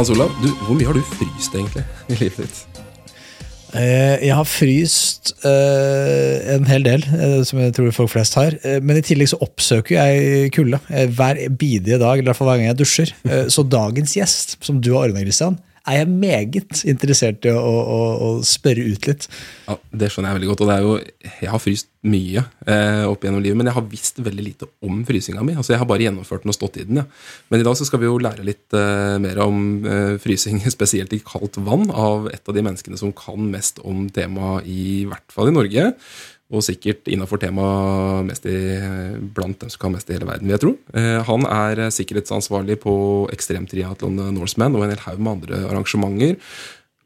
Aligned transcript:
Hans 0.00 0.08
Olav, 0.14 0.30
du, 0.40 0.46
hvor 0.64 0.78
mye 0.78 0.86
har 0.88 0.96
du 0.96 1.02
fryst 1.04 1.52
egentlig 1.52 1.82
i 2.08 2.14
livet 2.22 2.38
ditt? 2.40 2.60
Eh, 3.76 4.14
Jeg 4.24 4.32
har 4.32 4.46
fryst 4.48 5.34
eh, 5.44 6.54
en 6.54 6.64
hel 6.70 6.86
del, 6.86 7.04
eh, 7.04 7.34
som 7.44 7.60
jeg 7.60 7.74
tror 7.76 7.92
folk 7.92 8.08
flest 8.14 8.38
har. 8.40 8.56
Men 8.80 8.96
i 8.96 9.02
tillegg 9.04 9.28
så 9.34 9.36
oppsøker 9.44 9.98
jeg 9.98 10.54
kulde 10.56 10.80
eh, 10.88 11.04
hver 11.04 11.42
bidige 11.52 11.98
dag, 12.00 12.22
eller 12.22 12.32
hver 12.32 12.48
gang 12.54 12.70
jeg 12.70 12.78
dusjer. 12.80 13.12
Så 13.52 13.66
dagens 13.68 14.16
gjest, 14.16 14.56
som 14.64 14.80
du 14.80 14.94
har 14.94 15.10
ordna, 15.10 15.20
Christian, 15.20 15.60
er 15.88 16.00
jeg 16.00 16.10
meget 16.12 16.82
interessert 16.88 17.46
i 17.48 17.52
å, 17.54 17.60
å, 17.60 18.00
å 18.26 18.28
spørre 18.46 18.84
ut 18.84 19.08
litt. 19.08 19.26
Ja, 19.68 19.76
Det 20.02 20.10
skjønner 20.12 20.32
jeg 20.32 20.40
veldig 20.40 20.50
godt. 20.50 20.64
og 20.64 20.70
det 20.70 20.76
er 20.76 20.86
jo, 20.86 20.94
Jeg 21.40 21.50
har 21.52 21.62
fryst 21.62 21.88
mye 22.00 22.42
eh, 22.64 23.04
opp 23.04 23.24
gjennom 23.24 23.42
livet, 23.44 23.58
men 23.60 23.68
jeg 23.68 23.76
har 23.76 23.86
visst 23.90 24.20
veldig 24.24 24.44
lite 24.44 24.68
om 24.86 25.02
frysinga 25.08 25.44
mi. 25.44 25.56
altså 25.56 25.74
Jeg 25.74 25.82
har 25.82 25.88
bare 25.90 26.06
gjennomført 26.06 26.44
den 26.44 26.54
og 26.54 26.56
stått 26.56 26.80
i 26.80 26.86
den. 26.88 27.02
ja. 27.02 27.06
Men 27.52 27.60
i 27.60 27.66
dag 27.66 27.76
så 27.76 27.88
skal 27.88 28.02
vi 28.02 28.08
jo 28.08 28.18
lære 28.22 28.46
litt 28.46 28.76
eh, 28.76 29.16
mer 29.22 29.40
om 29.44 29.62
eh, 29.84 30.16
frysing, 30.22 30.62
spesielt 30.76 31.12
i 31.16 31.22
kaldt 31.24 31.60
vann, 31.60 31.88
av 31.90 32.30
et 32.32 32.44
av 32.44 32.56
de 32.56 32.66
menneskene 32.66 33.00
som 33.00 33.14
kan 33.16 33.50
mest 33.52 33.80
om 33.84 34.08
temaet, 34.12 34.68
i 34.68 35.06
hvert 35.08 35.32
fall 35.34 35.50
i 35.50 35.56
Norge. 35.56 35.90
Og 36.50 36.64
sikkert 36.66 37.06
innafor 37.06 37.38
temaet 37.38 38.42
blant 39.36 39.60
dem 39.60 39.70
som 39.70 39.84
kan 39.84 39.94
mest 39.94 40.10
i 40.10 40.16
hele 40.16 40.26
verden, 40.26 40.48
vil 40.48 40.56
jeg 40.56 40.64
tro. 40.64 40.72
Eh, 40.98 41.20
han 41.28 41.46
er 41.46 41.84
sikkerhetsansvarlig 41.94 42.80
på 42.82 42.94
ekstremtriatlonet 43.30 44.34
Norseman 44.34 44.74
og 44.74 44.82
en 44.82 44.94
hel 44.96 45.04
haug 45.04 45.22
med 45.22 45.36
andre 45.36 45.60
arrangementer. 45.68 46.40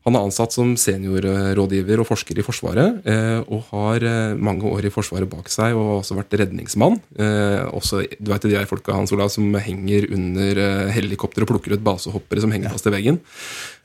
Han 0.04 0.18
er 0.18 0.26
ansatt 0.26 0.52
som 0.52 0.74
seniorrådgiver 0.76 2.02
og 2.02 2.06
forsker 2.10 2.36
i 2.36 2.44
Forsvaret, 2.44 2.98
eh, 3.08 3.38
og 3.48 3.70
har 3.70 4.04
eh, 4.04 4.34
mange 4.36 4.68
år 4.68 4.84
i 4.84 4.92
Forsvaret 4.92 5.30
bak 5.30 5.48
seg, 5.48 5.72
og 5.72 5.86
har 5.86 6.00
også 6.02 6.18
vært 6.18 6.36
redningsmann. 6.42 6.98
Eh, 7.16 7.62
også, 7.72 8.02
du 8.20 8.28
vet 8.28 8.44
de 8.44 8.58
her 8.58 8.68
folka 8.68 8.92
Hans 8.92 9.14
Olav, 9.16 9.32
som 9.32 9.48
henger 9.56 10.10
under 10.12 10.60
helikopter 10.92 11.46
og 11.46 11.54
plukker 11.54 11.72
ut 11.72 11.86
basehoppere 11.88 12.44
som 12.44 12.52
henger 12.52 12.76
fast 12.76 12.90
i 12.90 12.92
veggen. 12.92 13.22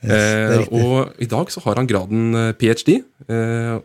er 0.04 0.58
riktig. 0.60 0.84
og 0.84 1.16
i 1.24 1.30
dag 1.32 1.48
så 1.52 1.64
har 1.64 1.80
han 1.80 1.88
graden 1.88 2.52
ph.d., 2.60 3.00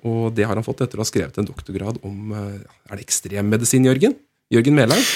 og 0.03 0.35
det 0.35 0.43
har 0.43 0.59
han 0.59 0.65
fått 0.65 0.83
etter 0.83 0.99
å 0.99 1.05
ha 1.05 1.07
skrevet 1.07 1.39
en 1.39 1.47
doktorgrad 1.47 2.03
om 2.03 2.35
Er 2.35 2.97
det 2.97 3.05
ekstremmedisin, 3.05 3.87
Jørgen? 3.87 4.15
Jørgen 4.51 4.75
Melhaug? 4.75 5.11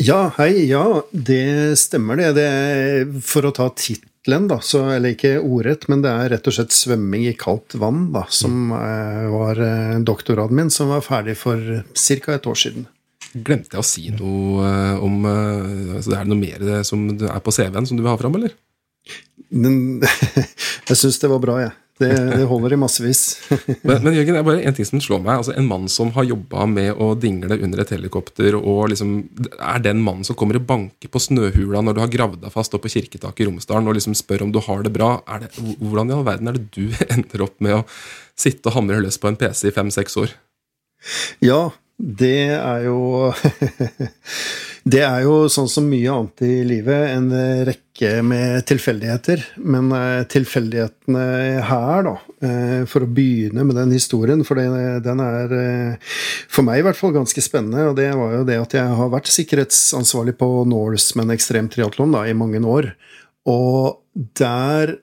Ja, 0.00 0.30
hei. 0.38 0.66
Ja, 0.66 1.02
det 1.12 1.78
stemmer 1.78 2.18
det. 2.18 2.32
det 2.38 2.46
er, 2.48 3.10
for 3.22 3.46
å 3.46 3.54
ta 3.54 3.68
tittelen, 4.20 4.48
da, 4.48 4.60
så, 4.60 4.84
eller 4.90 5.14
ikke 5.14 5.40
ordrett, 5.40 5.88
men 5.88 6.02
det 6.02 6.10
er 6.10 6.30
rett 6.30 6.46
og 6.46 6.54
slett 6.54 6.72
svømming 6.72 7.26
i 7.28 7.34
kaldt 7.34 7.74
vann, 7.74 8.12
da, 8.12 8.26
som 8.28 8.72
eh, 8.72 9.28
var 9.32 9.56
eh, 9.58 9.98
doktorgraden 10.00 10.56
min, 10.56 10.70
som 10.70 10.88
var 10.88 11.00
ferdig 11.00 11.36
for 11.36 11.58
ca. 11.94 12.34
et 12.34 12.46
år 12.46 12.54
siden. 12.54 12.86
Glemte 13.32 13.76
jeg 13.76 13.80
å 13.80 13.86
si 13.86 14.10
noe 14.10 14.66
eh, 14.66 15.04
om 15.04 15.24
eh, 15.24 15.96
altså, 15.96 16.16
Er 16.16 16.24
det 16.24 16.32
noe 16.32 16.40
mer 16.40 16.82
som 16.84 17.06
er 17.14 17.40
på 17.40 17.52
CV-en 17.54 17.86
som 17.86 17.96
du 17.96 18.02
vil 18.02 18.10
ha 18.10 18.18
fram, 18.18 18.34
eller? 18.36 18.52
Men 19.50 20.02
jeg 20.88 20.96
syns 20.96 21.20
det 21.22 21.30
var 21.30 21.40
bra, 21.40 21.60
jeg. 21.64 21.72
Det, 22.00 22.08
det 22.32 22.46
holder 22.48 22.72
i 22.72 22.78
massevis. 22.80 23.22
Men, 23.86 23.98
men 24.00 24.14
Jørgen, 24.16 24.32
det 24.32 24.40
er 24.40 24.46
bare 24.46 24.62
en 24.64 24.76
ting 24.76 24.86
som 24.88 25.02
slår 25.04 25.20
meg. 25.20 25.42
altså 25.42 25.52
En 25.52 25.66
mann 25.68 25.84
som 25.92 26.12
har 26.14 26.24
jobba 26.24 26.64
med 26.70 26.96
å 26.96 27.10
dingle 27.20 27.58
under 27.60 27.82
et 27.82 27.92
helikopter, 27.92 28.56
og 28.56 28.88
liksom 28.92 29.18
er 29.58 29.82
den 29.84 30.00
mannen 30.04 30.24
som 30.24 30.38
kommer 30.38 30.56
og 30.56 30.64
banker 30.68 31.12
på 31.12 31.20
snøhula 31.20 31.82
når 31.84 31.98
du 31.98 32.00
har 32.00 32.12
gravd 32.14 32.40
deg 32.46 32.54
fast 32.54 32.76
opp 32.76 32.86
på 32.86 32.92
kirketaket 32.94 33.44
i 33.44 33.50
Romsdalen 33.50 33.90
og 33.90 33.98
liksom 33.98 34.16
spør 34.16 34.46
om 34.46 34.54
du 34.54 34.62
har 34.64 34.80
det 34.86 34.94
bra. 34.96 35.10
Det, 35.44 35.52
hvordan 35.76 36.12
i 36.12 36.16
all 36.16 36.26
verden 36.30 36.48
er 36.48 36.56
det 36.56 36.70
du 36.72 36.88
ender 37.14 37.44
opp 37.44 37.58
med 37.60 37.82
å 37.82 37.84
sitte 38.40 38.72
og 38.72 38.78
hamre 38.78 39.02
løs 39.04 39.20
på 39.20 39.28
en 39.28 39.38
PC 39.40 39.68
i 39.68 39.76
fem-seks 39.76 40.16
år? 40.24 40.32
Ja, 41.44 41.62
det 42.00 42.56
er 42.56 42.86
jo 42.88 43.28
Det 44.88 45.02
er 45.04 45.24
jo 45.26 45.44
sånn 45.52 45.68
som 45.68 45.88
mye 45.90 46.08
annet 46.08 46.42
i 46.46 46.54
livet, 46.64 47.10
en 47.12 47.28
rekke 47.68 48.22
med 48.24 48.64
tilfeldigheter. 48.68 49.42
Men 49.60 49.90
eh, 49.92 50.22
tilfeldighetene 50.30 51.24
her, 51.68 52.06
da, 52.06 52.14
eh, 52.46 52.86
for 52.88 53.04
å 53.04 53.10
begynne 53.10 53.66
med 53.68 53.76
den 53.76 53.92
historien, 53.92 54.44
for 54.46 54.56
den 54.56 55.20
er 55.26 55.52
eh, 55.58 56.16
for 56.48 56.64
meg 56.64 56.80
i 56.80 56.86
hvert 56.86 56.96
fall 56.96 57.12
ganske 57.12 57.44
spennende, 57.44 57.90
og 57.90 57.98
det 58.00 58.08
var 58.16 58.38
jo 58.38 58.48
det 58.48 58.58
at 58.62 58.78
jeg 58.78 58.96
har 59.02 59.12
vært 59.12 59.28
sikkerhetsansvarlig 59.34 60.38
på 60.40 60.50
Norseman 60.70 61.36
Ekstrem 61.36 61.68
Triatlon 61.68 62.16
i 62.24 62.36
mange 62.36 62.64
år. 62.64 62.94
Og 63.48 64.00
der 64.16 64.96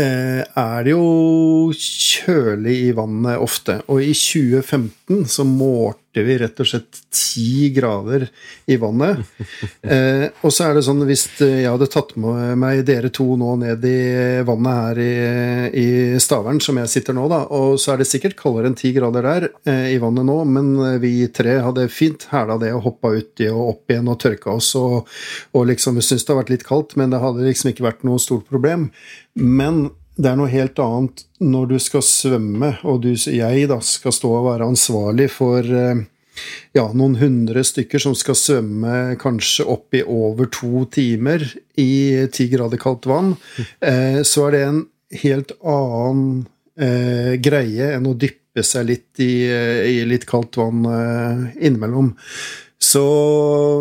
er 0.00 0.84
det 0.86 0.92
jo 0.94 1.72
kjølig 1.76 2.76
i 2.86 2.92
vannet 2.96 3.42
ofte. 3.42 3.82
Og 3.90 4.00
i 4.00 4.14
2015 4.16 5.26
så 5.28 5.44
målte 5.44 6.09
vi 6.26 6.36
rett 6.40 6.60
og 6.60 6.66
slett 6.66 7.00
ti 7.14 7.70
grader 7.74 8.28
i 8.66 8.78
vannet. 8.80 9.22
Eh, 9.90 10.26
og 10.44 10.52
så 10.52 10.66
er 10.68 10.76
det 10.76 10.82
sånn, 10.84 11.00
hvis 11.08 11.22
jeg 11.40 11.64
hadde 11.64 11.86
tatt 11.90 12.12
med 12.20 12.58
meg 12.60 12.82
dere 12.86 13.08
to 13.14 13.24
nå 13.38 13.54
ned 13.62 13.84
i 13.88 14.42
vannet 14.46 14.76
her 14.76 15.00
i, 15.02 15.14
i 15.80 15.86
Stavern, 16.20 16.60
som 16.62 16.78
jeg 16.78 16.90
sitter 16.92 17.16
nå, 17.16 17.24
da, 17.32 17.40
og 17.56 17.78
så 17.80 17.94
er 17.94 18.02
det 18.02 18.08
sikkert 18.10 18.36
kaldere 18.38 18.70
enn 18.70 18.76
ti 18.78 18.92
grader 18.94 19.26
der 19.26 19.46
eh, 19.64 19.88
i 19.94 19.98
vannet 20.02 20.28
nå, 20.28 20.36
men 20.52 21.00
vi 21.02 21.14
tre 21.34 21.56
hadde 21.64 21.88
fint 21.92 22.28
hæla 22.30 22.58
det 22.60 22.74
og 22.76 22.84
hoppa 22.86 23.14
uti 23.16 23.48
og 23.50 23.62
opp 23.72 23.94
igjen 23.94 24.12
og 24.12 24.20
tørka 24.22 24.52
oss 24.52 24.74
og, 24.78 25.08
og 25.56 25.66
liksom 25.72 25.98
syntes 25.98 26.26
det 26.26 26.34
har 26.34 26.42
vært 26.42 26.54
litt 26.54 26.68
kaldt, 26.68 26.94
men 27.00 27.14
det 27.14 27.22
hadde 27.24 27.48
liksom 27.48 27.72
ikke 27.72 27.88
vært 27.88 28.06
noe 28.06 28.20
stort 28.22 28.46
problem. 28.52 28.90
Men 29.34 29.88
det 30.20 30.30
er 30.30 30.38
noe 30.38 30.52
helt 30.52 30.78
annet 30.82 31.24
når 31.40 31.72
du 31.72 31.76
skal 31.80 32.04
svømme, 32.04 32.74
og 32.84 33.02
du, 33.04 33.12
jeg 33.14 33.68
da, 33.70 33.80
skal 33.84 34.14
stå 34.14 34.32
og 34.40 34.48
være 34.50 34.68
ansvarlig 34.68 35.30
for 35.32 35.64
eh, 35.64 36.02
ja, 36.76 36.86
noen 36.92 37.16
hundre 37.20 37.64
stykker 37.66 38.02
som 38.02 38.16
skal 38.18 38.38
svømme 38.38 39.16
kanskje 39.20 39.66
opp 39.72 39.96
i 39.96 40.04
over 40.04 40.50
to 40.52 40.84
timer 40.92 41.44
i 41.80 42.26
ti 42.32 42.50
grader 42.52 42.80
kaldt 42.80 43.08
vann, 43.10 43.34
eh, 43.80 44.20
så 44.26 44.48
er 44.48 44.56
det 44.56 44.62
en 44.66 44.82
helt 45.24 45.56
annen 45.66 46.44
eh, 46.76 47.34
greie 47.42 47.94
enn 47.96 48.08
å 48.10 48.14
dyppe 48.14 48.64
seg 48.66 48.88
litt 48.90 49.22
i, 49.24 49.32
eh, 49.48 49.84
i 49.88 50.00
litt 50.08 50.28
kaldt 50.28 50.60
vann 50.60 50.84
eh, 50.84 51.46
innimellom. 51.66 52.12
Så 52.80 53.04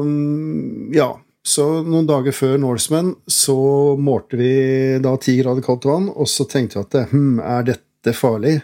mm, 0.05 0.93
ja. 0.95 1.13
Så 1.49 1.65
noen 1.81 2.05
dager 2.09 2.35
før 2.35 2.59
Norseman 2.61 3.13
så 3.29 3.55
målte 3.97 4.37
vi 4.37 4.53
da 5.01 5.15
ti 5.21 5.39
grader 5.39 5.65
kaldt 5.65 5.87
vann, 5.89 6.09
og 6.13 6.29
så 6.29 6.45
tenkte 6.49 6.77
vi 6.77 6.85
at 6.85 7.13
hm, 7.13 7.39
er 7.41 7.65
dette 7.71 8.13
farlig? 8.13 8.59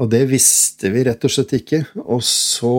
Og 0.00 0.08
det 0.08 0.22
visste 0.30 0.88
vi 0.94 1.02
rett 1.04 1.24
og 1.26 1.32
slett 1.32 1.52
ikke. 1.58 1.82
Og 2.00 2.22
så 2.24 2.70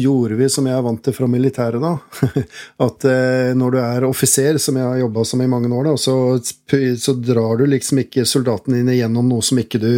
gjorde 0.00 0.38
vi 0.38 0.48
som 0.52 0.64
jeg 0.64 0.76
er 0.76 0.84
vant 0.86 1.02
til 1.04 1.12
fra 1.16 1.28
militæret, 1.28 1.82
da. 1.82 1.98
At 2.86 3.04
eh, 3.10 3.50
når 3.58 3.74
du 3.74 3.78
er 3.82 4.06
offiser, 4.08 4.56
som 4.62 4.78
jeg 4.80 4.86
har 4.88 5.02
jobba 5.02 5.24
som 5.28 5.42
i 5.44 5.48
mange 5.50 5.68
år, 5.68 5.90
da, 5.90 5.96
så, 6.00 6.16
så 6.40 7.16
drar 7.20 7.60
du 7.60 7.66
liksom 7.68 8.00
ikke 8.06 8.24
soldatene 8.28 8.80
dine 8.80 8.96
gjennom 8.96 9.28
noe 9.28 9.44
som 9.44 9.60
ikke 9.60 9.82
du 9.82 9.90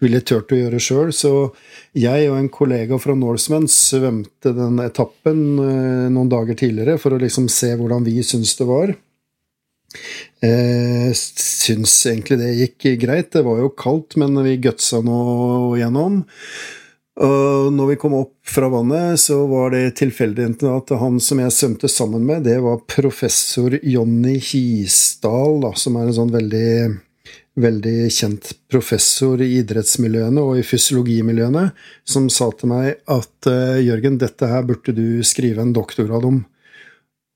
ville 0.00 0.22
turt 0.24 0.54
å 0.56 0.60
gjøre 0.62 0.80
sjøl. 0.80 1.12
Så 1.12 1.34
jeg 1.98 2.30
og 2.30 2.38
en 2.38 2.52
kollega 2.52 2.96
fra 3.02 3.16
Norseman 3.18 3.68
svømte 3.68 4.54
den 4.56 4.80
etappen 4.86 5.44
eh, 5.66 6.06
noen 6.14 6.32
dager 6.32 6.56
tidligere 6.56 6.96
for 7.02 7.12
å 7.12 7.20
liksom 7.20 7.50
se 7.52 7.74
hvordan 7.76 8.08
vi 8.08 8.22
syns 8.24 8.56
det 8.56 8.68
var. 8.72 8.96
Eh, 10.44 11.10
syns 11.14 11.94
egentlig 12.06 12.38
det 12.38 12.50
gikk 12.60 12.88
greit. 13.02 13.32
Det 13.34 13.44
var 13.46 13.62
jo 13.62 13.72
kaldt, 13.74 14.18
men 14.20 14.38
vi 14.46 14.58
gutsa 14.62 15.02
nå 15.04 15.22
gjennom. 15.80 16.22
Og 17.18 17.72
når 17.74 17.88
vi 17.90 17.96
kom 17.98 18.14
opp 18.14 18.36
fra 18.46 18.68
vannet, 18.70 19.18
så 19.18 19.40
var 19.50 19.72
det 19.74 19.96
tilfeldig 19.98 20.52
at 20.70 20.92
han 21.00 21.18
som 21.18 21.40
jeg 21.42 21.54
svømte 21.56 21.90
sammen 21.90 22.22
med, 22.28 22.44
det 22.46 22.60
var 22.62 22.84
professor 22.86 23.74
Jonny 23.82 24.36
Hisdal, 24.38 25.58
da, 25.64 25.72
som 25.74 25.98
er 25.98 26.06
en 26.06 26.18
sånn 26.20 26.34
veldig 26.34 26.70
veldig 27.58 28.06
kjent 28.14 28.52
professor 28.70 29.40
i 29.42 29.48
idrettsmiljøene 29.58 30.42
og 30.46 30.60
i 30.60 30.66
fysiologimiljøene, 30.66 31.64
som 32.06 32.28
sa 32.30 32.50
til 32.54 32.70
meg 32.72 33.00
at 33.10 33.48
eh, 33.50 33.80
Jørgen, 33.82 34.20
dette 34.20 34.46
her 34.46 34.62
burde 34.68 34.94
du 34.94 35.24
skrive 35.26 35.64
en 35.64 35.74
doktorgrad 35.74 36.28
om. 36.28 36.44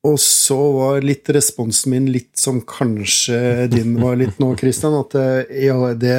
Og 0.03 0.17
så 0.19 0.57
var 0.75 1.05
litt 1.05 1.29
responsen 1.31 1.93
min 1.93 2.09
litt 2.11 2.33
som 2.39 2.59
kanskje 2.67 3.69
din 3.71 3.95
var 4.01 4.17
litt 4.19 4.39
nå, 4.41 4.51
Christian. 4.59 4.97
At 4.99 5.15
eh, 5.15 5.67
ja, 5.69 5.77
det, 5.95 6.15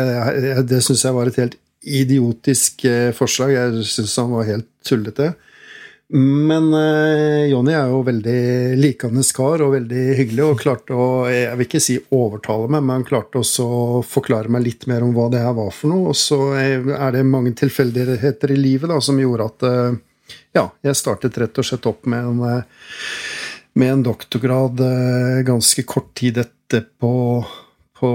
det 0.70 0.80
syns 0.86 1.04
jeg 1.04 1.16
var 1.16 1.28
et 1.28 1.40
helt 1.42 1.58
idiotisk 1.84 2.86
eh, 2.88 3.10
forslag. 3.16 3.52
Jeg 3.52 3.88
syns 3.90 4.16
han 4.22 4.32
var 4.32 4.48
helt 4.48 4.70
tullete. 4.88 5.34
Men 6.14 6.68
eh, 6.76 7.50
Jonny 7.50 7.72
er 7.76 7.92
jo 7.92 8.02
veldig 8.06 8.40
likende 8.76 9.24
kar 9.36 9.62
og 9.64 9.72
veldig 9.72 10.02
hyggelig, 10.18 10.42
og 10.44 10.60
klarte 10.60 10.96
å 10.96 11.06
Jeg 11.32 11.56
vil 11.56 11.68
ikke 11.68 11.80
si 11.82 11.96
overtale 12.12 12.68
meg, 12.68 12.84
men 12.84 12.98
han 12.98 13.06
klarte 13.08 13.40
også 13.40 13.64
å 13.64 13.84
forklare 14.04 14.52
meg 14.52 14.66
litt 14.66 14.88
mer 14.90 15.04
om 15.04 15.14
hva 15.16 15.30
det 15.32 15.40
her 15.44 15.56
var 15.56 15.72
for 15.76 15.92
noe. 15.92 16.12
Og 16.12 16.18
så 16.18 16.40
er 16.60 17.16
det 17.16 17.24
mange 17.28 17.54
tilfeldigheter 17.56 18.52
i 18.52 18.60
livet 18.60 18.92
da, 18.92 19.00
som 19.04 19.20
gjorde 19.20 19.48
at 19.48 19.68
eh, 19.70 20.02
ja, 20.54 20.68
jeg 20.84 21.00
startet 21.00 21.40
rett 21.40 21.58
og 21.58 21.66
slett 21.66 21.88
opp 21.90 22.06
med 22.10 22.28
en, 22.28 22.44
eh, 22.52 22.84
med 23.74 23.92
en 23.92 24.02
doktorgrad 24.06 24.80
eh, 24.80 25.42
ganske 25.46 25.82
kort 25.82 26.14
tid 26.14 26.38
etterpå 26.38 27.14
på 27.94 28.10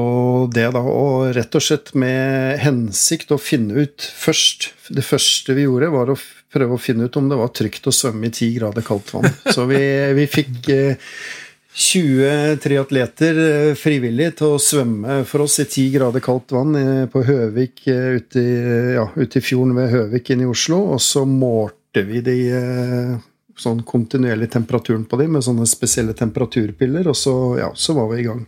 det, 0.53 0.67
da, 0.75 0.81
og 0.83 1.31
rett 1.35 1.55
og 1.55 1.63
slett 1.63 1.93
med 1.97 2.59
hensikt 2.59 3.31
å 3.31 3.39
finne 3.39 3.85
ut 3.85 4.03
først 4.03 4.73
Det 4.89 5.05
første 5.05 5.55
vi 5.55 5.63
gjorde, 5.67 5.91
var 5.93 6.11
å 6.11 6.17
prøve 6.51 6.75
å 6.75 6.81
finne 6.81 7.07
ut 7.07 7.17
om 7.19 7.29
det 7.29 7.37
var 7.39 7.51
trygt 7.55 7.87
å 7.87 7.93
svømme 7.93 8.27
i 8.27 8.33
ti 8.33 8.49
grader 8.55 8.83
kaldt 8.85 9.13
vann. 9.13 9.29
Så 9.55 9.67
vi, 9.69 9.79
vi 10.17 10.25
fikk 10.31 10.69
20 11.79 12.23
eh, 12.25 12.53
triatleter 12.59 13.41
eh, 13.43 13.73
frivillig 13.77 14.31
til 14.39 14.55
å 14.55 14.61
svømme 14.63 15.21
for 15.29 15.45
oss 15.45 15.59
i 15.61 15.67
ti 15.69 15.85
grader 15.93 16.23
kaldt 16.25 16.55
vann 16.55 16.75
på 17.13 17.23
Høvik 17.27 17.85
ute 17.85 18.41
i, 18.41 18.55
ja, 18.97 19.05
ute 19.15 19.39
i 19.39 19.45
fjorden 19.45 19.77
ved 19.77 19.93
Høvik 19.93 20.33
inne 20.33 20.47
i 20.47 20.51
Oslo. 20.51 20.81
Og 20.95 21.03
så 21.05 21.23
målte 21.29 22.03
vi 22.07 22.23
de 22.25 22.39
sånn 23.59 23.83
kontinuerlig 23.87 24.49
temperaturen 24.53 25.05
på 25.09 25.19
dem 25.19 25.35
med 25.35 25.45
sånne 25.45 25.67
spesielle 25.69 26.15
temperaturpiller, 26.17 27.09
og 27.11 27.17
så, 27.17 27.35
ja, 27.59 27.71
så 27.75 27.95
var 27.97 28.11
vi 28.13 28.21
i 28.21 28.27
gang. 28.27 28.45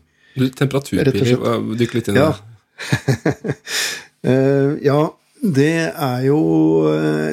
Temperaturpiller, 0.57 1.75
dykk 1.79 1.97
litt 1.97 2.11
inn 2.11 2.19
i 2.19 2.21
ja. 2.21 2.31
det. 2.31 3.55
ja, 4.89 5.01
det 5.41 5.73
er 5.89 6.23
jo 6.27 6.39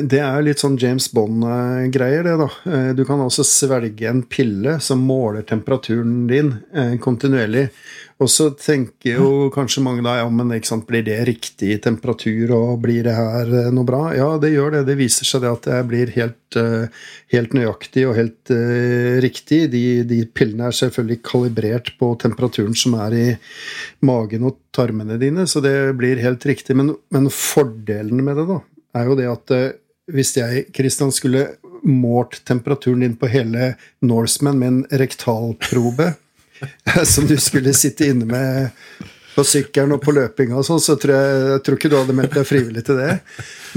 Det 0.08 0.20
er 0.24 0.44
litt 0.44 0.60
sånn 0.62 0.78
James 0.80 1.10
Bond-greier, 1.12 2.24
det, 2.24 2.36
da. 2.40 2.48
Eh, 2.72 2.90
du 2.96 3.04
kan 3.08 3.20
altså 3.20 3.44
svelge 3.44 4.08
en 4.08 4.22
pille 4.24 4.78
som 4.84 5.02
måler 5.04 5.44
temperaturen 5.48 6.22
din 6.30 6.54
eh, 6.72 6.96
kontinuerlig. 7.04 7.68
Og 8.18 8.26
så 8.26 8.48
tenker 8.58 9.20
jo 9.20 9.48
kanskje 9.54 9.82
mange 9.84 10.02
da 10.02 10.16
ja, 10.18 10.26
men 10.32 10.50
sant, 10.66 10.88
blir 10.88 11.04
det 11.06 11.20
riktig 11.28 11.76
temperatur, 11.84 12.50
og 12.56 12.80
blir 12.82 13.06
det 13.06 13.14
her 13.14 13.52
eh, 13.60 13.68
noe 13.74 13.86
bra? 13.86 14.00
Ja, 14.16 14.32
det 14.42 14.50
gjør 14.56 14.74
det. 14.74 14.80
Det 14.88 14.96
viser 14.98 15.28
seg 15.28 15.44
det 15.44 15.52
at 15.52 15.68
det 15.68 15.78
blir 15.86 16.10
helt, 16.16 16.58
eh, 16.58 17.06
helt 17.36 17.54
nøyaktig 17.54 18.08
og 18.08 18.16
helt 18.18 18.50
uh, 18.50 19.20
riktig. 19.22 19.60
De, 19.70 19.84
de, 20.08 20.20
pillene 20.34 20.66
er 20.66 20.74
selvfølgelig 20.74 21.20
kalibrert 21.30 21.92
på 22.00 22.10
temperaturen 22.18 22.74
som 22.78 22.98
er 23.06 23.14
i 23.14 23.26
magen 24.02 24.50
og 24.50 24.58
tarmene 24.74 25.18
dine, 25.22 25.46
så 25.46 25.62
det 25.62 25.76
blir 25.98 26.18
helt 26.22 26.42
riktig. 26.48 26.74
Men, 26.78 26.96
men 27.14 27.30
fordelen 27.30 28.24
med 28.26 28.42
det 28.42 28.48
da, 28.50 28.60
er 28.98 29.12
jo 29.12 29.18
det 29.20 29.30
at 29.30 29.54
uh, 29.54 29.66
hvis 30.10 30.34
jeg 30.40 30.70
Kristian, 30.74 31.14
skulle 31.14 31.52
målt 31.86 32.40
temperaturen 32.48 33.04
din 33.04 33.14
på 33.14 33.30
hele 33.30 33.76
Norseman 34.02 34.58
med 34.58 34.72
en 34.72 34.86
rektalprobe 35.04 36.16
som 37.12 37.28
du 37.28 37.36
skulle 37.40 37.74
sitte 37.76 38.10
inne 38.10 38.28
med 38.28 39.06
på 39.38 39.44
sykkelen 39.46 39.94
og 39.94 40.02
på 40.02 40.12
løpinga 40.16 40.56
og 40.58 40.66
sånn, 40.66 40.80
så 40.82 40.96
tror 40.98 41.14
jeg, 41.14 41.42
jeg 41.52 41.62
tror 41.64 41.76
ikke 41.78 41.90
du 41.92 41.96
hadde 41.98 42.14
meldt 42.18 42.34
deg 42.34 42.46
frivillig 42.48 42.82
til 42.88 42.98
det. 42.98 43.12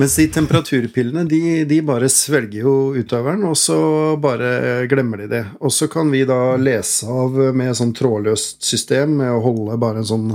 Mens 0.02 0.16
de 0.18 0.26
temperaturpillene, 0.34 1.26
de, 1.30 1.42
de 1.70 1.78
bare 1.86 2.10
svelger 2.10 2.64
jo 2.64 2.76
utøveren, 2.98 3.44
og 3.46 3.58
så 3.60 3.78
bare 4.22 4.88
glemmer 4.90 5.22
de 5.22 5.30
det. 5.36 5.44
Og 5.62 5.74
så 5.76 5.86
kan 5.92 6.10
vi 6.14 6.24
da 6.26 6.56
lese 6.58 7.06
av 7.06 7.38
med 7.54 7.78
sånn 7.78 7.94
trådløst 7.98 8.66
system, 8.66 9.20
med 9.22 9.36
å 9.36 9.44
holde 9.46 9.78
bare 9.82 10.02
en 10.02 10.10
sånn 10.10 10.32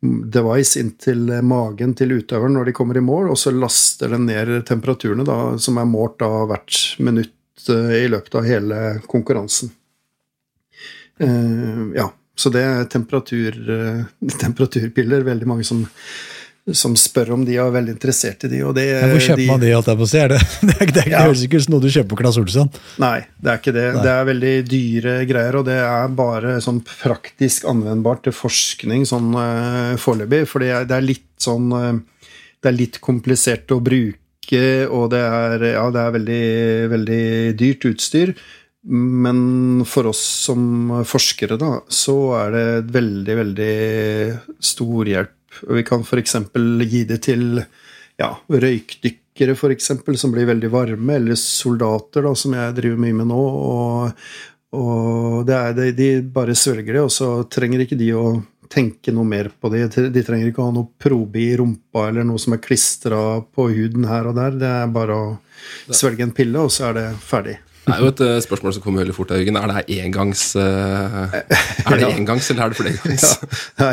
device 0.00 0.80
inntil 0.80 1.30
magen 1.44 1.94
til 1.98 2.16
utøveren 2.18 2.56
når 2.56 2.70
de 2.70 2.76
kommer 2.76 2.96
i 2.96 3.04
mål, 3.04 3.32
og 3.32 3.40
så 3.40 3.52
laster 3.52 4.12
den 4.12 4.28
ned 4.30 4.52
temperaturene 4.68 5.24
da, 5.26 5.56
som 5.60 5.80
er 5.80 5.88
målt 5.90 6.20
da 6.22 6.46
hvert 6.48 6.80
minutt 7.02 7.68
eh, 7.72 8.04
i 8.04 8.08
løpet 8.12 8.40
av 8.40 8.48
hele 8.48 8.84
konkurransen. 9.10 9.72
Uh, 11.22 11.92
ja, 11.96 12.10
så 12.36 12.52
det 12.52 12.62
er 12.62 12.88
temperatur, 12.92 13.56
uh, 13.70 14.00
temperaturpiller. 14.42 15.24
Veldig 15.26 15.48
mange 15.48 15.64
som, 15.64 15.84
som, 16.72 16.96
spør 16.98 17.32
om 17.38 17.46
de 17.48 17.56
er 17.56 17.72
veldig 17.72 17.94
interessert 17.94 18.44
i 18.44 18.50
de. 18.52 18.60
Og 18.68 18.74
det, 18.76 18.86
Hvor 19.00 19.22
kjøper 19.24 19.42
de, 19.42 19.46
man 19.48 19.62
de? 19.62 19.70
alt 19.78 19.88
jeg 19.92 20.00
på 20.02 20.08
sted? 20.10 20.26
Er 20.26 20.34
det, 20.34 20.40
det, 20.68 20.74
er, 20.76 20.92
det, 20.92 21.04
er, 21.06 21.12
ja. 21.14 21.22
høres 21.24 21.46
ikke 21.46 21.60
ut 21.60 21.66
som 21.66 21.76
noe 21.76 21.84
du 21.86 21.88
kjøper 21.94 22.10
på 22.12 22.20
Claes 22.20 22.40
Olsson. 22.42 22.72
Nei, 23.02 23.14
det 23.40 23.52
er 23.52 23.62
ikke 23.62 23.76
det. 23.78 23.86
Nei. 23.94 24.02
Det 24.04 24.12
er 24.12 24.28
veldig 24.32 24.52
dyre 24.72 25.16
greier, 25.30 25.58
og 25.62 25.70
det 25.70 25.78
er 25.86 26.12
bare 26.20 26.58
sånn 26.64 26.82
praktisk 26.86 27.66
anvendbart 27.72 28.26
til 28.28 28.36
forskning 28.36 29.08
sånn 29.08 29.32
uh, 29.32 29.96
foreløpig. 30.00 30.44
For 30.50 30.64
det 30.64 30.70
er, 30.74 30.86
det 30.90 31.00
er, 31.00 31.08
litt 31.14 31.24
sånn 31.40 31.72
Det 31.72 32.70
er 32.70 32.74
litt 32.74 33.00
komplisert 33.04 33.72
å 33.72 33.80
bruke, 33.84 34.62
og 34.88 35.10
det 35.12 35.20
er, 35.20 35.64
ja, 35.74 35.88
det 35.92 36.00
er 36.04 36.14
veldig, 36.14 36.46
veldig 36.92 37.24
dyrt 37.60 37.84
utstyr. 37.92 38.32
Men 38.88 39.84
for 39.88 40.06
oss 40.12 40.22
som 40.46 40.92
forskere, 41.06 41.58
da, 41.58 41.80
så 41.88 42.16
er 42.38 42.52
det 42.54 42.66
veldig, 42.94 43.36
veldig 43.40 43.76
stor 44.62 45.10
hjelp. 45.10 45.60
Vi 45.74 45.82
kan 45.88 46.04
f.eks. 46.06 46.36
gi 46.86 47.04
det 47.08 47.18
til 47.26 47.58
ja, 47.58 48.28
røykdykkere, 48.46 49.56
f.eks., 49.56 49.90
som 50.20 50.34
blir 50.34 50.46
veldig 50.46 50.70
varme, 50.70 51.16
eller 51.18 51.38
soldater, 51.40 52.28
da, 52.28 52.34
som 52.38 52.54
jeg 52.54 52.76
driver 52.78 53.02
mye 53.02 53.18
med 53.18 53.30
nå. 53.32 53.42
Og, 53.72 54.28
og 54.78 55.42
det 55.48 55.58
er 55.58 55.76
det, 55.80 55.90
de 55.98 56.10
bare 56.38 56.54
svelger 56.54 57.00
det, 57.00 57.06
og 57.08 57.12
så 57.12 57.30
trenger 57.50 57.82
ikke 57.82 57.98
de 57.98 58.12
å 58.14 58.26
tenke 58.70 59.10
noe 59.14 59.26
mer 59.26 59.50
på 59.50 59.70
det. 59.74 59.88
De 60.14 60.22
trenger 60.26 60.50
ikke 60.50 60.62
å 60.62 60.70
ha 60.70 60.76
noe 60.78 60.94
probe 61.02 61.42
i 61.42 61.56
rumpa 61.58 62.08
eller 62.08 62.26
noe 62.26 62.38
som 62.42 62.54
er 62.54 62.62
klistra 62.62 63.40
på 63.42 63.68
huden 63.74 64.06
her 64.10 64.30
og 64.30 64.38
der. 64.38 64.58
Det 64.62 64.72
er 64.82 64.94
bare 64.94 65.18
å 65.18 65.28
svelge 65.90 66.26
en 66.26 66.34
pille, 66.34 66.62
og 66.62 66.74
så 66.74 66.90
er 66.90 67.00
det 67.00 67.08
ferdig. 67.22 67.58
Det 67.86 67.94
er 67.94 68.00
jo 68.02 68.08
et 68.10 68.22
uh, 68.26 68.36
spørsmål 68.42 68.72
som 68.74 68.82
kommer 68.82 69.04
veldig 69.04 69.14
fort. 69.14 69.30
Jørgen. 69.30 69.58
Er 69.60 69.72
det 69.72 69.98
engangs 70.02 70.48
uh, 70.58 71.34
Er 71.34 72.00
det 72.00 72.08
engangs, 72.18 72.50
eller 72.50 72.64
er 72.64 72.72
det 72.74 72.80
flergangs? 72.80 73.26
Ja, 73.78 73.84
nei, 73.84 73.92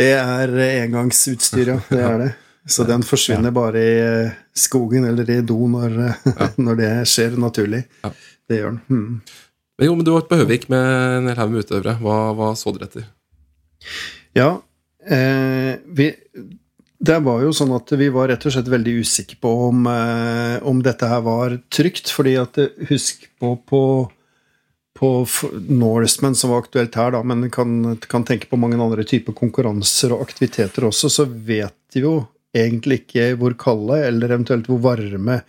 det 0.00 0.12
er 0.16 0.54
engangsutstyr, 0.86 1.74
ja. 1.74 1.76
Det 1.90 2.00
er 2.00 2.16
det. 2.24 2.30
Så 2.70 2.84
den 2.88 3.02
forsvinner 3.04 3.52
bare 3.56 3.80
i 3.80 3.92
eh, 4.00 4.32
skogen 4.56 5.06
eller 5.08 5.28
i 5.32 5.40
do 5.46 5.56
når, 5.70 5.94
når 6.64 6.80
det 6.80 6.90
skjer 7.08 7.38
naturlig. 7.40 7.82
Det 8.48 8.60
gjør 8.60 8.74
den. 8.74 8.80
Hmm. 8.88 9.20
Men 9.80 9.88
jo, 9.88 9.94
men 9.96 10.04
du 10.04 10.12
var 10.12 10.26
på 10.28 10.36
Høvik 10.36 10.68
med 10.72 10.84
en 11.18 11.30
hel 11.30 11.40
haug 11.40 11.54
med 11.54 11.64
utøvere. 11.64 11.96
Hva, 12.04 12.16
hva, 12.36 12.50
så 12.58 12.72
dere 12.76 12.90
etter? 12.90 13.06
Ja, 14.36 14.50
eh, 15.08 15.72
vi 15.88 16.10
det 17.00 17.16
var 17.24 17.40
jo 17.40 17.52
sånn 17.56 17.72
at 17.72 17.92
vi 17.96 18.10
var 18.12 18.28
rett 18.28 18.44
og 18.44 18.52
slett 18.52 18.68
veldig 18.68 18.98
usikre 19.00 19.38
på 19.40 19.50
om, 19.70 19.86
eh, 19.88 20.56
om 20.68 20.82
dette 20.84 21.08
her 21.08 21.22
var 21.24 21.56
trygt. 21.72 22.10
fordi 22.12 22.34
at 22.36 22.58
eh, 22.60 22.74
husk 22.90 23.24
på, 23.40 23.54
på, 23.64 23.82
på 24.98 25.10
Norseman, 25.68 26.36
som 26.36 26.52
var 26.52 26.66
aktuelt 26.66 26.94
her, 27.00 27.14
da, 27.16 27.22
men 27.24 27.48
kan, 27.50 27.96
kan 28.04 28.26
tenke 28.28 28.50
på 28.50 28.60
mange 28.60 28.76
andre 28.76 29.06
typer 29.08 29.32
konkurranser 29.32 30.12
og 30.12 30.26
aktiviteter 30.26 30.84
også, 30.90 31.08
så 31.08 31.24
vet 31.24 31.76
de 31.94 32.04
jo 32.04 32.14
egentlig 32.52 33.04
ikke 33.04 33.30
hvor 33.40 33.56
kalde 33.56 34.02
eller 34.04 34.34
eventuelt 34.34 34.68
hvor 34.68 34.82
varme 34.84 35.40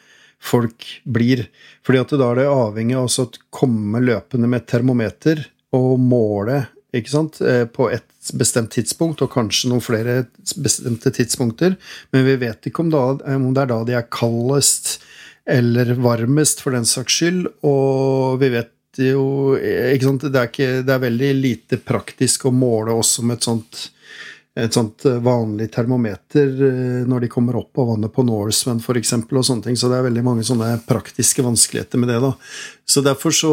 folk 0.42 0.88
blir. 1.04 1.50
Fordi 1.84 2.00
at 2.00 2.16
da 2.16 2.32
er 2.32 2.42
det 2.42 2.48
avhengig 2.48 2.96
av 2.96 3.12
å 3.12 3.28
komme 3.52 4.00
løpende 4.00 4.48
med 4.48 4.70
termometer 4.72 5.44
og 5.76 6.00
måle 6.00 6.64
ikke 6.96 7.12
sant? 7.12 7.42
Eh, 7.44 7.66
på 7.68 7.92
et 7.92 8.08
bestemt 8.38 8.74
tidspunkt, 8.76 9.24
og 9.24 9.32
kanskje 9.34 9.72
noen 9.72 9.84
flere 9.84 10.26
bestemte 10.62 11.14
tidspunkter. 11.16 11.78
Men 12.14 12.28
vi 12.28 12.38
vet 12.44 12.70
ikke 12.70 12.86
om, 12.86 12.92
da, 12.94 13.06
om 13.36 13.50
det 13.56 13.64
er 13.64 13.72
da 13.72 13.80
de 13.88 13.98
er 13.98 14.12
kaldest 14.14 15.00
eller 15.50 15.96
varmest, 15.98 16.62
for 16.62 16.76
den 16.78 16.86
saks 16.88 17.18
skyld. 17.18 17.48
Og 17.68 18.38
vi 18.44 18.52
vet 18.54 19.02
jo 19.02 19.56
ikke 19.58 20.08
sant? 20.10 20.28
Det, 20.28 20.38
er 20.38 20.52
ikke, 20.52 20.70
det 20.86 20.96
er 20.96 21.06
veldig 21.08 21.32
lite 21.40 21.82
praktisk 21.82 22.46
å 22.48 22.56
måle 22.56 22.96
oss 23.02 23.16
som 23.18 23.34
et 23.34 23.48
sånt 23.48 23.88
et 24.62 24.76
sånt 24.76 25.06
eh, 25.10 25.20
vanlig 25.24 25.70
termometer 25.74 26.50
eh, 26.68 27.00
når 27.10 27.26
de 27.26 27.30
kommer 27.32 27.58
opp 27.60 27.80
av 27.82 27.92
vannet 27.92 28.14
på 28.14 28.26
Norseman 28.28 28.82
f.eks. 28.82 29.14
og 29.18 29.46
sånne 29.46 29.66
ting. 29.66 29.78
Så 29.80 29.90
det 29.90 30.00
er 30.00 30.08
veldig 30.08 30.24
mange 30.26 30.46
sånne 30.48 30.74
praktiske 30.88 31.46
vanskeligheter 31.46 32.02
med 32.02 32.12
det. 32.12 32.20
da. 32.24 32.32
Så 32.86 33.04
derfor 33.06 33.36
så 33.36 33.52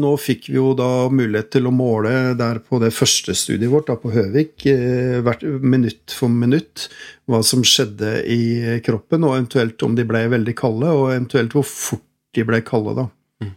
Nå 0.00 0.12
fikk 0.20 0.50
vi 0.50 0.58
jo 0.58 0.72
da 0.78 1.08
mulighet 1.12 1.50
til 1.54 1.68
å 1.68 1.74
måle 1.74 2.34
der 2.38 2.60
på 2.64 2.80
det 2.82 2.92
første 2.94 3.34
studiet 3.36 3.70
vårt, 3.72 3.88
da 3.90 3.96
på 4.00 4.12
Høvik, 4.14 4.66
eh, 4.70 5.20
hvert 5.24 5.44
minutt 5.44 6.14
for 6.14 6.32
minutt, 6.32 6.88
hva 7.30 7.42
som 7.46 7.64
skjedde 7.66 8.20
i 8.30 8.80
kroppen, 8.86 9.24
og 9.26 9.36
eventuelt 9.36 9.82
om 9.86 9.96
de 9.98 10.06
ble 10.08 10.26
veldig 10.32 10.56
kalde, 10.58 10.92
og 10.92 11.10
eventuelt 11.12 11.56
hvor 11.56 11.66
fort 11.66 12.06
de 12.36 12.46
ble 12.46 12.62
kalde, 12.66 12.96
da. 13.02 13.08
Mm. 13.42 13.54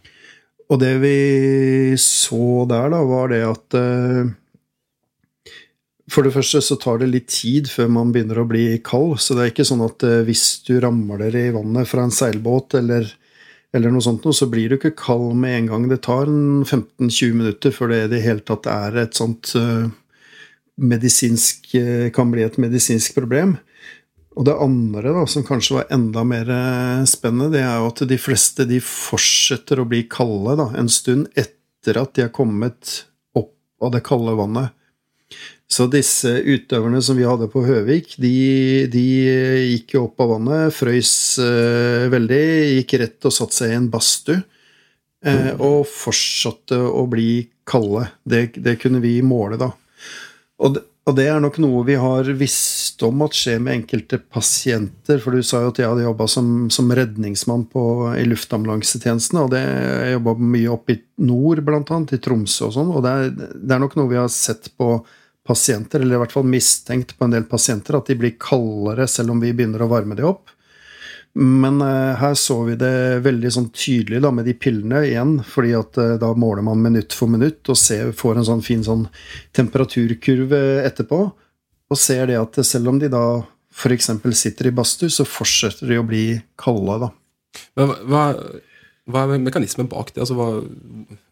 Og 0.72 0.80
det 0.80 0.94
vi 1.02 1.18
så 2.00 2.64
der, 2.68 2.88
da, 2.94 3.02
var 3.06 3.30
det 3.30 3.42
at 3.46 3.76
For 6.12 6.26
det 6.26 6.34
første 6.34 6.60
så 6.60 6.76
tar 6.80 7.00
det 7.00 7.08
litt 7.08 7.30
tid 7.32 7.68
før 7.72 7.88
man 7.92 8.10
begynner 8.12 8.42
å 8.42 8.48
bli 8.48 8.66
kald. 8.84 9.16
Så 9.24 9.36
det 9.36 9.44
er 9.44 9.52
ikke 9.54 9.68
sånn 9.68 9.84
at 9.86 10.04
eh, 10.04 10.22
hvis 10.26 10.46
du 10.66 10.76
ramler 10.82 11.32
i 11.32 11.48
vannet 11.54 11.88
fra 11.88 12.04
en 12.04 12.12
seilbåt 12.12 12.76
eller, 12.76 13.08
eller 13.72 13.94
noe 13.94 14.04
sånt, 14.04 14.26
så 14.36 14.48
blir 14.52 14.68
du 14.68 14.76
ikke 14.76 14.96
kald 15.00 15.32
med 15.40 15.62
en 15.62 15.70
gang. 15.72 15.86
Det 15.88 16.02
tar 16.04 16.28
15-20 16.28 17.38
minutter 17.40 17.72
før 17.74 17.94
det 17.94 18.02
i 18.02 18.10
det 18.16 18.24
hele 18.26 18.44
tatt 18.44 18.68
er 18.68 19.00
et 19.06 19.16
sånt 19.16 19.54
uh, 19.56 19.88
medisinsk 20.76 21.70
Kan 22.14 22.34
bli 22.34 22.44
et 22.44 22.60
medisinsk 22.60 23.16
problem. 23.16 23.56
Og 24.34 24.44
det 24.44 24.58
andre, 24.60 25.14
da, 25.14 25.24
som 25.30 25.46
kanskje 25.46 25.78
var 25.78 25.90
enda 25.94 26.24
mer 26.26 26.48
spennende, 27.06 27.52
det 27.54 27.62
er 27.62 27.78
jo 27.78 27.90
at 27.92 28.02
de 28.10 28.18
fleste 28.18 28.66
de 28.66 28.80
fortsetter 28.82 29.78
å 29.78 29.86
bli 29.88 30.02
kalde 30.10 30.56
da, 30.58 30.72
en 30.74 30.90
stund 30.90 31.28
etter 31.38 32.00
at 32.00 32.16
de 32.18 32.26
har 32.26 32.32
kommet 32.34 33.04
opp 33.38 33.54
av 33.78 33.94
det 33.94 34.02
kalde 34.04 34.34
vannet. 34.34 34.74
Så 35.74 35.88
disse 35.90 36.30
utøverne 36.44 37.00
som 37.02 37.18
vi 37.18 37.26
hadde 37.26 37.48
på 37.50 37.64
Høvik, 37.66 38.14
de, 38.22 38.86
de 38.92 39.04
gikk 39.72 39.96
jo 39.96 40.06
opp 40.06 40.22
av 40.22 40.34
vannet, 40.36 40.74
frøys 40.76 41.12
uh, 41.42 42.06
veldig, 42.12 42.42
gikk 42.78 42.98
rett 43.02 43.26
og 43.26 43.34
satte 43.34 43.58
seg 43.58 43.72
i 43.72 43.78
en 43.80 43.90
badstue. 43.90 44.42
Uh, 45.24 45.54
og 45.56 45.86
fortsatte 45.88 46.76
å 46.76 47.06
bli 47.10 47.46
kalde. 47.66 48.06
Det, 48.28 48.50
det 48.60 48.76
kunne 48.82 49.00
vi 49.02 49.16
måle, 49.24 49.58
da. 49.58 49.72
Og 50.62 50.76
det, 50.76 50.84
og 51.04 51.16
det, 51.18 51.24
er 51.28 51.40
nok 51.42 51.58
noe 51.60 51.82
vi 51.84 51.96
har 52.00 52.28
visst 52.38 53.02
om 53.04 53.24
at 53.26 53.34
skjer 53.36 53.58
med 53.60 53.80
enkelte 53.80 54.16
pasienter. 54.22 55.18
For 55.20 55.36
du 55.36 55.44
sa 55.44 55.60
jo 55.60 55.72
at 55.72 55.80
jeg 55.80 55.90
hadde 55.90 56.06
jobba 56.06 56.28
som, 56.32 56.46
som, 56.72 56.92
redningsmann 56.96 57.66
på, 57.72 57.82
i 58.16 58.24
luftambulansetjenesten. 58.28 59.42
Og 59.42 59.50
det, 59.52 59.60
jeg 59.64 60.14
jobba 60.14 60.36
mye 60.54 60.70
oppe 60.72 60.96
i 60.96 61.02
nord, 61.28 61.60
blant 61.66 61.92
annet, 61.92 62.16
i 62.16 62.22
Tromsø 62.24 62.70
og 62.70 62.78
sånn. 62.78 62.94
Og 62.94 63.04
det 63.04 63.12
er, 63.12 63.36
det 63.36 63.76
er 63.76 63.84
nok 63.84 63.98
noe 64.00 64.12
vi 64.14 64.20
har 64.22 64.32
sett 64.32 64.70
på 64.80 64.96
pasienter, 65.46 66.00
eller 66.00 66.16
i 66.16 66.22
hvert 66.24 66.34
fall 66.34 66.46
mistenkt 66.48 67.14
på 67.18 67.26
en 67.26 67.34
del 67.34 67.46
pasienter, 67.48 67.98
at 67.98 68.08
de 68.08 68.16
blir 68.18 68.36
kaldere 68.40 69.06
selv 69.10 69.34
om 69.34 69.42
vi 69.42 69.52
begynner 69.52 69.84
å 69.84 69.90
varme 69.90 70.16
de 70.16 70.24
opp. 70.26 70.52
Men 71.34 71.80
eh, 71.82 72.14
her 72.20 72.36
så 72.38 72.60
vi 72.68 72.76
det 72.78 73.24
veldig 73.24 73.50
sånn 73.50 73.70
tydelig 73.74 74.20
da, 74.22 74.30
med 74.30 74.46
de 74.46 74.54
pillene 74.54 75.02
igjen, 75.08 75.34
fordi 75.50 75.72
at 75.74 75.98
eh, 75.98 76.14
da 76.22 76.30
måler 76.38 76.62
man 76.66 76.82
minutt 76.82 77.16
for 77.16 77.30
minutt 77.30 77.66
og 77.72 77.78
ser, 77.78 78.12
får 78.14 78.38
en 78.38 78.48
sånn 78.52 78.62
fin 78.62 78.84
sånn 78.86 79.08
temperaturkurve 79.56 80.62
etterpå, 80.86 81.20
og 81.90 82.00
ser 82.00 82.30
det 82.30 82.38
at 82.38 82.60
selv 82.64 82.92
om 82.92 83.02
de 83.02 83.10
da 83.12 83.24
f.eks. 83.74 84.12
sitter 84.38 84.70
i 84.70 84.74
badstue, 84.74 85.10
så 85.10 85.26
fortsetter 85.26 85.90
de 85.90 85.98
å 85.98 86.06
bli 86.06 86.24
kalde, 86.60 87.00
da. 87.02 87.10
Hva, 87.74 88.24
hva 89.10 89.26
er 89.26 89.42
mekanismen 89.42 89.90
bak 89.90 90.14
det? 90.14 90.22
Altså, 90.22 90.38
hva, 90.38 90.48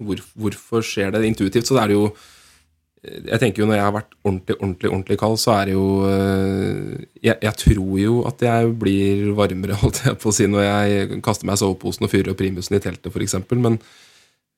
hvor, 0.02 0.23
hvorfor 0.35 0.85
skjer 0.87 1.14
det 1.14 1.23
intuitivt? 1.31 1.69
Så 1.69 1.78
det 1.78 1.87
er 1.87 1.95
jo 1.95 2.09
jeg 3.02 3.38
tenker 3.42 3.62
jo 3.62 3.66
Når 3.66 3.78
jeg 3.78 3.85
har 3.85 3.94
vært 3.97 4.12
ordentlig 4.23 4.56
ordentlig, 4.61 4.90
ordentlig 4.90 5.18
kald, 5.18 5.38
så 5.42 5.56
er 5.56 5.71
det 5.71 5.75
jo 5.75 5.87
eh, 6.06 7.06
jeg, 7.18 7.37
jeg, 7.42 7.54
tror 7.64 7.97
jo 7.99 8.16
at 8.30 8.44
jeg 8.47 8.73
blir 8.78 9.32
varmere, 9.38 9.78
holdt 9.82 10.04
jeg 10.06 10.18
på 10.23 10.30
å 10.30 10.37
si, 10.37 10.47
når 10.50 10.66
jeg 10.68 11.23
kaster 11.26 11.49
meg 11.49 11.59
i 11.59 11.62
soveposen 11.64 12.06
og 12.06 12.12
fyrer 12.12 12.32
opp 12.32 12.38
primusen 12.42 12.78
i 12.78 12.82
teltet, 12.82 13.11
f.eks. 13.11 13.38
Men 13.52 13.80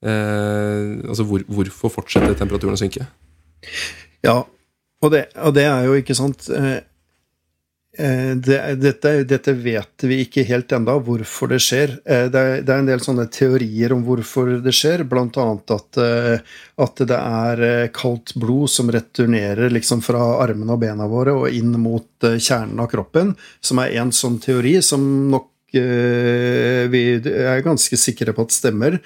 eh, 0.05 1.09
altså, 1.09 1.25
hvor, 1.25 1.45
hvorfor 1.49 1.95
fortsetter 1.97 2.37
temperaturen 2.37 2.77
å 2.77 2.81
synke? 2.81 3.07
Ja, 4.25 4.43
og 5.01 5.13
det, 5.13 5.25
og 5.41 5.57
det 5.57 5.65
er 5.65 5.89
jo 5.89 5.97
ikke 5.97 6.17
sant 6.17 6.45
eh, 6.53 6.83
det, 7.97 8.57
dette, 8.81 9.11
dette, 9.23 9.53
vet 9.53 10.03
vi 10.03 10.19
ikke 10.25 10.43
helt 10.49 10.71
enda 10.75 10.97
hvorfor 10.99 11.51
det 11.53 11.61
skjer. 11.63 11.95
Eh, 12.03 12.25
det 12.31 12.41
er, 12.41 12.61
det 12.65 12.73
er, 12.73 12.83
en 12.83 12.89
del 12.89 13.03
sånne 13.03 13.27
teorier 13.31 13.95
om 13.95 14.03
hvorfor 14.07 14.57
det 14.65 14.75
skjer, 14.75 15.05
bl.a. 15.09 15.47
At, 15.75 16.01
eh, 16.01 16.59
at 16.85 17.03
det 17.07 17.19
er 17.19 17.89
kaldt 17.95 18.35
blod 18.41 18.71
som 18.73 18.91
returnerer 18.91 19.73
liksom 19.73 20.03
fra 20.05 20.35
armene 20.43 20.75
og 20.75 20.83
bena 20.83 21.07
våre 21.09 21.35
og 21.39 21.49
inn 21.49 21.73
mot 21.79 22.25
kjernen 22.25 22.79
av 22.83 22.91
kroppen, 22.91 23.35
som 23.63 23.83
er 23.83 23.95
en 24.01 24.13
sånn 24.15 24.39
teori 24.43 24.79
som 24.83 25.05
nok 25.31 25.51
Eh, 25.54 25.54
vi 25.81 27.01
er 27.19 27.63
ganske 27.65 27.97
sikre 27.99 28.33
på 28.35 28.45
at 28.45 28.55
stemmer. 28.55 28.97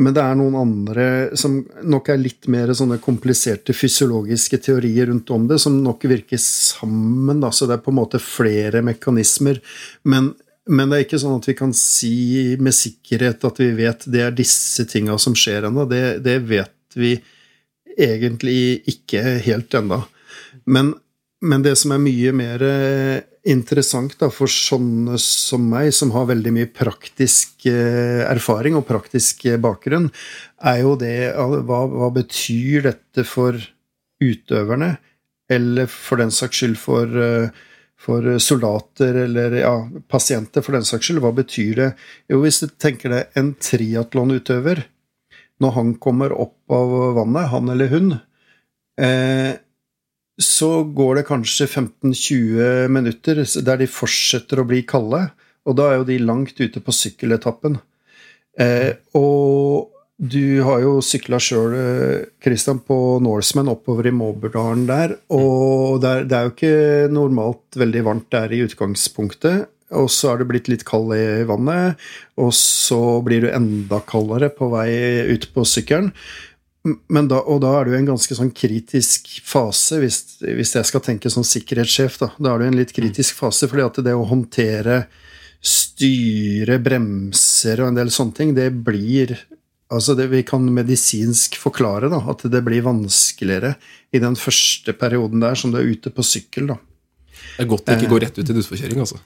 Men 0.00 0.14
det 0.16 0.22
er 0.22 0.36
noen 0.38 0.56
andre 0.58 1.06
som 1.38 1.58
nok 1.82 2.12
er 2.12 2.20
litt 2.20 2.48
mer 2.52 2.72
sånne 2.76 3.00
kompliserte 3.02 3.74
fysiologiske 3.76 4.60
teorier 4.64 5.10
rundt 5.10 5.30
om 5.34 5.48
det, 5.50 5.58
som 5.62 5.80
nok 5.84 6.06
virker 6.10 6.40
sammen. 6.40 7.42
Da. 7.42 7.52
Så 7.52 7.68
det 7.68 7.78
er 7.78 7.84
på 7.84 7.92
en 7.92 8.00
måte 8.00 8.20
flere 8.22 8.82
mekanismer. 8.86 9.60
Men, 10.08 10.32
men, 10.68 10.90
det 10.90 10.98
er 10.98 11.06
ikke 11.08 11.22
sånn 11.22 11.40
at 11.40 11.50
vi 11.50 11.56
kan 11.58 11.74
si 11.76 12.14
med 12.62 12.76
sikkerhet 12.76 13.44
at 13.48 13.60
vi 13.60 13.72
vet 13.82 14.08
det 14.10 14.24
er 14.28 14.36
disse 14.36 14.86
tinga 14.90 15.18
som 15.20 15.36
skjer 15.38 15.68
ennå. 15.68 15.86
Det, 15.90 16.04
det, 16.24 16.38
vet 16.48 16.98
vi 16.98 17.16
egentlig 17.98 18.80
ikke 18.90 19.24
helt 19.44 19.74
ennå. 19.76 20.02
Men, 20.70 20.94
men 21.44 21.66
det 21.66 21.76
som 21.80 21.92
er 21.94 22.02
mye 22.02 22.32
mer 22.36 22.64
interessant 23.48 24.16
da, 24.20 24.28
for 24.32 24.50
sånne 24.50 25.16
som 25.22 25.64
meg, 25.70 25.92
som 25.96 26.12
har 26.12 26.28
veldig 26.28 26.52
mye 26.54 26.68
praktisk 26.74 27.66
eh, 27.70 28.20
erfaring 28.26 28.76
og 28.76 28.86
praktisk 28.88 29.46
eh, 29.48 29.60
bakgrunn, 29.60 30.10
er 30.60 30.82
jo 30.82 30.94
det 31.00 31.32
hva, 31.36 31.84
hva, 31.88 32.10
betyr 32.14 32.84
dette 32.90 33.24
for 33.28 33.56
utøverne? 34.20 34.94
Eller 35.50 35.88
for 35.90 36.20
den 36.20 36.30
saks 36.34 36.60
skyld 36.60 36.76
for, 36.78 37.16
eh, 37.16 37.48
for 38.00 38.28
soldater 38.40 39.22
eller 39.24 39.56
ja, 39.62 39.74
pasienter, 40.08 40.64
for 40.64 40.76
den 40.76 40.86
saks 40.86 41.08
skyld. 41.08 41.22
Hva 41.24 41.32
betyr 41.40 41.72
det? 41.80 41.90
Jo, 42.30 42.42
hvis 42.44 42.60
du 42.62 42.68
tenker 42.76 43.16
deg 43.16 43.40
en 43.40 43.54
triatlonutøver, 43.58 44.84
når 45.60 45.76
han 45.76 45.96
kommer 46.00 46.32
opp 46.32 46.72
av 46.72 46.92
vannet, 47.18 47.50
han 47.52 47.72
eller 47.72 47.90
hun 47.92 48.14
eh, 49.00 49.56
så 50.40 50.70
går 50.96 51.20
det 51.20 51.28
kanskje 51.28 51.68
15-20 51.68 52.88
minutter 52.92 53.44
der 53.66 53.80
de 53.82 53.88
fortsetter 53.90 54.62
å 54.62 54.66
bli 54.68 54.82
kalde. 54.88 55.26
Og 55.68 55.76
da 55.76 55.90
er 55.90 56.00
jo 56.00 56.08
de 56.08 56.18
langt 56.24 56.60
ute 56.60 56.80
på 56.80 56.94
sykkeletappen. 56.96 57.76
Eh, 58.60 58.96
og 59.18 59.90
du 60.20 60.60
har 60.66 60.82
jo 60.84 60.98
sykla 61.04 61.38
sjøl, 61.40 61.74
Christian, 62.44 62.82
på 62.84 62.96
Norseman 63.24 63.70
oppover 63.72 64.10
i 64.10 64.12
Måberdalen 64.12 64.86
der. 64.88 65.14
Og 65.32 66.00
det 66.02 66.10
er, 66.10 66.26
det 66.28 66.36
er, 66.36 66.48
jo 66.48 66.54
ikke 66.56 67.12
normalt 67.12 67.78
veldig 67.80 68.02
varmt 68.08 68.28
der 68.32 68.52
i 68.52 68.60
utgangspunktet. 68.66 69.68
Og 69.96 70.10
så 70.12 70.30
er 70.30 70.40
det 70.40 70.50
blitt 70.50 70.68
litt 70.70 70.84
kald 70.86 71.10
i 71.16 71.42
vannet, 71.48 71.98
og 72.38 72.52
så 72.54 73.18
blir 73.26 73.42
du 73.42 73.48
enda 73.50 73.98
kaldere 74.06 74.50
på 74.54 74.68
vei 74.70 74.90
ut 75.32 75.48
på 75.54 75.64
sykkelen. 75.66 76.12
Men 76.82 77.28
da, 77.28 77.42
og 77.44 77.60
da 77.60 77.74
er 77.76 77.88
du 77.88 77.92
i 77.92 77.98
en 77.98 78.08
ganske 78.08 78.36
sånn 78.36 78.52
kritisk 78.56 79.28
fase, 79.44 79.98
hvis, 80.00 80.20
hvis, 80.40 80.74
jeg 80.78 80.88
skal 80.88 81.02
tenke 81.04 81.32
som 81.32 81.44
sikkerhetssjef. 81.44 82.16
Da 82.22 82.30
Da 82.38 82.54
er 82.54 82.62
du 82.62 82.64
i 82.64 82.70
en 82.70 82.78
litt 82.78 82.94
kritisk 82.96 83.36
fase, 83.42 83.68
fordi 83.68 83.84
at 83.84 84.00
det 84.06 84.14
å 84.16 84.28
håndtere 84.28 85.02
styre, 85.60 86.78
bremser 86.80 87.82
og 87.82 87.90
en 87.90 87.98
del 88.00 88.12
sånne 88.14 88.36
ting, 88.36 88.54
det 88.56 88.70
blir 88.72 89.36
Altså 89.90 90.14
det 90.14 90.28
Vi 90.30 90.44
kan 90.46 90.62
medisinsk 90.70 91.56
forklare 91.58 92.06
da, 92.12 92.20
at 92.30 92.44
det 92.46 92.60
blir 92.62 92.84
vanskeligere 92.86 93.72
i 94.14 94.20
den 94.22 94.36
første 94.38 94.94
perioden 94.94 95.42
der 95.42 95.58
som 95.58 95.72
du 95.72 95.80
er 95.80 95.88
ute 95.90 96.12
på 96.14 96.22
sykkel. 96.22 96.70
da. 96.70 96.76
Det 97.56 97.64
er 97.64 97.70
godt 97.72 97.88
det 97.88 97.96
ikke 97.98 98.12
går 98.12 98.22
rett 98.28 98.38
ut 98.38 98.52
i 98.52 98.54
utforkjøring, 98.54 99.00
altså. 99.02 99.18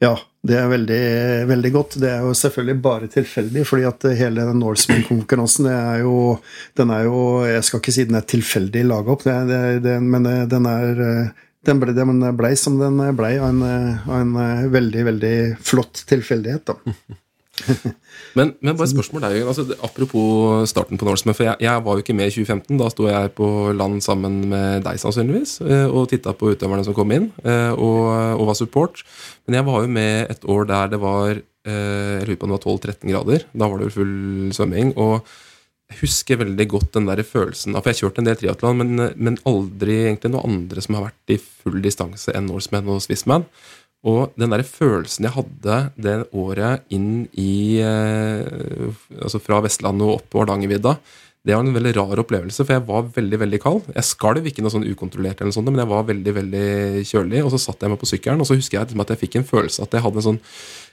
Ja, 0.00 0.14
det 0.46 0.56
er 0.56 0.70
veldig, 0.70 1.02
veldig 1.50 1.70
godt. 1.74 1.98
Det 2.00 2.08
er 2.08 2.24
jo 2.24 2.32
selvfølgelig 2.36 2.76
bare 2.80 3.10
tilfeldig, 3.12 3.66
fordi 3.68 3.84
at 3.88 4.06
hele 4.16 4.46
den 4.48 4.62
Norseman-konkurransen 4.62 5.68
Den 6.78 6.90
er 6.94 7.04
jo 7.04 7.20
Jeg 7.44 7.64
skal 7.68 7.82
ikke 7.82 7.92
si 7.92 8.06
den 8.08 8.16
er 8.16 8.24
tilfeldig 8.24 8.86
laga 8.88 9.12
opp, 9.12 9.26
det, 9.28 9.36
det, 9.50 9.62
det, 9.84 9.98
men 10.00 10.28
den 10.48 10.68
er 10.70 11.04
den 11.68 11.80
ble, 11.82 11.92
den 11.92 12.22
ble 12.38 12.54
som 12.56 12.78
den 12.80 13.02
blei, 13.18 13.34
av 13.36 13.50
en, 13.50 13.62
av 14.08 14.14
en 14.16 14.70
veldig, 14.72 15.02
veldig 15.10 15.34
flott 15.60 16.06
tilfeldighet, 16.08 16.72
da. 16.72 16.78
men, 18.38 18.52
men, 18.60 18.76
bare 18.76 18.86
et 18.86 18.92
spørsmål 18.92 19.24
der, 19.24 19.36
altså, 19.50 19.64
Apropos 19.84 20.70
starten 20.70 21.00
på 21.00 21.08
Norseman. 21.08 21.36
For 21.36 21.46
jeg, 21.48 21.56
jeg, 21.64 21.84
var 21.84 21.96
jo 21.96 22.04
ikke 22.04 22.16
med 22.16 22.30
i 22.30 22.34
2015. 22.34 22.78
Da 22.80 22.88
sto 22.92 23.08
jeg 23.10 23.34
på 23.38 23.50
land 23.76 24.00
sammen 24.04 24.40
med 24.52 24.86
deg, 24.86 25.00
sannsynligvis, 25.02 25.58
eh, 25.66 25.86
og 25.88 26.08
titta 26.12 26.34
på 26.36 26.54
utøverne 26.54 26.86
som 26.86 26.96
kom 26.96 27.12
inn, 27.16 27.30
eh, 27.44 27.70
og, 27.74 28.00
og, 28.38 28.48
var 28.50 28.58
support. 28.58 29.04
Men 29.46 29.60
jeg 29.60 29.68
var 29.68 29.84
jo 29.84 29.92
med 29.98 30.34
et 30.36 30.48
år 30.56 30.66
der 30.70 30.90
det 30.94 31.02
var 31.02 31.30
eh, 31.36 32.18
jeg 32.20 32.26
lurer 32.28 32.40
på 32.40 32.48
om 32.48 32.54
det 32.54 32.58
var 32.58 32.66
12-13 32.74 33.14
grader. 33.14 33.46
Da 33.52 33.70
var 33.70 33.78
det 33.80 33.90
jo 33.90 33.96
full 34.00 34.18
svømming. 34.56 34.96
og 34.96 35.22
jeg 35.90 36.04
husker 36.04 36.38
veldig 36.38 36.66
godt 36.70 36.92
den 36.94 37.08
der 37.08 37.22
følelsen 37.26 37.74
For 37.74 37.90
jeg 37.90 37.96
har 37.96 38.00
kjørt 38.04 38.20
en 38.20 38.28
del 38.28 38.36
triatlon, 38.38 38.78
men, 38.78 39.06
men, 39.18 39.38
aldri 39.48 39.96
egentlig 40.04 40.30
noe 40.30 40.46
andre 40.46 40.84
som 40.84 40.96
har 40.96 41.08
vært 41.08 41.34
i 41.34 41.38
full 41.40 41.80
distanse 41.82 42.30
enn 42.36 42.46
Norseman 42.46 42.92
og 42.94 43.02
Swissman. 43.02 43.46
Og 44.08 44.32
den 44.40 44.52
der 44.54 44.64
følelsen 44.64 45.26
jeg 45.26 45.34
hadde 45.34 45.78
det 46.00 46.14
året 46.32 46.86
inn 46.88 47.26
i 47.36 47.80
eh, 47.84 48.94
Altså 49.20 49.42
fra 49.44 49.58
Vestlandet 49.60 50.06
og 50.06 50.20
opp 50.20 50.30
på 50.32 50.40
Hardangervidda, 50.40 50.94
det 51.44 51.54
var 51.56 51.64
en 51.64 51.72
veldig 51.72 51.94
rar 51.96 52.20
opplevelse, 52.20 52.64
for 52.66 52.76
jeg 52.76 52.84
var 52.84 53.06
veldig 53.14 53.38
veldig 53.40 53.60
kald. 53.62 53.86
Jeg 53.94 54.04
skalv 54.04 54.44
ikke 54.44 54.60
noe 54.60 54.72
sånn 54.74 54.84
ukontrollert, 54.84 55.38
eller 55.40 55.48
noe 55.48 55.56
sånt, 55.56 55.70
men 55.72 55.80
jeg 55.80 55.88
var 55.88 56.02
veldig 56.10 56.34
veldig 56.36 56.66
kjølig. 57.08 57.40
Og 57.46 57.54
så 57.54 57.60
satt 57.62 57.80
jeg 57.80 57.92
meg 57.92 58.00
på 58.02 58.08
sykkelen, 58.10 58.44
og 58.44 58.48
så 58.48 58.58
husker 58.58 58.76
jeg 58.76 58.90
at 58.92 59.12
jeg 59.14 59.22
fikk 59.22 59.38
en 59.40 59.48
følelse 59.48 59.86
at 59.86 59.96
jeg 59.96 60.04
hadde 60.04 60.20
en 60.20 60.26
sånn 60.26 60.40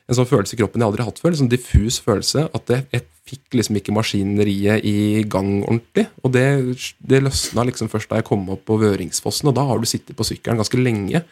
en 0.07 0.15
sånn 0.15 0.27
følelse 0.29 0.55
i 0.55 0.59
kroppen 0.61 0.83
jeg 0.83 0.87
aldri 0.87 1.03
hatt 1.03 1.19
før. 1.19 1.33
En 1.33 1.41
sånn 1.41 1.51
diffus 1.51 1.97
følelse. 2.03 2.45
At 2.55 2.71
jeg, 2.71 2.85
jeg 2.95 3.03
fikk 3.27 3.57
liksom 3.59 3.79
ikke 3.79 3.95
maskineriet 3.95 4.85
i 4.87 5.23
gang 5.27 5.49
ordentlig. 5.65 6.07
Og 6.23 6.31
det, 6.31 6.45
det 7.11 7.19
løsna 7.25 7.65
liksom 7.67 7.91
først 7.91 8.11
da 8.11 8.21
jeg 8.21 8.27
kom 8.29 8.47
opp 8.53 8.63
på 8.69 8.79
Vøringsfossen, 8.79 9.51
og 9.51 9.57
da 9.57 9.65
har 9.67 9.81
du 9.81 9.89
sittet 9.89 10.15
på 10.15 10.27
sykkelen 10.27 10.61
ganske 10.61 10.79
lenge. 10.79 11.25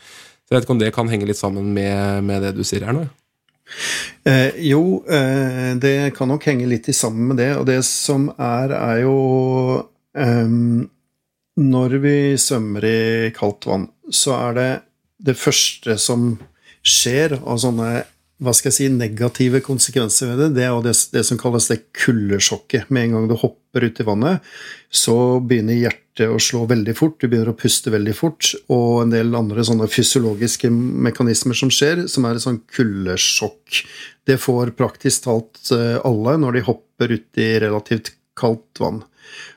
Så 0.46 0.54
jeg 0.54 0.60
vet 0.60 0.68
ikke 0.68 0.76
om 0.76 0.82
det 0.82 0.94
kan 0.94 1.10
henge 1.10 1.26
litt 1.26 1.40
sammen 1.42 1.72
med, 1.74 2.26
med 2.26 2.44
det 2.46 2.54
du 2.58 2.62
sier 2.68 2.86
her 2.86 2.94
nå? 2.94 3.08
Eh, 4.30 4.54
jo, 4.70 5.02
eh, 5.10 5.74
det 5.82 6.14
kan 6.18 6.30
nok 6.30 6.46
henge 6.46 6.68
litt 6.70 6.92
sammen 6.94 7.32
med 7.32 7.42
det. 7.42 7.52
Og 7.58 7.66
det 7.66 7.80
som 7.88 8.28
er, 8.38 8.76
er 8.78 9.02
jo 9.04 9.16
eh, 10.14 10.58
Når 11.56 11.96
vi 12.04 12.18
svømmer 12.38 12.86
i 12.86 13.32
kaldt 13.36 13.66
vann, 13.70 13.88
så 14.12 14.36
er 14.36 14.58
det 14.58 14.72
det 15.26 15.38
første 15.40 15.96
som 15.98 16.34
skjer 16.86 17.40
av 17.40 17.62
sånne 17.64 18.04
hva 18.44 18.52
skal 18.52 18.68
jeg 18.68 18.76
si, 18.76 18.88
negative 18.92 19.62
konsekvenser 19.64 20.34
ved 20.34 20.42
det, 20.42 20.48
det 20.58 20.66
er 20.68 20.80
det, 20.84 20.94
det 21.14 21.22
som 21.24 21.38
kalles 21.40 21.70
det 21.72 21.78
kuldesjokket. 21.96 22.90
Med 22.92 23.08
en 23.08 23.16
gang 23.16 23.30
du 23.30 23.36
hopper 23.40 23.86
ut 23.88 24.02
i 24.02 24.06
vannet, 24.08 24.50
så 24.92 25.16
begynner 25.40 25.80
hjertet 25.80 26.32
å 26.32 26.42
slå 26.42 26.66
veldig 26.68 26.96
fort, 27.00 27.16
du 27.22 27.30
begynner 27.30 27.54
å 27.54 27.58
puste 27.60 27.94
veldig 27.94 28.16
fort, 28.18 28.52
og 28.68 29.06
en 29.06 29.16
del 29.16 29.32
andre 29.40 29.64
sånne 29.68 29.88
fysiologiske 29.92 30.72
mekanismer 30.72 31.56
som 31.56 31.72
skjer, 31.72 32.06
som 32.12 32.28
er 32.28 32.36
et 32.36 32.44
sånn 32.44 32.60
kuldesjokk. 32.76 33.82
Det 34.28 34.38
får 34.42 34.76
praktisk 34.76 35.30
talt 35.30 35.72
eh, 35.72 35.96
alle 36.04 36.36
når 36.42 36.60
de 36.60 36.68
hopper 36.68 37.16
ut 37.16 37.40
i 37.40 37.50
relativt 37.64 38.18
kaldt 38.36 38.84
vann. 38.84 39.00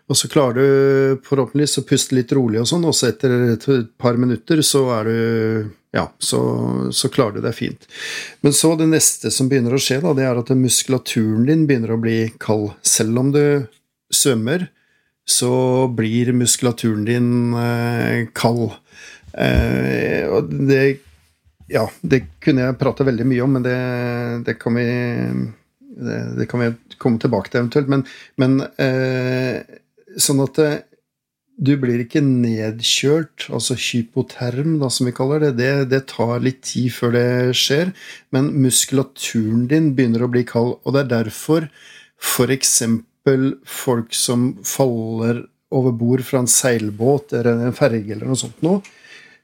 Og 0.09 0.17
så 0.17 0.31
klarer 0.31 0.55
du 0.55 1.27
forhåpentligvis 1.27 1.81
å 1.83 1.87
puste 1.89 2.15
litt 2.15 2.31
rolig, 2.37 2.63
og 2.63 2.71
sånn, 2.71 2.87
og 2.87 2.95
så 2.95 3.11
etter 3.11 3.35
et 3.57 3.69
par 3.99 4.17
minutter 4.21 4.63
så 4.63 4.87
er 5.01 5.11
du 5.11 5.19
ja, 5.91 6.13
så, 6.19 6.41
så, 6.93 7.09
klarer 7.09 7.39
du 7.39 7.45
deg 7.45 7.55
fint. 7.57 7.87
Men 8.45 8.53
så 8.53 8.75
det 8.77 8.91
neste 8.91 9.33
som 9.33 9.49
begynner 9.49 9.77
å 9.77 9.81
skje, 9.81 10.01
da, 10.05 10.13
det 10.17 10.27
er 10.29 10.41
at 10.41 10.53
muskulaturen 10.57 11.47
din 11.49 11.65
begynner 11.69 11.95
å 11.95 12.01
bli 12.01 12.19
kald. 12.41 12.75
Selv 12.85 13.21
om 13.23 13.33
du 13.33 13.43
svømmer, 14.13 14.69
så 15.29 15.53
blir 15.93 16.33
muskulaturen 16.37 17.07
din 17.09 17.31
eh, 17.57 18.29
kald. 18.37 18.73
Eh, 19.33 20.25
og 20.29 20.53
det 20.69 21.05
Ja, 21.69 21.83
det 22.01 22.23
kunne 22.41 22.63
jeg 22.65 22.79
prate 22.81 23.05
veldig 23.05 23.27
mye 23.29 23.43
om, 23.45 23.57
men 23.59 23.65
det, 23.67 23.79
det 24.47 24.55
kan 24.57 24.73
vi 24.79 24.87
det, 25.99 26.21
det, 26.39 26.47
kan 26.49 26.63
vi 26.63 26.71
komme 26.97 27.21
tilbake 27.21 27.51
til 27.53 27.61
eventuelt. 27.61 27.91
Men, 27.93 28.05
men 28.41 28.63
eh, 28.81 29.61
sånn 30.17 30.41
at 30.47 30.61
eh, 30.65 30.79
du 31.59 31.73
blir 31.81 32.05
ikke 32.05 32.23
nedkjølt, 32.23 33.49
altså 33.51 33.75
hypoterm, 33.75 34.77
da, 34.79 34.91
som 34.95 35.09
vi 35.09 35.15
kaller 35.17 35.43
det. 35.43 35.57
det. 35.59 35.73
det. 35.91 36.05
tar 36.13 36.39
litt 36.45 36.63
tid 36.71 36.93
før 36.95 37.17
det 37.17 37.29
skjer, 37.59 37.91
men 38.35 38.53
muskulaturen 38.63 39.67
din 39.71 39.91
begynner 39.99 40.23
å 40.23 40.31
bli 40.31 40.45
kald. 40.47 40.77
Og 40.85 40.95
det 40.95 41.05
er 41.05 41.15
derfor 41.17 41.67
f.eks. 42.19 42.77
folk 43.67 44.15
som 44.15 44.53
faller 44.67 45.43
over 45.75 45.93
bord 45.93 46.23
fra 46.25 46.45
en 46.45 46.49
seilbåt 46.51 47.35
eller 47.37 47.67
en 47.67 47.77
ferge 47.77 48.15
eller 48.15 48.31
noe 48.31 48.39
sånt 48.41 48.63
noe, 48.65 48.79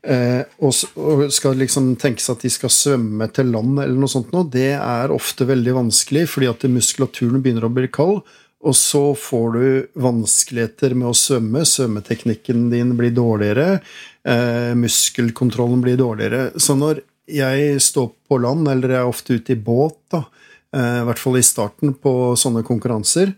eh, 0.06 0.40
og, 0.64 1.28
skal 1.35 1.59
liksom 1.61 1.90
seg 2.00 2.30
at 2.33 2.47
de 2.47 2.52
skal 2.52 2.73
svømme 2.73 3.28
til 3.35 3.50
land 3.52 3.76
eller 3.83 3.99
noe 3.99 4.12
sånt 4.12 4.33
noe, 4.33 4.49
det 4.49 4.73
er 4.78 5.12
ofte 5.12 5.44
veldig 5.50 5.76
vanskelig 5.83 6.25
fordi 6.33 6.49
at 6.49 6.64
muskulaturen 6.71 7.42
begynner 7.44 7.68
å 7.68 7.75
bli 7.75 7.90
kald. 7.92 8.23
Og 8.64 8.76
så 8.76 9.02
får 9.18 9.49
du 9.52 9.64
vanskeligheter 10.00 10.94
med 10.97 11.11
å 11.11 11.16
svømme. 11.16 11.66
Svømmeteknikken 11.68 12.71
din 12.73 12.94
blir 12.97 13.12
dårligere. 13.12 13.80
Eh, 14.25 14.73
muskelkontrollen 14.78 15.83
blir 15.85 15.99
dårligere. 16.00 16.54
Så 16.56 16.76
når 16.78 17.02
jeg 17.28 17.80
står 17.85 18.09
på 18.28 18.38
land, 18.40 18.68
eller 18.68 18.94
jeg 18.94 19.02
er 19.02 19.11
ofte 19.11 19.37
ute 19.37 19.52
i 19.52 19.61
båt, 19.61 19.99
da, 20.12 20.25
eh, 20.73 21.02
i 21.02 21.04
hvert 21.09 21.21
fall 21.21 21.37
i 21.37 21.44
starten 21.44 21.92
på 21.94 22.33
sånne 22.40 22.64
konkurranser, 22.64 23.35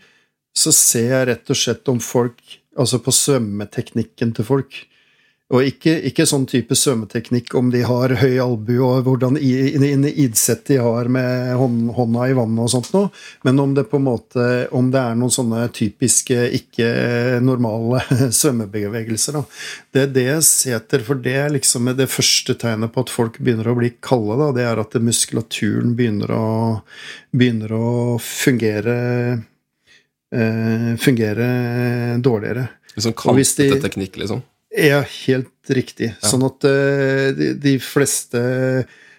så 0.56 0.72
ser 0.72 1.10
jeg 1.10 1.28
rett 1.28 1.50
og 1.50 1.56
slett 1.56 1.92
om 1.92 2.00
folk 2.00 2.40
Altså 2.76 2.98
på 3.00 3.08
svømmeteknikken 3.08 4.34
til 4.36 4.44
folk. 4.44 4.74
Og 5.54 5.62
ikke, 5.62 5.92
ikke, 6.08 6.24
sånn 6.26 6.42
type 6.50 6.74
svømmeteknikk 6.74 7.52
om 7.54 7.68
de 7.70 7.84
har 7.86 8.16
høy 8.18 8.34
albue 8.42 8.82
og 8.82 9.04
hvordan 9.06 9.36
idsett 9.38 10.64
de 10.66 10.80
har 10.82 11.06
med 11.12 11.52
hånda 11.54 12.24
i 12.26 12.34
vannet 12.34 12.64
og 12.64 12.72
sånt 12.72 12.88
noe, 12.96 13.12
men 13.46 13.62
om 13.62 13.76
det 13.76 13.84
på 13.86 14.00
en 14.00 14.08
måte 14.08 14.46
om 14.74 14.88
det 14.90 14.98
er 14.98 15.20
noen 15.20 15.30
sånne 15.30 15.68
typiske 15.76 16.48
ikke-normale 16.58 18.00
svømmebevegelser. 18.40 19.38
Da. 19.38 19.44
Det 19.94 20.02
er 20.02 20.10
det 20.16 20.24
jeg 20.26 20.48
ser 20.48 20.80
etter, 20.80 21.06
for 21.06 21.22
det 21.22 21.36
er 21.44 21.54
liksom 21.54 21.92
det 21.94 22.08
første 22.10 22.58
tegnet 22.58 22.90
på 22.96 23.06
at 23.06 23.14
folk 23.14 23.38
begynner 23.38 23.70
å 23.70 23.76
bli 23.78 23.92
kalde. 24.02 24.40
Da. 24.42 24.50
Det 24.58 24.66
er 24.66 24.82
at 24.82 24.98
muskulaturen 24.98 25.94
begynner 25.94 26.34
å, 26.34 26.50
begynner 27.30 27.76
å 27.78 27.86
fungere, 28.18 28.98
eh, 30.34 30.92
fungere 31.06 31.48
dårligere. 32.18 32.66
Sånn 32.98 33.14
kantete 33.14 33.78
teknikk, 33.86 34.18
liksom? 34.24 34.42
Ja, 34.74 35.00
helt 35.26 35.70
riktig. 35.70 36.14
Ja. 36.20 36.28
Sånn 36.28 36.46
at 36.46 36.64
uh, 36.66 37.32
de, 37.36 37.52
de, 37.60 37.76
fleste 37.82 38.40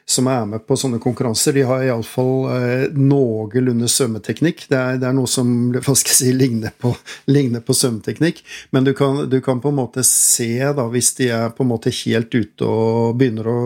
som 0.07 0.27
er 0.31 0.45
med 0.47 0.63
på 0.63 0.75
sånne 0.79 1.01
konkurranser, 1.03 1.55
de 1.57 1.65
har 1.67 1.81
iallfall 1.83 2.45
uh, 2.47 2.95
noenlunde 2.95 3.89
svømmeteknikk. 3.91 4.65
Det 4.71 4.77
er, 4.77 4.99
det 5.01 5.07
er, 5.09 5.15
noe 5.15 5.27
som 5.31 5.49
hva 5.73 5.95
skal 5.95 6.13
jeg 6.13 6.19
si, 6.19 6.33
ligner 6.35 6.75
på, 6.79 6.93
ligner 7.31 7.63
på 7.63 7.75
svømmeteknikk. 7.75 8.43
Men 8.75 8.87
du 8.87 8.93
kan, 8.97 9.25
du 9.31 9.39
kan, 9.43 9.63
på 9.63 9.71
en 9.71 9.79
måte 9.79 10.03
se, 10.07 10.51
da, 10.63 10.87
hvis 10.91 11.13
de 11.19 11.31
er 11.35 11.51
på 11.55 11.65
en 11.65 11.71
måte 11.71 11.95
helt 12.03 12.35
ute 12.35 12.67
og 12.67 13.17
begynner 13.19 13.51
å 13.51 13.59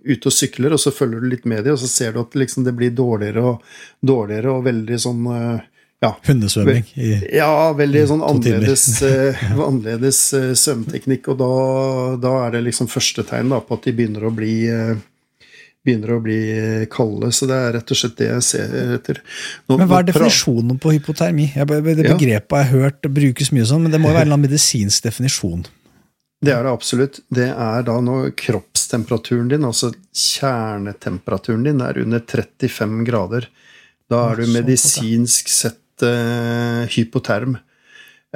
ut 0.00 0.26
og 0.26 0.32
sykler, 0.32 0.72
og 0.72 0.80
så 0.80 0.92
følger 0.96 1.20
du 1.20 1.32
litt 1.32 1.48
med 1.48 1.64
dem, 1.64 1.76
og 1.76 1.82
så 1.82 1.88
ser 1.90 2.14
du 2.14 2.22
at 2.22 2.36
liksom, 2.38 2.64
det 2.64 2.76
blir 2.76 2.92
dårligere 2.96 3.44
og 3.52 3.66
dårligere 4.00 4.54
og 4.54 4.64
veldig 4.68 5.00
sånn 5.00 5.26
uh, 5.28 5.68
ja, 6.00 6.14
Hundesvømming? 6.24 6.86
ja, 7.36 7.50
veldig 7.76 8.02
sånn 8.08 8.24
annerledes, 8.24 8.86
uh, 9.04 9.40
annerledes 9.68 10.20
uh, 10.32 10.50
svømmeteknikk. 10.56 11.28
Og 11.32 11.40
da, 11.42 11.52
da, 12.22 12.34
er 12.46 12.56
det 12.56 12.64
liksom 12.70 12.88
første 12.88 13.24
tegn 13.28 13.52
da, 13.52 13.60
på 13.60 13.76
at 13.76 13.88
de 13.88 13.94
begynner 13.98 14.24
å 14.24 14.32
bli 14.32 14.54
uh, 14.72 14.94
begynner 15.84 16.14
å 16.16 16.20
bli 16.24 16.38
kalde. 16.92 17.30
Så 17.36 17.48
det 17.48 17.56
er 17.56 17.74
rett 17.76 17.92
og 17.92 18.00
slett 18.00 18.16
det 18.20 18.30
jeg 18.30 18.46
ser 18.48 18.72
etter. 18.96 19.20
Nå, 19.68 19.76
men 19.76 19.88
Hva 19.88 20.00
er 20.00 20.08
definisjonen 20.10 20.80
på 20.80 20.94
hypotermi? 20.96 21.50
Jeg, 21.56 21.68
det 21.68 22.04
begrepet 22.04 22.56
har 22.56 22.64
jeg 22.64 22.72
hørt 22.74 23.12
brukes 23.20 23.52
mye 23.56 23.68
sånn, 23.68 23.84
men 23.84 23.94
det 23.94 24.00
må 24.00 24.12
jo 24.12 24.18
være 24.18 24.28
en 24.28 24.44
medisinsk 24.44 25.08
definisjon? 25.08 25.64
Det 26.40 26.52
er 26.54 26.64
det 26.64 26.72
absolutt. 26.72 27.20
Det 27.28 27.48
er 27.52 27.84
da 27.84 27.98
når 28.00 28.32
kroppstemperaturen 28.40 29.50
din, 29.52 29.64
altså 29.68 29.92
kjernetemperaturen 30.16 31.66
din, 31.68 31.82
er 31.84 32.00
under 32.00 32.24
35 32.24 33.04
grader. 33.08 33.48
Da 34.10 34.30
er 34.30 34.40
du 34.40 34.52
medisinsk 34.52 35.52
sett 35.52 35.80
uh, 36.06 36.86
hypoterm. 36.90 37.58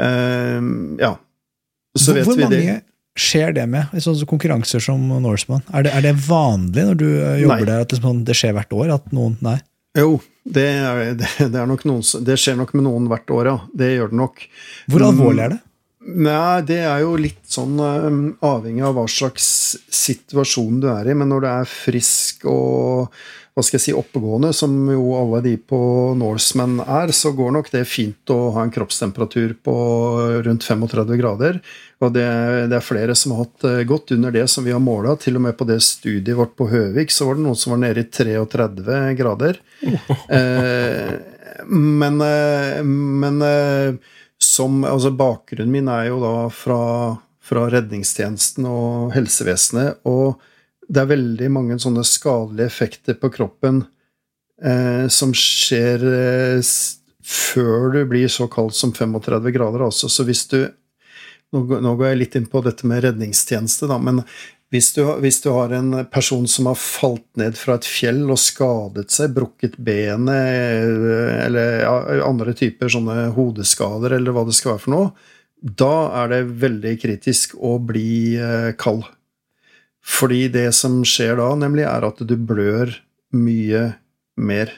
Uh, 0.01 0.99
ja. 1.01 1.15
Så 1.95 2.11
hvor, 2.11 2.19
vet 2.19 2.29
hvor 2.29 2.39
vi 2.39 2.49
mange 2.49 2.81
skjer 3.15 3.55
det 3.55 3.67
med? 3.71 3.93
I 3.95 4.03
sånne 4.03 4.27
konkurranser 4.29 4.83
som 4.83 5.03
Norseman? 5.23 5.63
Er 5.73 5.87
det, 5.87 5.93
er 5.95 6.07
det 6.09 6.15
vanlig 6.27 6.87
når 6.89 6.97
du 6.99 7.09
eh, 7.13 7.37
jobber 7.45 7.63
nei. 7.63 7.69
der, 7.71 7.85
at 7.85 7.93
det, 7.93 8.01
sånn, 8.03 8.25
det, 8.27 8.37
skjer 8.39 8.57
hvert 8.57 8.75
år? 8.75 8.97
at 8.97 9.13
noen, 9.15 9.37
nei? 9.45 9.59
Jo, 9.95 10.17
det, 10.43 10.65
er, 10.67 11.05
det, 11.21 11.31
det, 11.39 11.61
er 11.61 11.71
noen, 11.71 12.03
det 12.27 12.39
skjer 12.41 12.59
nok 12.59 12.75
med 12.75 12.89
noen 12.89 13.07
hvert 13.13 13.31
år, 13.37 13.53
ja. 13.53 13.61
Det 13.71 13.93
gjør 13.95 14.11
det 14.11 14.21
nok. 14.25 14.45
Hvor 14.91 15.07
alvorlig 15.11 15.47
er 15.47 15.55
det? 15.57 15.61
Nei, 16.05 16.61
Det 16.69 16.83
er 16.85 16.99
jo 17.01 17.15
litt 17.17 17.47
sånn 17.49 17.79
um, 17.81 18.19
avhengig 18.45 18.83
av 18.85 18.99
hva 18.99 19.07
slags 19.09 19.47
situasjon 19.89 20.83
du 20.83 20.91
er 20.93 21.09
i. 21.09 21.17
Men 21.17 21.31
når 21.33 21.47
du 21.47 21.49
er 21.49 21.71
frisk 21.71 22.45
og 22.51 23.15
hva 23.55 23.63
skal 23.63 23.79
jeg 23.79 23.83
si, 23.85 23.93
oppegående, 23.95 24.49
som 24.57 24.73
jo 24.91 25.13
alle 25.15 25.39
de 25.45 25.53
på 25.63 25.79
Norseman 26.19 26.81
er, 26.83 27.13
så 27.15 27.31
går 27.39 27.53
nok 27.55 27.69
det 27.71 27.85
fint 27.87 28.31
å 28.35 28.49
ha 28.57 28.65
en 28.65 28.73
kroppstemperatur 28.75 29.53
på 29.63 29.75
rundt 30.43 30.65
35 30.67 31.13
grader. 31.21 31.61
Og 32.03 32.11
det, 32.17 32.25
det 32.73 32.75
er 32.81 32.83
flere 32.83 33.15
som 33.15 33.37
har 33.37 33.45
hatt 33.45 33.67
eh, 33.71 33.85
godt 33.87 34.11
under 34.17 34.35
det 34.35 34.49
som 34.51 34.67
vi 34.67 34.73
har 34.75 34.83
måla. 34.83 35.15
Til 35.23 35.39
og 35.39 35.45
med 35.47 35.55
på 35.55 35.69
det 35.69 35.79
studiet 35.87 36.35
vårt 36.35 36.57
på 36.59 36.67
Høvik 36.73 37.15
så 37.15 37.29
var 37.29 37.39
det 37.39 37.45
noen 37.45 37.61
som 37.61 37.77
var 37.77 37.81
nede 37.85 38.03
i 38.03 38.11
33 38.11 38.99
grader. 39.21 39.63
Eh, 40.35 41.15
men, 41.71 42.17
eh, 42.25 42.81
men 42.83 43.37
som 44.43 44.81
Altså, 44.89 45.13
bakgrunnen 45.15 45.71
min 45.71 45.91
er 45.93 46.09
jo 46.09 46.19
da 46.23 46.33
fra, 46.53 46.81
fra 47.45 47.69
redningstjenesten 47.71 48.67
og 48.67 49.15
helsevesenet. 49.15 50.03
og 50.11 50.43
det 50.89 51.03
er 51.03 51.11
veldig 51.11 51.51
mange 51.53 51.79
sånne 51.83 52.05
skadelige 52.07 52.71
effekter 52.71 53.17
på 53.21 53.31
kroppen 53.35 53.83
eh, 54.63 55.07
som 55.13 55.35
skjer 55.37 56.05
eh, 56.11 56.75
før 57.25 57.93
du 57.95 58.01
blir 58.09 58.29
så 58.29 58.49
kald 58.53 58.75
som 58.77 58.93
35 58.93 59.53
grader. 59.55 59.87
Altså. 59.87 60.11
Så 60.13 60.27
hvis 60.29 60.45
du 60.51 60.61
nå, 61.55 61.95
går 61.95 62.09
jeg 62.09 62.21
litt 62.21 62.37
inn 62.39 62.51
på 62.51 62.63
dette 62.65 62.87
med 62.89 63.05
redningstjeneste, 63.05 63.87
da, 63.91 63.99
men 64.03 64.23
hvis 64.75 64.91
du, 64.97 65.05
hvis 65.23 65.39
du, 65.45 65.53
har 65.55 65.71
en 65.77 66.01
person 66.11 66.49
som 66.51 66.67
har 66.67 66.79
falt 66.81 67.27
ned 67.39 67.55
fra 67.55 67.77
et 67.79 67.87
fjell 67.87 68.25
og 68.27 68.41
skadet 68.43 69.07
seg, 69.15 69.35
brukket 69.37 69.77
benet 69.79 70.35
eh, 70.35 71.45
eller 71.45 71.87
andre 72.27 72.57
typer 72.59 72.91
sånne 72.91 73.29
hodeskader 73.37 74.17
eller 74.17 74.35
hva 74.35 74.43
det 74.49 74.57
skal 74.59 74.75
være 74.75 74.85
for 74.87 74.97
noe, 74.97 75.13
da 75.65 75.93
er 76.25 76.33
det 76.33 76.41
veldig 76.65 76.97
kritisk 77.01 77.55
å 77.57 77.77
bli 77.79 78.35
eh, 78.35 78.73
kald. 78.81 79.07
Fordi 80.05 80.43
det 80.53 80.69
som 80.77 81.01
skjer 81.09 81.39
da, 81.41 81.51
nemlig, 81.57 81.87
er 81.89 82.05
at 82.11 82.19
du 82.29 82.35
blør 82.37 82.93
mye 83.35 83.87
mer. 84.37 84.73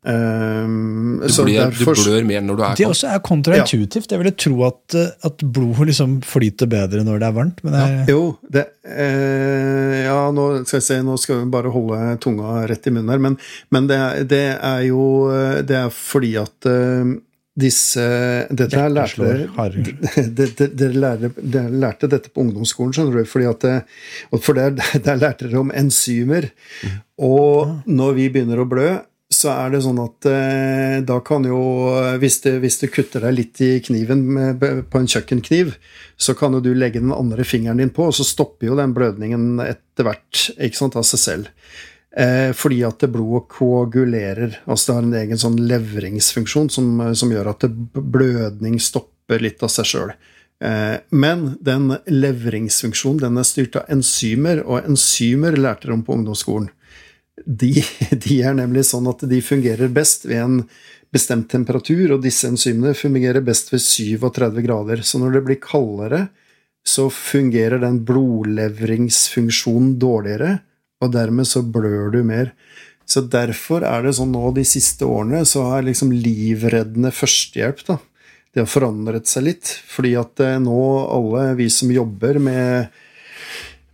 Um, 0.00 1.18
Du, 1.20 1.28
så 1.28 1.44
blir, 1.44 1.58
derfor- 1.60 1.94
du 1.94 2.00
blør 2.08 2.24
mer 2.24 2.40
når 2.40 2.56
du 2.56 2.62
er 2.64 2.74
Det 2.74 2.84
kald. 2.86 2.94
også 2.94 3.08
er 3.14 3.18
kontraintuitivt. 3.20 4.08
Jeg 4.10 4.18
ville 4.22 4.32
tro 4.32 4.64
at, 4.64 4.94
at 5.28 5.36
blodet 5.44 5.86
liksom 5.90 6.14
flyter 6.24 6.66
bedre 6.72 7.04
når 7.04 7.18
det 7.20 7.26
er 7.28 7.36
varmt. 7.36 7.60
Men 7.62 7.72
det 7.76 7.82
er, 7.84 8.06
Jo, 8.08 8.22
det 8.50 8.64
eh, 8.88 10.04
Ja, 10.06 10.30
nå 10.32 10.64
skal 10.64 10.78
jeg 10.80 10.86
se, 10.88 11.02
nå 11.04 11.18
skal 11.20 11.42
vi 11.44 11.50
bare 11.52 11.70
holde 11.74 12.16
tunga 12.24 12.66
rett 12.66 12.86
i 12.88 12.90
munnen 12.96 13.10
her, 13.12 13.18
men, 13.18 13.36
men 13.70 13.86
det, 13.90 13.98
er- 14.00 14.24
det 14.24 14.42
er 14.56 14.80
jo 14.88 15.04
eh, 15.30 15.60
Det 15.68 15.76
er 15.76 15.90
fordi 15.92 16.32
at 16.40 16.66
eh, 16.66 17.04
disse 17.60 18.06
Dette 18.50 18.80
her 18.80 18.90
lærte 18.92 19.28
Dere 20.80 21.68
lærte 21.84 22.10
dette 22.10 22.32
på 22.32 22.44
ungdomsskolen, 22.44 22.94
skjønner 22.96 23.20
du, 23.20 23.28
fordi 23.28 23.50
at 23.50 23.68
for 24.40 24.58
der, 24.58 24.74
der 25.06 25.20
lærte 25.20 25.46
dere 25.46 25.62
om 25.62 25.72
enzymer. 25.74 26.50
Og 27.20 27.80
når 27.86 28.18
vi 28.18 28.28
begynner 28.32 28.62
å 28.62 28.68
blø, 28.68 28.90
så 29.30 29.52
er 29.52 29.70
det 29.70 29.84
sånn 29.84 30.00
at 30.02 30.26
eh, 30.26 30.96
da 31.06 31.20
kan 31.22 31.44
jo 31.46 31.60
hvis 32.18 32.40
du, 32.42 32.50
hvis 32.62 32.80
du 32.80 32.88
kutter 32.90 33.22
deg 33.22 33.36
litt 33.36 33.60
i 33.62 33.70
kniven 33.84 34.24
med, 34.26 34.64
på 34.90 34.98
en 34.98 35.06
kjøkkenkniv, 35.10 35.76
så 36.18 36.34
kan 36.38 36.56
jo 36.56 36.62
du 36.64 36.72
legge 36.74 37.02
den 37.02 37.14
andre 37.14 37.46
fingeren 37.46 37.78
din 37.78 37.92
på, 37.94 38.08
og 38.10 38.16
så 38.16 38.26
stopper 38.26 38.72
jo 38.72 38.78
den 38.80 38.94
blødningen 38.96 39.62
etter 39.62 40.08
hvert 40.08 40.48
ikke 40.58 40.80
sant, 40.80 40.98
av 40.98 41.06
seg 41.06 41.22
selv. 41.22 41.52
Eh, 42.16 42.50
fordi 42.58 42.80
at 42.82 43.04
blodet 43.06 43.48
koagulerer. 43.54 44.58
Altså 44.66 44.90
det 44.90 44.96
har 44.96 45.06
en 45.06 45.18
egen 45.20 45.38
sånn 45.38 45.60
levringsfunksjon 45.70 46.70
som, 46.74 46.90
som 47.14 47.30
gjør 47.30 47.52
at 47.52 47.68
blødning 47.70 48.80
stopper 48.82 49.42
litt 49.42 49.62
av 49.62 49.70
seg 49.70 49.90
sjøl. 49.92 50.12
Eh, 50.64 50.96
men 51.14 51.54
den 51.64 51.94
levringsfunksjonen 52.10 53.22
den 53.22 53.38
er 53.40 53.46
styrt 53.48 53.78
av 53.78 53.88
enzymer, 53.94 54.64
og 54.66 54.84
enzymer 54.84 55.56
lærte 55.56 55.88
de 55.88 55.94
om 55.94 56.04
på 56.04 56.18
ungdomsskolen. 56.18 56.68
De, 57.46 57.72
de 58.26 58.40
er 58.42 58.58
nemlig 58.58 58.88
sånn 58.90 59.08
at 59.10 59.22
de 59.30 59.40
fungerer 59.44 59.92
best 59.94 60.26
ved 60.28 60.42
en 60.42 60.58
bestemt 61.14 61.48
temperatur, 61.50 62.16
og 62.16 62.24
disse 62.26 62.50
enzymene 62.50 62.94
fungerer 62.94 63.42
best 63.42 63.72
ved 63.72 63.82
37 63.82 64.60
grader. 64.66 65.02
Så 65.06 65.22
når 65.22 65.38
det 65.38 65.44
blir 65.46 65.62
kaldere, 65.62 66.26
så 66.86 67.06
fungerer 67.12 67.78
den 67.82 68.02
blodlevringsfunksjonen 68.08 69.94
dårligere, 70.00 70.58
og 71.00 71.12
dermed 71.14 71.48
så 71.48 71.62
blør 71.64 72.12
du 72.14 72.22
mer. 72.26 72.52
Så 73.10 73.24
derfor 73.26 73.82
er 73.86 74.04
det 74.04 74.14
sånn 74.18 74.30
nå 74.34 74.52
de 74.54 74.64
siste 74.68 75.08
årene 75.08 75.42
så 75.48 75.64
har 75.72 75.86
liksom 75.86 76.12
livreddende 76.14 77.10
førstehjelp 77.14 77.82
da, 77.88 77.96
det 78.54 78.64
har 78.64 78.70
forandret 78.70 79.30
seg 79.30 79.46
litt. 79.48 79.70
Fordi 79.90 80.14
at 80.20 80.42
eh, 80.44 80.58
nå 80.62 80.80
alle 81.10 81.54
vi 81.58 81.68
som 81.72 81.90
jobber 81.94 82.38
med, 82.42 83.00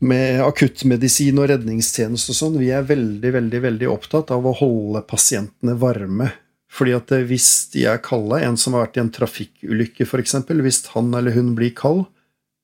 med 0.05 0.43
akuttmedisin 0.45 1.41
og 1.41 1.51
redningstjeneste 1.53 2.33
og 2.33 2.41
sånn, 2.41 2.59
vi 2.61 2.73
er 2.75 2.89
veldig, 2.89 3.33
veldig, 3.39 3.63
veldig 3.69 3.91
opptatt 3.93 4.33
av 4.37 4.49
å 4.49 4.57
holde 4.57 5.05
pasientene 5.09 5.77
varme. 5.81 6.33
Fordi 6.73 6.97
at 6.97 7.17
eh, 7.17 7.25
hvis 7.29 7.51
de 7.73 7.87
er 7.93 8.03
kalde, 8.05 8.43
en 8.45 8.61
som 8.61 8.77
har 8.77 8.87
vært 8.87 9.01
i 9.01 9.05
en 9.05 9.15
trafikkulykke 9.17 10.09
f.eks., 10.09 10.39
hvis 10.61 10.85
han 10.97 11.13
eller 11.17 11.37
hun 11.37 11.55
blir 11.59 11.73
kald, 11.77 12.07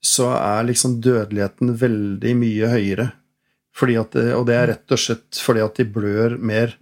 så 0.03 0.33
er 0.35 0.67
liksom 0.67 0.99
dødeligheten 1.05 1.77
veldig 1.79 2.33
mye 2.35 2.71
høyere. 2.73 3.13
Fordi 3.77 3.97
at, 4.01 4.17
og 4.37 4.47
det 4.49 4.57
er 4.57 4.71
rett 4.75 4.95
og 4.95 5.01
slett 5.01 5.39
fordi 5.41 5.63
at 5.65 5.79
de 5.81 5.87
blør 5.89 6.37
mer. 6.37 6.75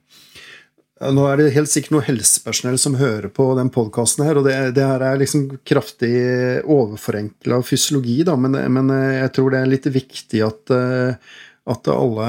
Nå 1.01 1.23
er 1.31 1.39
det 1.41 1.53
helt 1.55 1.71
sikkert 1.73 1.95
noe 1.95 2.05
helsepersonell 2.05 2.77
som 2.81 2.99
hører 3.01 3.31
på 3.33 3.47
den 3.57 3.71
podkasten 3.73 4.27
her, 4.27 4.37
og 4.37 4.45
det, 4.45 4.57
det 4.77 4.85
her 4.85 5.01
er 5.07 5.21
liksom 5.23 5.47
kraftig 5.65 6.11
overforenkla 6.69 7.63
fysiologi, 7.65 8.19
da, 8.29 8.35
men, 8.37 8.59
men 8.75 8.93
jeg 9.15 9.31
tror 9.37 9.55
det 9.55 9.63
er 9.63 9.71
litt 9.71 9.89
viktig 9.95 10.43
at, 10.45 10.75
eh, 10.77 11.39
at 11.73 11.89
alle 11.95 12.29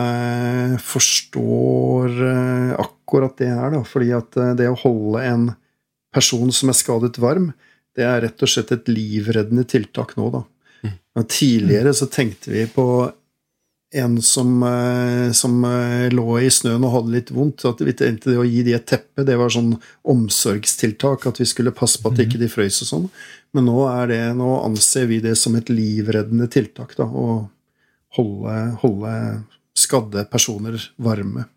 forstår 0.85 2.15
eh, 2.29 2.71
akkurat 2.85 3.35
det 3.43 3.51
her, 3.51 3.75
da. 3.75 3.83
Fordi 3.87 4.13
at 4.15 4.39
eh, 4.39 4.53
det 4.61 4.69
å 4.71 4.79
holde 4.85 5.25
en 5.27 5.45
person 6.15 6.55
som 6.55 6.71
er 6.71 6.79
skadet 6.79 7.19
varm, 7.19 7.51
det 7.97 8.07
er 8.07 8.23
rett 8.23 8.43
og 8.43 8.53
slett 8.53 8.71
et 8.71 8.87
livreddende 8.87 9.67
tiltak 9.67 10.15
nå, 10.15 10.31
da. 10.31 10.45
Men 11.11 11.27
tidligere 11.27 11.91
så 11.91 12.07
tenkte 12.07 12.53
vi 12.53 12.63
på 12.71 12.85
en 13.93 14.21
som, 14.21 14.63
eh, 14.63 15.31
som 15.31 15.65
eh, 15.65 16.09
lå 16.13 16.39
i 16.39 16.49
snøen 16.51 16.83
og 16.87 16.93
hadde 16.95 17.15
litt 17.15 17.31
vondt. 17.35 17.65
At 17.67 17.83
vi 17.83 17.93
tenkte 17.97 18.31
det 18.31 18.39
å 18.39 18.47
gi 18.47 18.63
de 18.63 18.75
et 18.77 18.87
teppe, 18.87 19.25
det 19.27 19.35
var 19.39 19.51
sånn 19.51 19.73
omsorgstiltak. 20.07 21.27
At 21.27 21.41
vi 21.41 21.47
skulle 21.49 21.75
passe 21.75 22.01
på 22.01 22.11
at 22.11 22.21
ikke 22.23 22.39
de 22.41 22.49
frøys 22.51 22.81
og 22.85 22.91
sånn. 22.91 23.07
Men 23.51 23.67
nå, 23.67 23.79
det, 24.07 24.21
nå 24.39 24.51
anser 24.63 25.09
vi 25.11 25.19
det 25.23 25.35
som 25.39 25.57
et 25.59 25.71
livreddende 25.71 26.47
tiltak. 26.51 26.95
da, 26.99 27.07
Å 27.07 27.41
holde, 28.17 28.59
holde 28.83 29.15
skadde 29.77 30.25
personer 30.31 30.79
varme. 31.01 31.49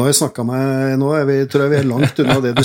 Nå 0.00 0.06
har 0.06 0.14
jeg 0.14 0.16
snakka 0.22 0.44
meg 0.48 0.94
Nå 0.96 1.10
er 1.12 1.26
vi, 1.28 1.34
tror 1.52 1.66
jeg 1.66 1.72
vi 1.74 1.78
er 1.82 1.88
langt 1.90 2.20
unna 2.24 2.38
det 2.40 2.54
du 2.56 2.62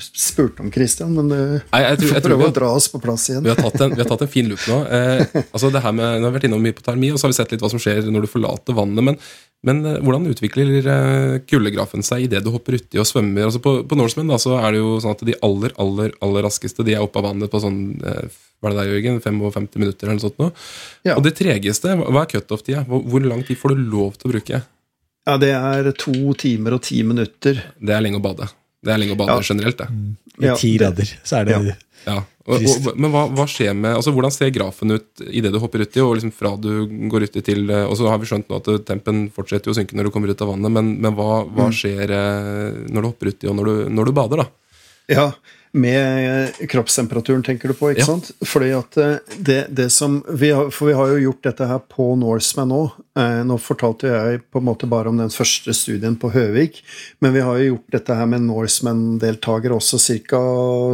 spurte 0.00 0.62
om, 0.62 0.70
Christian. 0.72 1.10
Men 1.18 1.32
eh, 1.34 1.56
Nei, 1.74 1.80
jeg 1.82 1.98
tror- 2.00 2.12
jeg 2.14 2.22
tror 2.24 2.38
vi 2.40 2.46
å 2.46 2.54
dra 2.56 2.68
oss 2.78 2.86
på 2.92 3.00
plass 3.02 3.26
igjen. 3.28 3.42
Vi 3.44 3.50
har 3.52 3.58
tatt 3.58 3.80
en, 3.84 3.90
vi 3.96 4.00
har 4.00 4.08
tatt 4.08 4.22
en 4.24 4.30
fin 4.32 4.46
loop 4.48 4.62
nå. 4.70 4.78
Eh, 4.86 5.24
altså 5.50 5.70
det 5.74 5.82
her 5.84 5.92
med, 5.92 6.20
nå 6.22 6.28
har 6.28 6.32
vi 6.32 6.38
vært 6.38 6.46
innom 6.48 6.64
hypotermi, 6.70 7.10
og 7.12 7.18
så 7.20 7.26
har 7.26 7.34
vi 7.34 7.38
sett 7.40 7.52
litt 7.56 7.64
hva 7.64 7.70
som 7.74 7.82
skjer 7.82 8.06
når 8.08 8.24
du 8.24 8.30
forlater 8.32 8.76
vannet. 8.78 9.04
Men, 9.10 9.18
men 9.66 9.82
eh, 9.90 9.98
hvordan 10.00 10.30
utvikler 10.30 10.72
eh, 10.80 11.34
kuldegrafen 11.50 12.06
seg 12.06 12.28
idet 12.28 12.44
du 12.46 12.52
hopper 12.54 12.78
uti 12.78 13.02
og 13.02 13.08
svømmer? 13.10 13.50
Altså 13.50 13.60
på, 13.66 13.74
på 13.90 13.98
Norseman 13.98 14.30
da, 14.32 14.38
så 14.40 14.54
er 14.62 14.72
det 14.78 14.80
jo 14.84 14.94
sånn 15.04 15.18
at 15.18 15.26
de 15.28 15.36
aller 15.50 15.74
aller, 15.82 16.14
aller 16.24 16.46
raskeste 16.48 16.86
de 16.86 16.94
er 16.96 17.04
oppe 17.04 17.20
av 17.20 17.28
vannet 17.32 17.50
på 17.52 17.60
sånn 17.66 17.80
hva 18.00 18.68
er 18.68 18.74
det 18.74 18.80
der, 18.80 18.90
Jørgen? 18.94 19.20
55 19.24 19.68
minutter 19.80 20.06
eller 20.08 20.16
noe 20.18 20.24
sånt. 20.26 20.40
Nå. 20.40 20.50
Ja. 21.08 21.14
Og 21.16 21.24
det 21.24 21.32
tregeste, 21.38 21.94
hva 21.96 22.24
er 22.26 22.28
cutoff-tida? 22.28 22.82
Hvor, 22.88 23.00
hvor 23.08 23.24
lang 23.24 23.40
tid 23.48 23.56
får 23.60 23.72
du 23.76 23.86
lov 23.92 24.16
til 24.20 24.28
å 24.28 24.32
bruke? 24.34 24.60
Ja, 25.30 25.36
det 25.38 25.52
er 25.54 25.92
to 26.00 26.34
timer 26.40 26.74
og 26.76 26.82
ti 26.86 27.02
minutter. 27.06 27.60
Det 27.78 27.94
er 27.94 28.02
lenge 28.02 28.18
å 28.18 28.24
bade. 28.24 28.48
Det 28.82 28.90
er 28.94 28.98
lenge 29.02 29.14
å 29.14 29.20
bade 29.20 29.36
Ja. 29.38 29.46
generelt, 29.46 29.78
det. 29.78 29.88
I 30.40 30.46
Ja, 30.48 30.54
ti 30.56 30.72
det- 30.76 30.80
grader, 30.80 31.08
så 31.22 31.40
er 31.40 31.44
det 31.44 31.56
Ja. 31.60 31.74
Ja, 32.06 32.14
og, 32.48 32.62
og, 32.64 32.96
Men 32.96 33.10
hva, 33.12 33.26
hva 33.28 33.44
skjer 33.44 33.74
med 33.76 33.92
altså 33.94 34.08
Hvordan 34.14 34.32
ser 34.32 34.48
grafen 34.50 34.90
ut 34.94 35.20
idet 35.28 35.52
du 35.52 35.58
hopper 35.60 35.82
uti, 35.84 36.00
og 36.00 36.14
liksom 36.16 36.32
fra 36.32 36.54
du 36.56 36.86
går 37.12 37.26
uti 37.28 37.42
til 37.44 37.68
eh, 37.70 37.84
Og 37.84 37.92
så 37.98 38.08
har 38.08 38.16
vi 38.18 38.24
skjønt 38.24 38.48
nå 38.48 38.56
at 38.56 38.86
tempen 38.88 39.30
fortsetter 39.30 39.68
å 39.68 39.76
synke 39.76 39.92
når 39.92 40.04
du 40.08 40.10
kommer 40.14 40.30
ut 40.32 40.40
av 40.40 40.48
vannet, 40.48 40.72
men, 40.72 40.94
men 40.98 41.12
hva, 41.14 41.44
hva 41.44 41.68
Mm. 41.68 41.76
skjer 41.76 42.08
eh, 42.08 42.88
når 42.88 43.02
du 43.02 43.08
hopper 43.10 43.26
uti, 43.34 43.46
og 43.52 43.54
når 43.60 43.64
du, 43.68 43.90
når 43.92 44.04
du 44.06 44.12
bader, 44.16 44.36
da? 44.38 44.46
Ja, 45.12 45.26
med 45.72 46.56
kroppstemperaturen, 46.70 47.42
tenker 47.46 47.68
du 47.70 47.74
på, 47.78 47.90
ikke 47.92 48.00
Ja. 48.02 48.06
sant? 48.08 48.30
Fordi 48.42 48.70
at 48.74 48.96
eh, 48.98 49.18
det, 49.38 49.58
det 49.70 49.86
som 49.94 50.16
vi 50.28 50.50
har, 50.50 50.70
For 50.74 50.86
vi 50.90 50.96
har 50.98 51.06
jo 51.12 51.20
gjort 51.30 51.42
dette 51.46 51.66
her 51.70 51.78
på 51.88 52.08
Norseman 52.18 52.68
nå. 52.72 52.80
Eh, 53.18 53.42
nå 53.46 53.58
fortalte 53.62 54.10
jeg 54.10 54.40
på 54.50 54.58
en 54.58 54.66
måte 54.66 54.88
bare 54.90 55.08
om 55.12 55.16
den 55.20 55.30
første 55.30 55.70
studien 55.76 56.16
på 56.18 56.32
Høvik, 56.34 56.80
men 57.20 57.32
vi 57.36 57.40
har 57.46 57.58
jo 57.60 57.68
gjort 57.76 57.94
dette 57.94 58.16
her 58.18 58.26
med 58.26 58.42
Norseman-deltakere 58.48 59.76
også, 59.78 60.00
ca. 60.26 60.42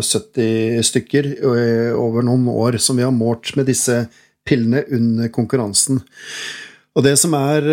70 0.03 0.83
stykker 0.85 1.31
eh, 1.41 1.95
over 1.97 2.23
noen 2.27 2.47
år, 2.53 2.77
som 2.79 2.97
vi 3.01 3.07
har 3.07 3.15
målt 3.17 3.55
med 3.57 3.67
disse 3.67 4.05
pillene 4.47 4.85
under 4.93 5.29
konkurransen. 5.33 6.03
Og 6.97 7.03
det 7.05 7.17
som 7.21 7.35
er 7.35 7.67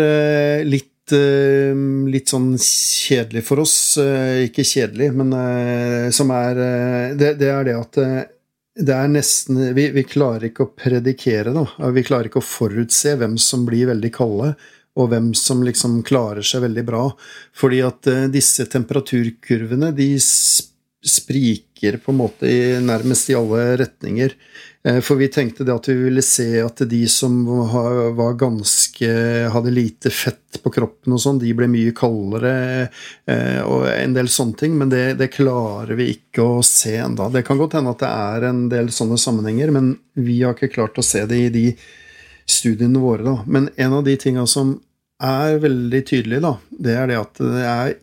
litt, 0.66 0.90
litt 1.12 2.30
sånn 2.32 2.54
kjedelig 2.56 3.42
for 3.44 3.60
oss, 3.64 3.96
eh, 4.00 4.46
ikke 4.46 4.64
kjedelig, 4.64 5.10
men 5.12 5.34
eh, 5.36 6.06
som 6.14 6.30
er 6.32 6.60
eh, 6.64 7.16
det, 7.20 7.34
det 7.40 7.50
er 7.52 7.66
det 7.68 7.74
at 7.76 7.98
eh, 8.00 8.22
det 8.74 8.94
er 8.94 9.10
nesten 9.12 9.60
vi, 9.76 9.88
vi 9.94 10.02
klarer 10.02 10.48
ikke 10.48 10.64
å 10.64 10.72
predikere, 10.74 11.52
da. 11.54 11.90
Vi 11.94 12.02
klarer 12.06 12.26
ikke 12.30 12.40
å 12.42 12.46
forutse 12.46 13.14
hvem 13.20 13.36
som 13.38 13.62
blir 13.68 13.90
veldig 13.92 14.10
kalde, 14.14 14.54
og 14.98 15.10
hvem 15.10 15.32
som 15.38 15.62
liksom 15.66 16.00
klarer 16.06 16.42
seg 16.46 16.64
veldig 16.66 16.84
bra. 16.86 17.04
Fordi 17.54 17.82
at 17.86 18.10
eh, 18.10 18.26
disse 18.34 18.66
temperaturkurvene, 18.70 19.92
de 19.94 20.08
spriker 21.04 21.98
på 22.00 22.14
en 22.14 22.20
måte 22.22 22.48
i, 22.50 22.60
nærmest 22.82 23.30
i 23.30 23.36
alle 23.38 23.74
retninger. 23.82 24.34
Eh, 24.88 25.00
For 25.00 25.16
vi 25.16 25.28
tenkte 25.32 25.64
det 25.64 25.74
at 25.74 25.88
vi 25.88 25.96
ville 25.96 26.22
se 26.22 26.60
at 26.60 26.82
de 26.88 27.02
som 27.08 27.38
var 28.16 28.36
ganske 28.40 29.08
hadde 29.54 29.72
lite 29.72 30.12
fett 30.12 30.60
på 30.62 30.70
kroppen 30.70 31.16
og 31.16 31.20
sånn, 31.20 31.40
de 31.40 31.54
ble 31.56 31.68
mye 31.72 31.94
kaldere 31.96 32.54
eh, 33.26 33.60
og 33.64 33.88
en 33.90 34.14
del 34.16 34.28
sånne 34.30 34.60
ting, 34.60 34.76
men 34.78 34.92
det, 34.92 35.16
det 35.20 35.32
klarer 35.34 35.96
vi 35.98 36.10
ikke 36.14 36.44
å 36.44 36.62
se 36.64 36.96
enda. 37.00 37.30
Det 37.32 37.44
kan 37.46 37.60
godt 37.60 37.78
hende 37.78 37.94
at 37.96 38.04
det 38.04 38.12
er 38.12 38.48
en 38.50 38.64
del 38.72 38.92
sånne 38.94 39.18
sammenhenger, 39.20 39.72
men 39.74 39.94
vi 40.20 40.42
har 40.42 40.56
ikke 40.56 40.72
klart 40.76 41.00
å 41.00 41.06
se 41.06 41.24
det 41.30 41.40
i 41.46 41.52
de 41.54 41.66
studiene 42.44 43.00
våre. 43.00 43.24
da. 43.24 43.38
Men 43.46 43.70
en 43.80 43.98
av 44.00 44.04
de 44.04 44.16
tinga 44.20 44.46
som 44.46 44.76
er 45.24 45.60
veldig 45.62 46.00
tydelig, 46.06 46.42
da, 46.44 46.56
det 46.70 46.96
er 47.00 47.08
det 47.08 47.20
at 47.22 47.40
det 47.40 47.68
er 47.70 47.94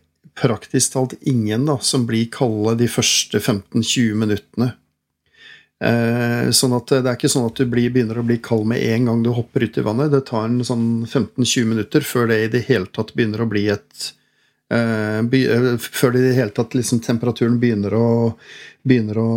praktisk 0.41 0.95
talt 0.95 1.13
ingen 1.27 1.67
da, 1.67 1.77
som 1.83 2.07
blir 2.09 2.29
kalde 2.33 2.79
de 2.79 2.87
første 2.89 3.37
15-20 3.37 4.15
minuttene. 4.17 4.71
Eh, 5.81 6.51
sånn 6.53 6.75
at 6.77 6.91
Det 6.93 7.09
er 7.09 7.15
ikke 7.17 7.31
sånn 7.31 7.47
at 7.49 7.57
du 7.57 7.65
blir, 7.65 7.89
begynner 7.89 8.19
å 8.21 8.25
bli 8.25 8.37
kald 8.43 8.67
med 8.69 8.83
en 8.85 9.07
gang 9.09 9.23
du 9.25 9.31
hopper 9.33 9.65
ut 9.65 9.79
i 9.81 9.85
vannet. 9.85 10.11
Det 10.13 10.25
tar 10.29 10.45
en 10.45 10.61
sånn 10.65 10.87
15-20 11.07 11.69
minutter 11.71 12.05
før 12.05 12.29
det 12.29 12.41
i 12.43 12.51
det 12.53 12.65
hele 12.67 12.91
tatt 12.93 13.15
begynner 13.17 13.41
å 13.41 13.49
bli 13.49 13.65
et 13.73 14.11
eh, 14.69 15.21
be, 15.25 15.41
eh, 15.49 15.71
Før 15.81 16.13
det 16.13 16.21
i 16.21 16.27
det 16.29 16.37
hele 16.37 16.53
tatt 16.53 16.77
liksom, 16.77 17.01
temperaturen 17.01 17.57
begynner 17.61 17.95
å, 17.97 18.09
begynner 18.85 19.21
å 19.21 19.31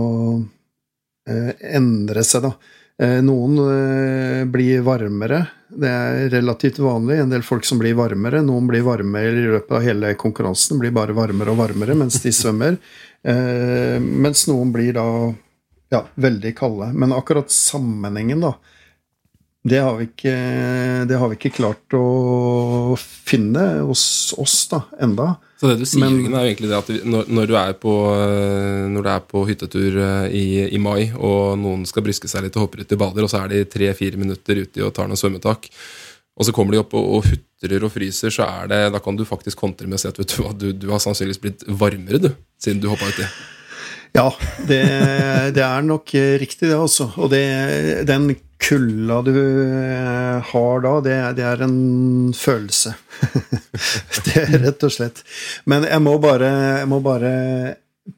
eh, 1.28 1.52
endre 1.80 2.24
seg, 2.28 2.44
da. 2.44 2.52
Eh, 3.00 3.20
noen 3.24 3.56
eh, 3.64 4.42
blir 4.46 4.84
varmere. 4.86 5.40
Det 5.74 5.88
er 5.90 6.28
relativt 6.30 6.78
vanlig. 6.78 7.18
En 7.18 7.32
del 7.32 7.42
folk 7.42 7.64
som 7.66 7.80
blir 7.80 7.96
varmere. 7.98 8.42
Noen 8.44 8.68
blir 8.68 8.84
varmere 8.86 9.32
i 9.32 9.48
løpet 9.48 9.72
av 9.74 9.82
hele 9.82 10.12
konkurransen. 10.20 10.78
Blir 10.78 10.94
bare 10.94 11.16
varmere 11.16 11.56
og 11.56 11.58
varmere 11.64 11.96
mens 11.98 12.20
de 12.22 12.30
svømmer. 12.36 12.76
Eh, 13.24 13.96
mens 13.98 14.44
noen 14.50 14.70
blir 14.76 14.92
da 14.94 15.08
ja, 15.92 16.04
veldig 16.14 16.54
kalde. 16.58 16.92
Men 16.94 17.12
akkurat 17.16 17.52
sammenhengen, 17.52 18.44
da, 18.44 18.54
det 19.64 19.78
har, 19.80 19.96
vi 19.96 20.04
ikke, 20.10 20.32
det 21.08 21.16
har 21.16 21.30
vi 21.30 21.36
ikke 21.38 21.54
klart 21.56 21.94
å 21.96 22.96
finne 23.00 23.62
hos 23.88 24.34
oss 24.36 24.58
da, 24.68 24.82
enda. 25.00 25.30
Så 25.56 25.70
det 25.70 25.78
du 25.80 25.86
sier, 25.88 26.02
Men- 26.02 26.18
Jørgen, 26.18 26.34
er 26.36 26.48
egentlig 26.50 26.68
det 26.68 26.76
at 26.76 26.90
når, 27.08 27.30
når, 27.32 27.46
du 27.48 27.54
er 27.56 27.72
på, 27.80 27.94
eh, 28.12 28.82
når 28.92 29.06
du 29.06 29.08
er 29.14 29.22
på 29.30 29.44
hyttetur 29.48 29.96
eh, 30.04 30.26
i, 30.36 30.44
i 30.68 30.80
mai, 30.82 31.08
og 31.16 31.56
noen 31.62 31.86
skal 31.88 32.04
bryske 32.04 32.28
seg 32.28 32.44
litt 32.44 32.58
og 32.60 32.66
hopper 32.66 32.84
ut 32.84 32.92
i 32.92 33.00
bader, 33.00 33.24
og 33.24 33.32
så 33.32 33.40
er 33.40 33.54
de 33.54 33.62
tre-fire 33.72 34.20
minutter 34.20 34.60
uti 34.66 34.84
og 34.84 34.92
tar 34.92 35.08
noen 35.08 35.20
svømmetak, 35.20 35.70
og 36.34 36.44
så 36.44 36.52
kommer 36.52 36.76
de 36.76 36.82
opp 36.82 36.92
og, 36.98 37.08
og 37.16 37.30
hutrer 37.30 37.88
og 37.88 37.94
fryser, 37.94 38.36
så 38.36 38.44
er 38.44 38.68
det, 38.68 38.82
da 38.92 39.00
kan 39.00 39.16
du 39.16 39.24
faktisk 39.24 39.64
kontre 39.64 39.88
med 39.88 39.96
å 39.96 40.02
si 40.02 40.10
at 40.12 40.20
vet 40.20 40.36
du, 40.36 40.44
du, 40.60 40.70
du 40.84 40.88
har 40.92 41.00
sannsynligvis 41.00 41.40
blitt 41.40 41.64
varmere, 41.70 42.20
du, 42.20 42.34
siden 42.60 42.84
du 42.84 42.90
hoppa 42.92 43.08
uti. 43.08 43.24
Ja, 44.14 44.28
det, 44.62 44.82
det 45.56 45.62
er 45.66 45.82
nok 45.82 46.12
eh, 46.14 46.36
riktig, 46.38 46.68
det, 46.68 46.76
altså. 46.78 47.08
Og 47.18 47.32
det, 47.32 47.42
den 48.06 48.28
kulda 48.62 49.20
du 49.26 49.34
eh, 49.34 50.52
har 50.52 50.84
da, 50.84 50.92
det, 51.02 51.16
det 51.40 51.46
er 51.48 51.64
en 51.66 52.30
følelse. 52.38 52.94
det 54.28 54.36
er 54.38 54.54
rett 54.68 54.86
og 54.86 54.94
slett. 54.94 55.24
Men 55.66 55.88
jeg 55.88 56.04
må 56.04 56.14
bare, 56.22 56.52
jeg 56.84 56.90
må 56.92 57.00
bare 57.02 57.32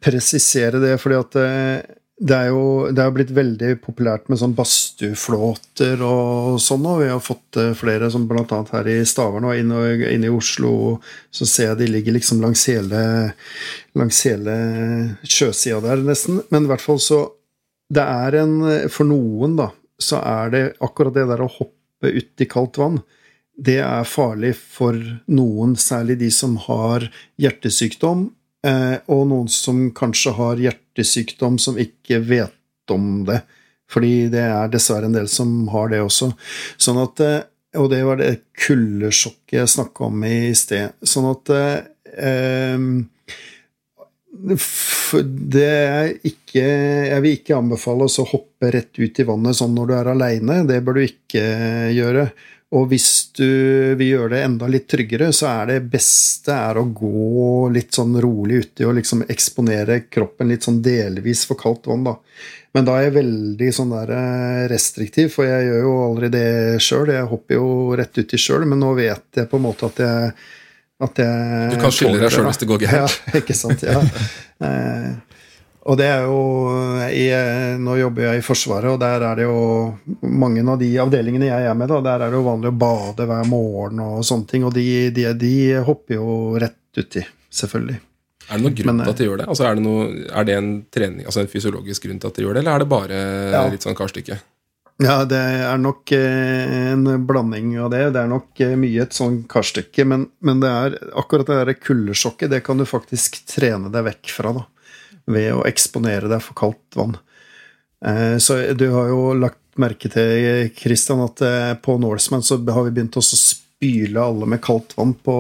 presisere 0.02 0.82
det, 0.82 0.98
fordi 1.00 1.18
at 1.22 1.40
eh, 1.40 1.95
det 2.16 2.36
er 2.36 2.46
jo 2.48 2.88
det 2.96 3.02
er 3.02 3.12
blitt 3.12 3.32
veldig 3.36 3.74
populært 3.84 4.30
med 4.32 4.38
sånn 4.40 4.54
badstueflåter 4.56 6.00
og 6.00 6.56
sånn, 6.64 6.86
og 6.88 7.02
vi 7.02 7.10
har 7.10 7.20
fått 7.20 7.58
eh, 7.60 7.74
flere, 7.76 8.08
som 8.12 8.24
annet 8.30 8.72
her 8.72 8.88
i 8.88 8.94
Stavern 9.04 9.44
og 9.44 9.58
inne, 9.58 9.82
i 10.16 10.32
Oslo, 10.32 10.96
så 11.28 11.44
ser 11.44 11.74
jeg 11.74 11.80
de 11.82 11.90
ligger 11.92 12.16
liksom 12.16 12.40
langs 12.40 12.64
hele, 12.72 13.02
langs 14.00 14.22
hele 14.24 14.54
sjøsida 15.28 15.82
der, 15.84 16.04
nesten. 16.06 16.40
Men 16.48 16.64
i 16.64 16.72
hvert 16.72 16.84
fall 16.84 17.02
så 17.02 17.26
Det 17.86 18.02
er 18.02 18.34
en 18.40 18.88
For 18.90 19.06
noen, 19.06 19.52
da, 19.60 19.68
så 20.00 20.18
er 20.18 20.50
det 20.50 20.62
akkurat 20.82 21.14
det 21.14 21.26
der 21.28 21.44
å 21.44 21.52
hoppe 21.52 22.10
uti 22.16 22.48
kaldt 22.48 22.80
vann. 22.80 22.98
Det 23.56 23.78
er 23.80 24.08
farlig 24.08 24.54
for 24.56 24.96
noen, 25.28 25.76
særlig 25.76 26.18
de 26.20 26.32
som 26.32 26.56
har 26.66 27.06
hjertesykdom, 27.40 28.26
eh, 28.66 28.98
og 29.06 29.22
noen 29.30 29.48
som 29.52 29.90
kanskje 29.96 30.34
har 30.40 30.60
hjertesykdom 30.96 31.58
som 31.58 31.78
ikke 31.78 32.18
vet 32.24 32.90
om 32.90 33.24
det. 33.26 33.42
Fordi 33.90 34.28
det 34.32 34.42
er 34.42 34.70
dessverre 34.72 35.06
en 35.06 35.14
del 35.14 35.28
som 35.28 35.68
har 35.68 35.90
det 35.92 36.02
også. 36.02 36.32
Sånn 36.76 36.98
at, 36.98 37.20
eh, 37.20 37.42
og 37.78 37.90
det 37.90 38.02
var 38.04 38.16
det 38.18 38.40
kuldesjokket 38.58 39.60
jeg 39.60 39.68
snakka 39.68 40.08
om 40.08 40.24
i 40.24 40.54
sted. 40.54 40.96
Sånn 41.02 41.28
at 41.30 41.52
eh, 41.54 42.78
det 44.36 45.64
er 45.64 46.10
ikke 46.28 46.60
Jeg 46.60 47.22
vil 47.24 47.36
ikke 47.38 47.56
anbefale 47.56 48.04
å 48.04 48.24
hoppe 48.28 48.68
rett 48.74 48.98
ut 48.98 49.20
i 49.20 49.24
vannet 49.24 49.56
sånn 49.56 49.74
når 49.74 49.86
du 49.86 49.94
er 49.96 50.10
aleine. 50.12 50.58
Det 50.68 50.82
bør 50.84 50.98
du 50.98 51.06
ikke 51.06 51.44
gjøre. 51.94 52.26
Og 52.76 52.90
hvis 52.90 53.08
du 53.36 53.46
vil 53.96 54.10
gjøre 54.10 54.34
det 54.34 54.42
enda 54.44 54.68
litt 54.68 54.88
tryggere, 54.90 55.30
så 55.32 55.48
er 55.62 55.70
det 55.70 55.78
beste 55.94 56.52
er 56.52 56.76
å 56.76 56.84
gå 56.84 57.70
litt 57.72 57.96
sånn 57.96 58.18
rolig 58.20 58.66
uti 58.66 58.84
og 58.84 58.98
liksom 58.98 59.24
eksponere 59.32 60.02
kroppen 60.12 60.50
litt 60.52 60.66
sånn 60.66 60.82
delvis 60.84 61.46
for 61.48 61.56
kaldt 61.60 61.88
vann, 61.88 62.04
da. 62.04 62.16
Men 62.76 62.84
da 62.84 62.98
er 62.98 63.06
jeg 63.06 63.14
veldig 63.14 63.70
sånn 63.72 63.94
der 63.94 64.12
eh, 64.12 64.66
restriktiv, 64.68 65.30
for 65.32 65.48
jeg 65.48 65.70
gjør 65.70 65.86
jo 65.86 65.94
aldri 66.10 66.28
det 66.34 66.48
sjøl. 66.84 67.14
Jeg 67.14 67.30
hopper 67.30 67.56
jo 67.56 67.68
rett 67.96 68.20
uti 68.20 68.40
sjøl, 68.40 68.66
men 68.68 68.82
nå 68.82 68.92
vet 68.98 69.40
jeg 69.40 69.48
på 69.48 69.56
en 69.56 69.64
måte 69.64 69.88
at 69.88 70.02
jeg 70.04 70.36
at 70.96 71.18
jeg 71.20 71.72
Du 71.74 71.80
kan 71.80 71.92
skylde 71.92 72.20
deg 72.22 72.32
sjøl 72.32 72.46
hvis 72.48 72.60
det 72.62 72.68
går 72.70 72.84
gærent. 72.86 73.16
Ja, 73.32 73.40
ikke 73.40 73.56
sant. 73.56 73.84
Ja. 73.84 74.00
Eh, 75.86 75.90
og 75.90 75.98
det 76.00 76.06
er 76.10 76.24
jo 76.26 76.40
i, 77.06 77.26
Nå 77.78 77.96
jobber 78.00 78.26
jeg 78.26 78.40
i 78.40 78.44
Forsvaret, 78.46 78.90
og 78.90 78.98
der 79.00 79.22
er 79.22 79.38
det 79.38 79.46
jo 79.46 79.60
mange 80.26 80.64
av 80.66 80.80
de 80.80 80.88
avdelingene 80.98 81.46
jeg 81.46 81.68
er 81.70 81.78
med, 81.78 81.88
da, 81.92 82.00
der 82.02 82.26
er 82.26 82.32
det 82.34 82.40
jo 82.40 82.46
vanlig 82.48 82.72
å 82.72 82.78
bade 82.80 83.28
hver 83.30 83.46
morgen 83.46 84.02
og 84.02 84.24
sånne 84.26 84.50
ting, 84.50 84.66
og 84.66 84.74
de, 84.74 84.86
de, 85.14 85.28
de 85.38 85.54
hopper 85.86 86.18
jo 86.18 86.56
rett 86.58 86.98
uti, 86.98 87.22
selvfølgelig. 87.52 88.00
Er 88.46 88.60
det 88.60 88.62
noen 88.62 88.76
grunn 88.78 89.00
til 89.02 89.10
at 89.10 89.20
de 89.20 89.24
gjør 89.26 89.40
det? 89.42 89.46
Altså, 89.50 89.64
er, 89.66 89.78
det 89.78 89.82
noe, 89.86 90.04
er 90.30 90.44
det 90.46 90.54
en 90.58 90.68
trening, 90.94 91.24
altså 91.26 91.42
en 91.42 91.50
fysiologisk 91.50 92.04
grunn 92.06 92.20
til 92.22 92.30
at 92.30 92.36
de 92.38 92.44
gjør 92.44 92.54
det, 92.54 92.62
eller 92.62 92.76
er 92.76 92.84
det 92.84 92.90
bare 92.92 93.22
Ja. 93.54 93.64
litt 93.70 93.86
sånn 93.86 93.98
karstykke? 93.98 94.38
Ja, 95.02 95.16
det 95.28 95.36
er 95.36 95.76
nok 95.76 96.08
eh, 96.16 96.92
en 96.94 97.26
blanding 97.28 97.74
av 97.84 97.90
det. 97.92 97.98
Det 98.14 98.20
er 98.22 98.30
nok 98.30 98.62
eh, 98.64 98.70
mye 98.80 99.02
et 99.04 99.12
sånn 99.12 99.42
karstykke, 99.50 100.06
men, 100.08 100.22
men 100.40 100.62
det 100.62 100.70
er 100.72 100.96
akkurat 101.20 101.50
det 101.50 101.58
der 101.58 101.76
kuldesjokket, 101.76 102.48
det 102.54 102.62
kan 102.64 102.80
du 102.80 102.86
faktisk 102.88 103.42
trene 103.50 103.90
deg 103.92 104.06
vekk 104.08 104.32
fra, 104.32 104.54
da. 104.56 104.64
Ved 105.26 105.52
å 105.56 105.64
eksponere 105.66 106.30
deg 106.30 106.42
for 106.44 106.54
kaldt 106.58 106.98
vann. 106.98 107.16
Eh, 108.04 108.36
Så 108.42 108.58
du 108.78 108.88
har 108.94 109.08
jo 109.10 109.34
lagt 109.34 109.60
merke 109.76 110.08
til, 110.12 110.70
Christian, 110.78 111.20
at 111.26 111.42
eh, 111.44 111.74
på 111.82 111.98
Norseman 112.00 112.44
så 112.44 112.58
har 112.62 112.86
vi 112.86 112.94
begynt 112.96 113.18
å 113.18 113.24
spyle 113.24 114.22
alle 114.22 114.46
med 114.48 114.62
kaldt 114.64 114.94
vann 114.96 115.12
på 115.20 115.34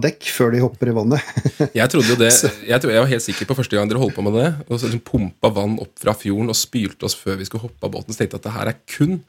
dekk 0.00 0.30
før 0.32 0.54
de 0.54 0.62
hopper 0.64 0.88
i 0.92 0.94
vannet. 0.96 1.34
Jeg 1.80 1.92
trodde 1.92 2.14
jo 2.14 2.16
det, 2.20 2.30
jeg, 2.32 2.80
tror, 2.80 2.94
jeg 2.94 3.04
var 3.04 3.10
helt 3.10 3.26
sikker 3.26 3.50
på 3.50 3.58
første 3.58 3.76
gang 3.76 3.90
dere 3.90 4.00
holdt 4.00 4.16
på 4.16 4.24
med 4.24 4.38
det, 4.38 4.48
og 4.68 4.78
så 4.78 4.88
liksom 4.88 5.04
pumpa 5.10 5.52
vann 5.52 5.76
opp 5.82 5.92
fra 6.00 6.14
fjorden 6.16 6.52
og 6.52 6.56
spylte 6.58 7.08
oss 7.08 7.18
før 7.18 7.36
vi 7.40 7.48
skulle 7.48 7.66
hoppe 7.66 7.88
av 7.88 7.92
båten, 7.98 8.14
så 8.14 8.22
tenkte 8.22 8.38
jeg 8.38 8.44
at 8.44 8.48
det 8.48 8.56
her 8.56 8.72
er 8.72 8.80
kun 8.96 9.20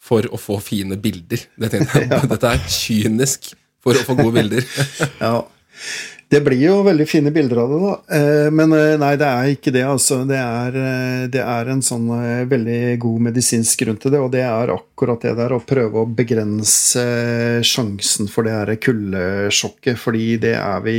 for 0.00 0.26
å 0.32 0.40
få 0.40 0.56
fine 0.64 0.96
bilder. 1.00 1.44
Det 1.60 1.70
jeg, 1.76 2.08
Dette 2.32 2.54
er 2.54 2.62
kynisk 2.72 3.52
for 3.84 3.96
å 3.96 4.04
få 4.06 4.16
gode 4.18 4.36
bilder. 4.40 4.66
Ja. 5.24 5.36
Det 6.30 6.38
blir 6.46 6.60
jo 6.62 6.76
veldig 6.86 7.04
fine 7.10 7.30
bilder 7.34 7.58
av 7.58 7.72
det, 7.72 7.78
da. 7.82 7.94
Eh, 8.16 8.48
Men 8.54 8.70
eh, 8.76 8.94
nei, 9.02 9.14
det 9.18 9.26
er 9.26 9.48
ikke 9.50 9.72
det, 9.74 9.82
altså. 9.82 10.20
Det 10.28 10.38
er, 10.38 10.76
eh, 10.78 11.24
det 11.32 11.42
er 11.42 11.70
en 11.72 11.82
sånn 11.82 12.06
veldig 12.50 12.76
god 13.02 13.24
medisinsk 13.26 13.82
grunn 13.82 13.98
til 13.98 14.14
det, 14.14 14.20
og 14.22 14.30
det 14.30 14.44
er 14.46 14.70
akkurat 14.70 15.26
det 15.26 15.34
der 15.40 15.56
å 15.56 15.62
prøve 15.66 16.04
å 16.04 16.12
begrense 16.20 17.02
sjansen 17.66 18.30
for 18.30 18.46
det 18.46 18.54
her 18.54 18.72
kuldesjokket, 18.78 19.98
fordi 19.98 20.38
det 20.46 20.54
er 20.60 20.86
vi 20.86 20.96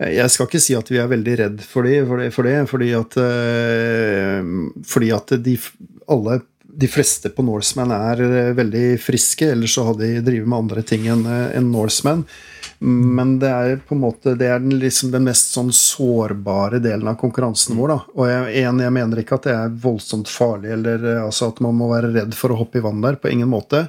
Jeg 0.00 0.32
skal 0.32 0.48
ikke 0.48 0.64
si 0.64 0.74
at 0.74 0.90
vi 0.90 0.98
er 0.98 1.10
veldig 1.10 1.38
redd 1.44 1.62
for 1.62 1.86
det, 1.86 2.02
for 2.08 2.18
det, 2.18 2.30
for 2.34 2.48
det 2.48 2.58
fordi 2.70 2.92
at 2.98 3.18
Fordi 4.90 5.10
at 5.14 5.34
de 5.44 5.58
alle 6.10 6.40
de 6.80 6.88
fleste 6.90 7.30
på 7.30 7.44
Norseman 7.46 7.92
er 7.94 8.54
veldig 8.56 8.86
friske, 9.02 9.52
ellers 9.52 9.74
så 9.76 9.86
hadde 9.90 10.06
de 10.06 10.22
drevet 10.24 10.48
med 10.48 10.64
andre 10.64 10.82
ting 10.86 11.06
enn 11.12 11.26
en 11.28 11.70
Norseman. 11.70 12.24
Men 12.82 13.34
det 13.38 13.48
er 13.48 13.80
på 13.84 13.92
en 13.94 14.00
måte 14.00 14.32
Det 14.40 14.46
er 14.48 14.60
den, 14.62 14.78
liksom 14.80 15.10
den 15.12 15.26
mest 15.26 15.52
sånn 15.52 15.68
sårbare 15.76 16.78
delen 16.80 17.10
av 17.10 17.18
konkurransen 17.20 17.76
vår. 17.76 17.90
da 17.92 17.98
Og 18.14 18.30
jeg, 18.30 18.62
en, 18.62 18.80
jeg 18.80 18.94
mener 18.96 19.20
ikke 19.20 19.36
at 19.36 19.48
det 19.48 19.56
er 19.56 19.74
voldsomt 19.82 20.30
farlig, 20.32 20.70
eller 20.78 21.04
eh, 21.04 21.20
altså 21.20 21.50
at 21.52 21.60
man 21.64 21.76
må 21.76 21.90
være 21.90 22.12
redd 22.14 22.36
for 22.36 22.54
å 22.54 22.60
hoppe 22.62 22.80
i 22.80 22.84
vann 22.84 23.02
der. 23.04 23.18
På 23.20 23.28
ingen 23.28 23.50
måte. 23.52 23.84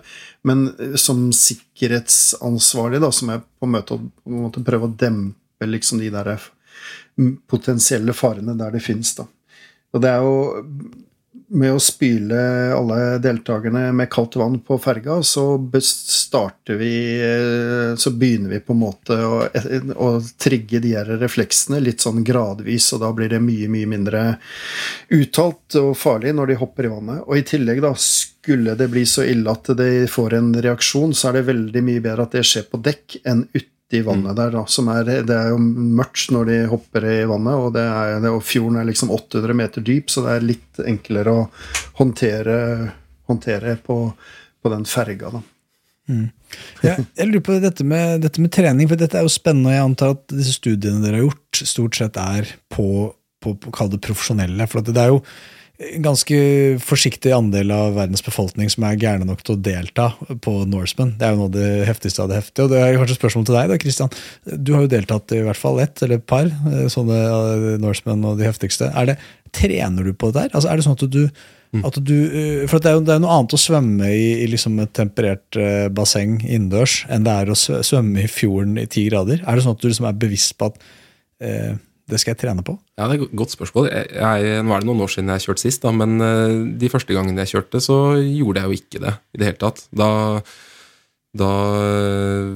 Men 0.48 0.66
eh, 0.76 0.98
som 1.00 1.30
sikkerhetsansvarlig 1.36 3.00
da 3.04 3.14
så 3.16 3.30
jeg 3.32 3.46
på 3.48 3.70
en 3.70 3.78
måte, 3.78 4.66
prøve 4.68 4.90
å 4.90 4.98
dempe 5.06 5.70
liksom 5.70 6.02
de 6.04 6.12
der 6.12 6.34
mm, 6.36 7.38
potensielle 7.48 8.16
farene 8.18 8.58
der 8.60 8.76
de 8.76 8.84
finnes. 8.84 9.16
da 9.16 9.30
Og 9.96 10.04
det 10.04 10.12
er 10.12 10.28
jo 10.28 10.36
med 11.52 11.74
å 11.76 11.80
spyle 11.84 12.38
alle 12.76 13.18
deltakerne 13.24 13.90
med 13.96 14.10
kaldt 14.12 14.38
vann 14.40 14.58
på 14.64 14.78
ferga, 14.80 15.18
så 15.24 15.44
starter 15.84 16.80
vi 16.80 16.94
eh, 17.20 17.96
Så 18.00 18.14
begynner 18.16 18.54
vi 18.54 18.60
på 18.64 18.74
en 18.74 18.82
måte 18.82 19.18
å, 19.26 19.42
å 19.96 20.10
trigge 20.40 20.80
de 20.84 20.94
her 20.96 21.12
refleksene 21.22 21.82
litt 21.84 22.04
sånn 22.04 22.24
gradvis, 22.24 22.92
og 22.96 23.04
da 23.04 23.12
blir 23.16 23.32
det 23.34 23.42
mye, 23.44 23.68
mye 23.72 23.90
mindre 23.90 24.24
uttalt 25.12 25.76
og 25.82 25.92
farlig 26.00 26.36
når 26.38 26.54
de 26.54 26.60
hopper 26.62 26.88
i 26.88 26.94
vannet. 26.94 27.26
Og 27.28 27.38
i 27.38 27.46
tillegg, 27.48 27.84
da, 27.84 27.94
skulle 28.00 28.78
det 28.80 28.88
bli 28.94 29.04
så 29.10 29.26
ille 29.28 29.52
at 29.52 29.74
de 29.78 29.92
får 30.12 30.38
en 30.40 30.54
reaksjon, 30.64 31.14
så 31.14 31.30
er 31.30 31.40
det 31.40 31.50
veldig 31.52 31.84
mye 31.86 32.04
bedre 32.04 32.28
at 32.28 32.40
det 32.40 32.48
skjer 32.48 32.68
på 32.72 32.80
dekk 32.86 33.22
enn 33.28 33.46
ute 33.52 33.70
i 33.98 34.02
vannet 34.06 34.38
der, 34.38 34.52
da, 34.56 34.64
som 34.70 34.90
er, 34.94 35.08
Det 35.28 35.36
er 35.36 35.52
jo 35.52 35.60
mørkt 35.62 36.32
når 36.34 36.50
de 36.50 36.58
hopper 36.72 37.08
i 37.08 37.20
vannet, 37.30 37.56
og, 37.56 37.72
det 37.76 37.86
er, 37.86 38.18
det, 38.24 38.34
og 38.34 38.44
fjorden 38.46 38.80
er 38.82 38.90
liksom 38.90 39.14
800 39.14 39.58
meter 39.58 39.86
dyp, 39.86 40.12
så 40.12 40.26
det 40.26 40.36
er 40.36 40.50
litt 40.50 40.84
enklere 40.88 41.34
å 41.34 41.48
håndtere, 42.00 42.58
håndtere 43.30 43.78
på, 43.86 43.98
på 44.62 44.74
den 44.74 44.88
ferga. 44.90 45.34
da. 45.38 45.44
Ja, 46.84 46.98
jeg 46.98 47.30
lurer 47.30 47.44
på 47.46 47.58
dette 47.64 47.86
med, 47.88 48.22
dette 48.26 48.42
med 48.44 48.52
trening, 48.54 48.90
for 48.90 49.00
dette 49.00 49.20
er 49.20 49.26
jo 49.26 49.32
spennende. 49.32 49.72
og 49.72 49.76
Jeg 49.76 49.88
antar 49.88 50.14
at 50.16 50.24
disse 50.34 50.58
studiene 50.58 51.04
dere 51.04 51.20
har 51.20 51.28
gjort, 51.30 51.62
stort 51.70 51.98
sett 51.98 52.20
er 52.20 52.50
på, 52.74 52.88
på, 53.44 53.56
på 53.62 53.74
kall 53.76 53.92
det 53.94 54.02
profesjonelle. 54.04 54.68
For 54.72 54.84
det 54.86 54.98
er 55.00 55.14
jo 55.14 55.22
ganske 56.04 56.38
forsiktig 56.84 57.32
andel 57.36 57.72
av 57.74 57.96
verdens 57.96 58.24
befolkning 58.26 58.70
som 58.72 58.86
er 58.88 59.00
gærne 59.00 59.28
nok 59.28 59.44
til 59.46 59.56
å 59.56 59.62
delta 59.64 60.10
på 60.44 60.54
Norseman. 60.70 61.16
Det 61.20 61.28
er 61.28 61.34
jo 61.34 61.40
noe 61.42 61.50
av 61.50 61.56
det 61.56 61.70
heftigste 61.90 62.26
av 62.26 62.32
det 62.32 62.42
heftige. 62.42 62.66
Og 62.66 62.74
det 62.74 62.82
er 62.82 62.98
kanskje 63.00 63.16
et 63.18 63.22
spørsmål 63.22 63.48
til 63.48 63.58
deg, 63.58 63.72
da, 63.72 63.80
Christian. 63.82 64.14
Du 64.52 64.74
har 64.76 64.86
jo 64.86 64.92
deltatt 64.92 65.36
i 65.38 65.42
hvert 65.46 65.60
fall 65.60 65.82
ett 65.84 66.04
eller 66.04 66.22
et 66.22 66.28
par 66.30 66.50
eh, 66.50 66.86
sånne 66.92 67.18
eh, 67.24 67.66
Norseman 67.82 68.28
og 68.30 68.42
de 68.42 68.48
heftigste. 68.50 68.92
Er 68.94 69.12
det, 69.12 69.18
trener 69.56 70.08
du 70.08 70.14
på 70.14 70.32
det 70.32 70.46
der? 70.46 70.54
Altså, 70.54 70.72
er 70.72 70.80
det 70.80 70.88
sånn 70.88 71.00
at 71.00 71.10
du 71.12 71.26
At 71.88 71.96
du, 72.04 72.18
eh, 72.28 72.64
for 72.68 72.84
det 72.84 72.90
er, 72.90 72.98
jo, 72.98 73.04
det 73.08 73.14
er 73.16 73.22
noe 73.24 73.36
annet 73.38 73.54
å 73.56 73.62
svømme 73.62 74.10
i, 74.12 74.26
i 74.44 74.48
liksom 74.52 74.80
et 74.84 74.92
temperert 74.92 75.56
basseng 75.96 76.42
innendørs 76.44 77.06
enn 77.08 77.24
det 77.24 77.32
er 77.32 77.54
å 77.54 77.56
svømme 77.56 78.26
i 78.26 78.32
fjorden 78.32 78.76
i 78.82 78.90
ti 78.92 79.06
grader. 79.08 79.40
Er 79.48 79.56
det 79.56 79.64
sånn 79.64 79.78
at 79.78 79.84
du 79.84 79.88
liksom 79.88 80.10
er 80.10 80.20
bevisst 80.20 80.58
på 80.60 80.68
at 80.68 80.84
eh, 81.40 81.80
det 82.12 82.20
skal 82.22 82.36
jeg 82.36 82.42
trene 82.44 82.64
på? 82.66 82.76
Ja, 83.00 83.08
det 83.08 83.16
er 83.16 83.24
et 83.26 83.38
godt 83.40 83.54
spørsmål. 83.56 83.88
Jeg, 83.92 84.10
jeg, 84.18 84.66
nå 84.66 84.76
er 84.76 84.84
det 84.84 84.90
noen 84.90 85.06
år 85.06 85.14
siden 85.14 85.32
jeg 85.32 85.46
kjørte 85.46 85.64
sist, 85.64 85.86
da, 85.86 85.94
men 85.96 86.18
eh, 86.26 86.58
de 86.82 86.92
første 86.92 87.16
gangene 87.16 87.46
jeg 87.46 87.56
kjørte, 87.56 87.82
så 87.84 88.02
gjorde 88.20 88.62
jeg 88.62 88.68
jo 88.68 88.82
ikke 88.82 89.06
det 89.06 89.16
i 89.32 89.42
det 89.42 89.48
hele 89.48 89.62
tatt. 89.62 89.84
Da, 89.96 90.10
da 91.42 91.52
eh, 91.88 92.50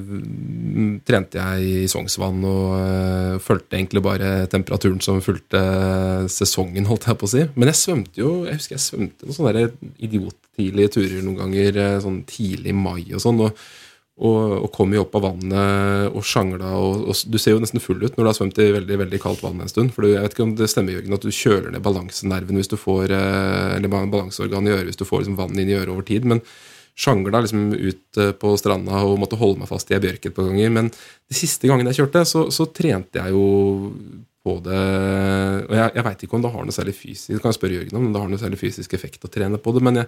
trente 1.08 1.40
jeg 1.40 1.84
i 1.84 1.88
Sognsvann 1.88 2.44
og 2.44 2.74
øh, 2.76 3.38
fulgte 3.42 3.80
egentlig 3.80 4.04
bare 4.04 4.34
temperaturen 4.52 5.00
som 5.04 5.22
fulgte 5.24 5.62
sesongen, 6.32 6.88
holdt 6.90 7.08
jeg 7.08 7.20
på 7.22 7.30
å 7.30 7.32
si. 7.32 7.46
Men 7.56 7.72
jeg 7.72 7.80
svømte 7.80 8.20
jo 8.20 8.34
Jeg 8.44 8.60
husker 8.60 8.76
jeg 8.76 8.84
svømte 8.84 9.28
noen 9.28 9.40
sånne 9.40 9.70
idiot 9.96 10.42
idiottidlige 10.56 10.92
turer 10.94 11.24
noen 11.24 11.36
ganger 11.36 12.00
sånn 12.00 12.22
tidlig 12.28 12.72
mai 12.72 13.02
og 13.12 13.20
sånn. 13.20 13.42
og 13.44 13.58
og, 14.16 14.52
og 14.64 14.70
kom 14.72 14.94
jo 14.96 15.02
opp 15.04 15.16
av 15.18 15.26
vannet 15.26 16.14
og 16.16 16.24
sjangla. 16.24 16.70
Og, 16.80 17.02
og 17.10 17.18
du 17.28 17.36
ser 17.40 17.52
jo 17.52 17.60
nesten 17.60 17.82
full 17.84 18.00
ut 18.00 18.14
når 18.16 18.22
du 18.22 18.30
har 18.30 18.38
svømt 18.38 18.60
i 18.64 18.70
veldig 18.72 19.00
veldig 19.02 19.20
kaldt 19.20 19.42
vann 19.44 19.60
en 19.60 19.68
stund. 19.72 19.92
For 19.92 20.08
jeg 20.08 20.22
vet 20.24 20.36
ikke 20.36 20.46
om 20.46 20.54
det 20.56 20.70
stemmer 20.72 20.96
Jørgen, 20.96 21.16
at 21.18 21.26
du 21.26 21.34
kjøler 21.34 21.74
ned 21.74 21.84
balansenerven 21.84 22.56
hvis 22.56 22.72
du 22.72 22.78
får 22.80 23.12
eh, 23.12 23.74
Eller 23.76 23.92
balanseorganet 23.92 24.72
i 24.72 24.78
øret 24.78 24.88
hvis 24.90 25.02
du 25.02 25.04
får 25.08 25.24
liksom 25.24 25.36
vann 25.36 25.60
inn 25.60 25.72
i 25.72 25.76
øret 25.76 25.92
over 25.92 26.06
tid. 26.08 26.24
Men 26.32 26.40
sjangla 26.96 27.42
liksom 27.44 27.66
ut 27.74 28.22
eh, 28.22 28.32
på 28.40 28.54
stranda 28.56 29.02
og 29.04 29.20
måtte 29.20 29.36
holde 29.40 29.60
meg 29.60 29.68
fast 29.68 29.92
i 29.92 29.98
ei 29.98 30.00
bjørk 30.06 30.30
et 30.30 30.38
par 30.38 30.48
ganger. 30.48 30.72
Men 30.78 30.88
de 30.88 31.36
siste 31.36 31.68
gangene 31.68 31.92
jeg 31.92 32.00
kjørte, 32.06 32.24
så, 32.24 32.46
så 32.54 32.70
trente 32.72 33.20
jeg 33.20 33.36
jo 33.36 33.44
på 34.46 34.56
det 34.62 34.80
Og 35.66 35.72
jeg, 35.74 35.90
jeg 35.90 36.04
veit 36.06 36.20
ikke 36.22 36.36
om 36.38 36.42
det 36.44 36.50
har 36.54 36.66
noe 36.68 36.74
særlig 36.74 36.92
fysisk 36.94 37.32
Jeg 37.32 37.42
kan 37.42 37.54
spørre 37.56 37.80
Jørgen 37.80 37.96
om 37.98 38.12
det 38.14 38.20
har 38.22 38.28
noe 38.30 38.38
særlig 38.38 38.60
fysisk 38.60 38.92
effekt 38.94 39.26
å 39.26 39.30
trene 39.32 39.58
på 39.58 39.72
det, 39.74 39.82
men 39.82 39.98
jeg, 39.98 40.06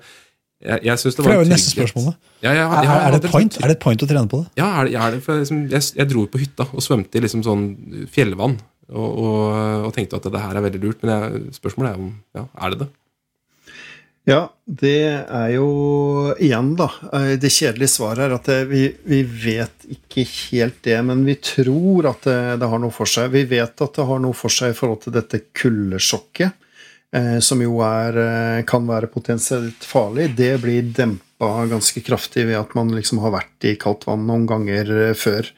jeg, 0.64 0.80
jeg 0.88 0.98
synes 0.98 1.14
det 1.18 1.22
For 1.24 1.28
var 1.30 1.36
det 1.36 1.38
er 1.38 1.44
jo 1.44 1.52
neste 1.54 1.70
spørsmål. 1.74 2.04
da. 2.08 2.14
Ja, 2.42 2.52
jeg, 2.54 2.64
Er, 2.66 2.94
er, 3.06 3.10
det 3.18 3.24
et 3.24 3.30
point? 3.30 3.58
er 3.62 3.68
det 3.70 3.76
et 3.76 3.82
point 3.84 4.02
å 4.02 4.08
trene 4.10 4.28
på 4.30 4.40
det? 4.42 4.48
ja, 4.58 4.68
er 4.80 4.88
det, 4.88 4.94
er 4.98 5.10
det, 5.16 5.22
for 5.22 5.32
jeg, 5.36 5.44
liksom, 5.46 5.60
jeg, 5.70 5.86
jeg 6.00 6.10
dro 6.10 6.26
på 6.26 6.40
hytta 6.42 6.66
og 6.72 6.82
svømte 6.82 7.18
i 7.18 7.22
liksom 7.24 7.44
sånn 7.46 7.64
fjellvann. 8.10 8.58
Og, 8.88 9.18
og, 9.20 9.42
og 9.86 9.92
tenkte 9.92 10.16
at 10.16 10.26
det 10.32 10.40
her 10.40 10.56
er 10.56 10.64
veldig 10.64 10.80
lurt. 10.82 11.02
Men 11.04 11.12
jeg, 11.14 11.42
spørsmålet 11.58 11.92
er 11.92 12.00
om 12.00 12.10
ja, 12.38 12.46
er 12.64 12.72
det 12.74 12.78
det? 12.86 12.88
Ja, 14.28 14.42
det 14.68 14.94
er 15.24 15.50
jo 15.54 15.66
igjen, 16.36 16.74
da. 16.76 16.90
eh, 17.16 17.36
Det 17.40 17.48
kjedelige 17.54 17.88
svaret 17.94 18.26
er 18.26 18.34
at 18.36 18.44
det, 18.50 18.58
vi, 18.68 18.82
vi 19.08 19.22
vet 19.24 19.86
ikke 19.94 20.24
helt 20.28 20.82
det, 20.84 20.98
men 21.08 21.22
vi 21.24 21.36
tror 21.40 22.10
at 22.10 22.26
det, 22.28 22.36
det 22.60 22.68
har 22.68 22.82
noe 22.82 22.92
for 22.92 23.08
seg. 23.08 23.30
Vi 23.32 23.46
vet 23.48 23.80
at 23.86 23.94
det 23.96 24.04
har 24.10 24.20
noe 24.20 24.36
for 24.36 24.52
seg 24.52 24.74
i 24.74 24.76
forhold 24.76 25.00
til 25.06 25.14
dette 25.16 25.40
kuldesjokket, 25.56 26.52
eh, 26.52 26.67
som 27.40 27.62
jo 27.62 27.78
er, 27.80 28.18
eh, 28.20 28.64
kan 28.68 28.86
være 28.86 29.08
potensielt 29.08 29.84
farlig. 29.84 30.34
Det 30.36 30.60
blir 30.60 30.82
dempa 30.92 31.66
ganske 31.70 32.02
kraftig 32.04 32.46
ved 32.46 32.58
at 32.58 32.74
man 32.76 32.92
liksom 32.92 33.22
har 33.22 33.32
vært 33.32 33.64
i 33.64 33.76
kaldt 33.80 34.04
vann 34.06 34.26
noen 34.28 34.46
ganger 34.46 34.92
eh, 35.08 35.14
før. 35.16 35.48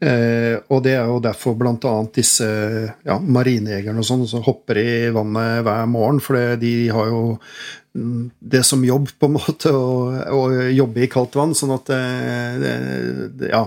Eh, 0.00 0.56
og 0.68 0.82
det 0.84 0.94
er 0.96 1.08
jo 1.08 1.20
derfor 1.24 1.56
bl.a. 1.56 1.94
disse 2.12 2.46
ja, 2.46 3.18
marinejegerne 3.18 4.00
og 4.00 4.08
sånn 4.08 4.26
som 4.28 4.44
hopper 4.44 4.80
i 4.80 5.10
vannet 5.12 5.64
hver 5.64 5.86
morgen, 5.88 6.20
for 6.20 6.56
de 6.60 6.74
har 6.92 7.12
jo 7.12 7.22
det 8.38 8.62
som 8.66 8.84
jobb, 8.84 9.08
på 9.18 9.28
en 9.28 9.36
måte, 9.36 9.72
å, 9.72 10.42
jobbe 10.72 11.04
i 11.04 11.10
kaldt 11.12 11.36
vann. 11.38 11.54
Sånn 11.56 11.74
at 11.76 11.90
det, 11.90 12.02
det, 12.62 12.76
det 13.40 13.50
Ja. 13.54 13.66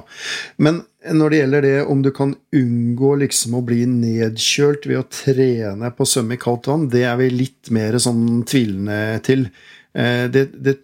Men 0.58 0.84
når 1.16 1.32
det 1.32 1.40
gjelder 1.40 1.66
det 1.66 1.76
om 1.88 2.02
du 2.04 2.10
kan 2.16 2.34
unngå 2.56 3.14
liksom 3.22 3.56
å 3.56 3.64
bli 3.66 3.86
nedkjølt 3.90 4.88
ved 4.90 5.00
å 5.00 5.08
trene 5.08 5.92
på 5.96 6.06
å 6.06 6.12
svømme 6.14 6.36
i 6.36 6.42
kaldt 6.42 6.68
vann, 6.72 6.90
det 6.92 7.06
er 7.08 7.16
vi 7.22 7.30
litt 7.32 7.72
mer 7.76 7.98
sånn 8.02 8.44
tvilende 8.48 9.20
til. 9.26 9.48
Eh, 9.94 10.28
Det, 10.30 10.50
det, 10.54 10.76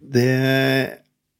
det, 0.00 0.30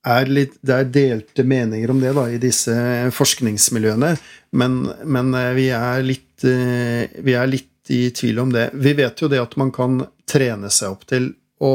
er 0.06 0.30
litt, 0.30 0.54
det 0.64 0.76
er 0.76 0.92
delte 0.92 1.44
meninger 1.44 1.92
om 1.92 2.00
det 2.00 2.12
da, 2.16 2.26
i 2.30 2.40
disse 2.40 2.74
forskningsmiljøene, 3.16 4.14
men, 4.56 4.78
men 5.04 5.34
eh, 5.36 5.52
vi, 5.56 5.66
er 5.76 6.04
litt, 6.06 6.44
eh, 6.46 7.10
vi 7.20 7.36
er 7.36 7.50
litt 7.50 7.68
i 7.90 8.11
tvil 8.14 8.38
om 8.38 8.53
det. 8.53 8.70
Vi 8.74 8.92
vet 8.94 9.22
jo 9.22 9.29
det 9.29 9.40
at 9.42 9.57
man 9.59 9.72
kan 9.74 10.05
trene 10.31 10.70
seg 10.70 10.94
opp 10.94 11.07
til 11.11 11.33
å 11.59 11.72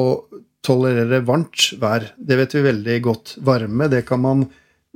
tolerere 0.65 1.19
varmt 1.27 1.73
vær. 1.81 2.07
Det 2.15 2.37
vet 2.39 2.55
vi 2.55 2.63
veldig 2.65 2.95
godt. 3.03 3.35
Varme, 3.43 3.89
det 3.91 4.05
kan 4.07 4.23
man 4.23 4.45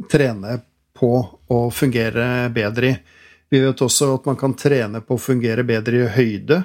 trene 0.10 0.62
på 0.96 1.12
å 1.52 1.60
fungere 1.76 2.48
bedre 2.56 2.94
i. 2.94 2.96
Vi 3.50 3.60
vet 3.64 3.82
også 3.82 4.14
at 4.16 4.30
man 4.30 4.40
kan 4.40 4.56
trene 4.56 5.02
på 5.04 5.18
å 5.18 5.22
fungere 5.22 5.66
bedre 5.66 6.04
i 6.04 6.10
høyde, 6.14 6.62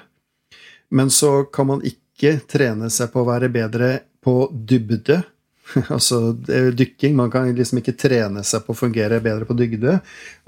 men 0.94 1.10
så 1.10 1.46
kan 1.48 1.70
man 1.70 1.82
ikke 1.82 2.36
trene 2.46 2.90
seg 2.92 3.08
på 3.10 3.22
å 3.22 3.28
være 3.32 3.48
bedre 3.50 3.90
på 4.22 4.36
dybde. 4.52 5.22
altså 5.94 6.34
det 6.36 6.76
dykking. 6.78 7.16
Man 7.16 7.32
kan 7.32 7.50
liksom 7.56 7.80
ikke 7.80 7.96
trene 7.98 8.44
seg 8.46 8.66
på 8.66 8.74
å 8.74 8.82
fungere 8.84 9.22
bedre 9.24 9.48
på 9.48 9.56
dybde. 9.58 9.98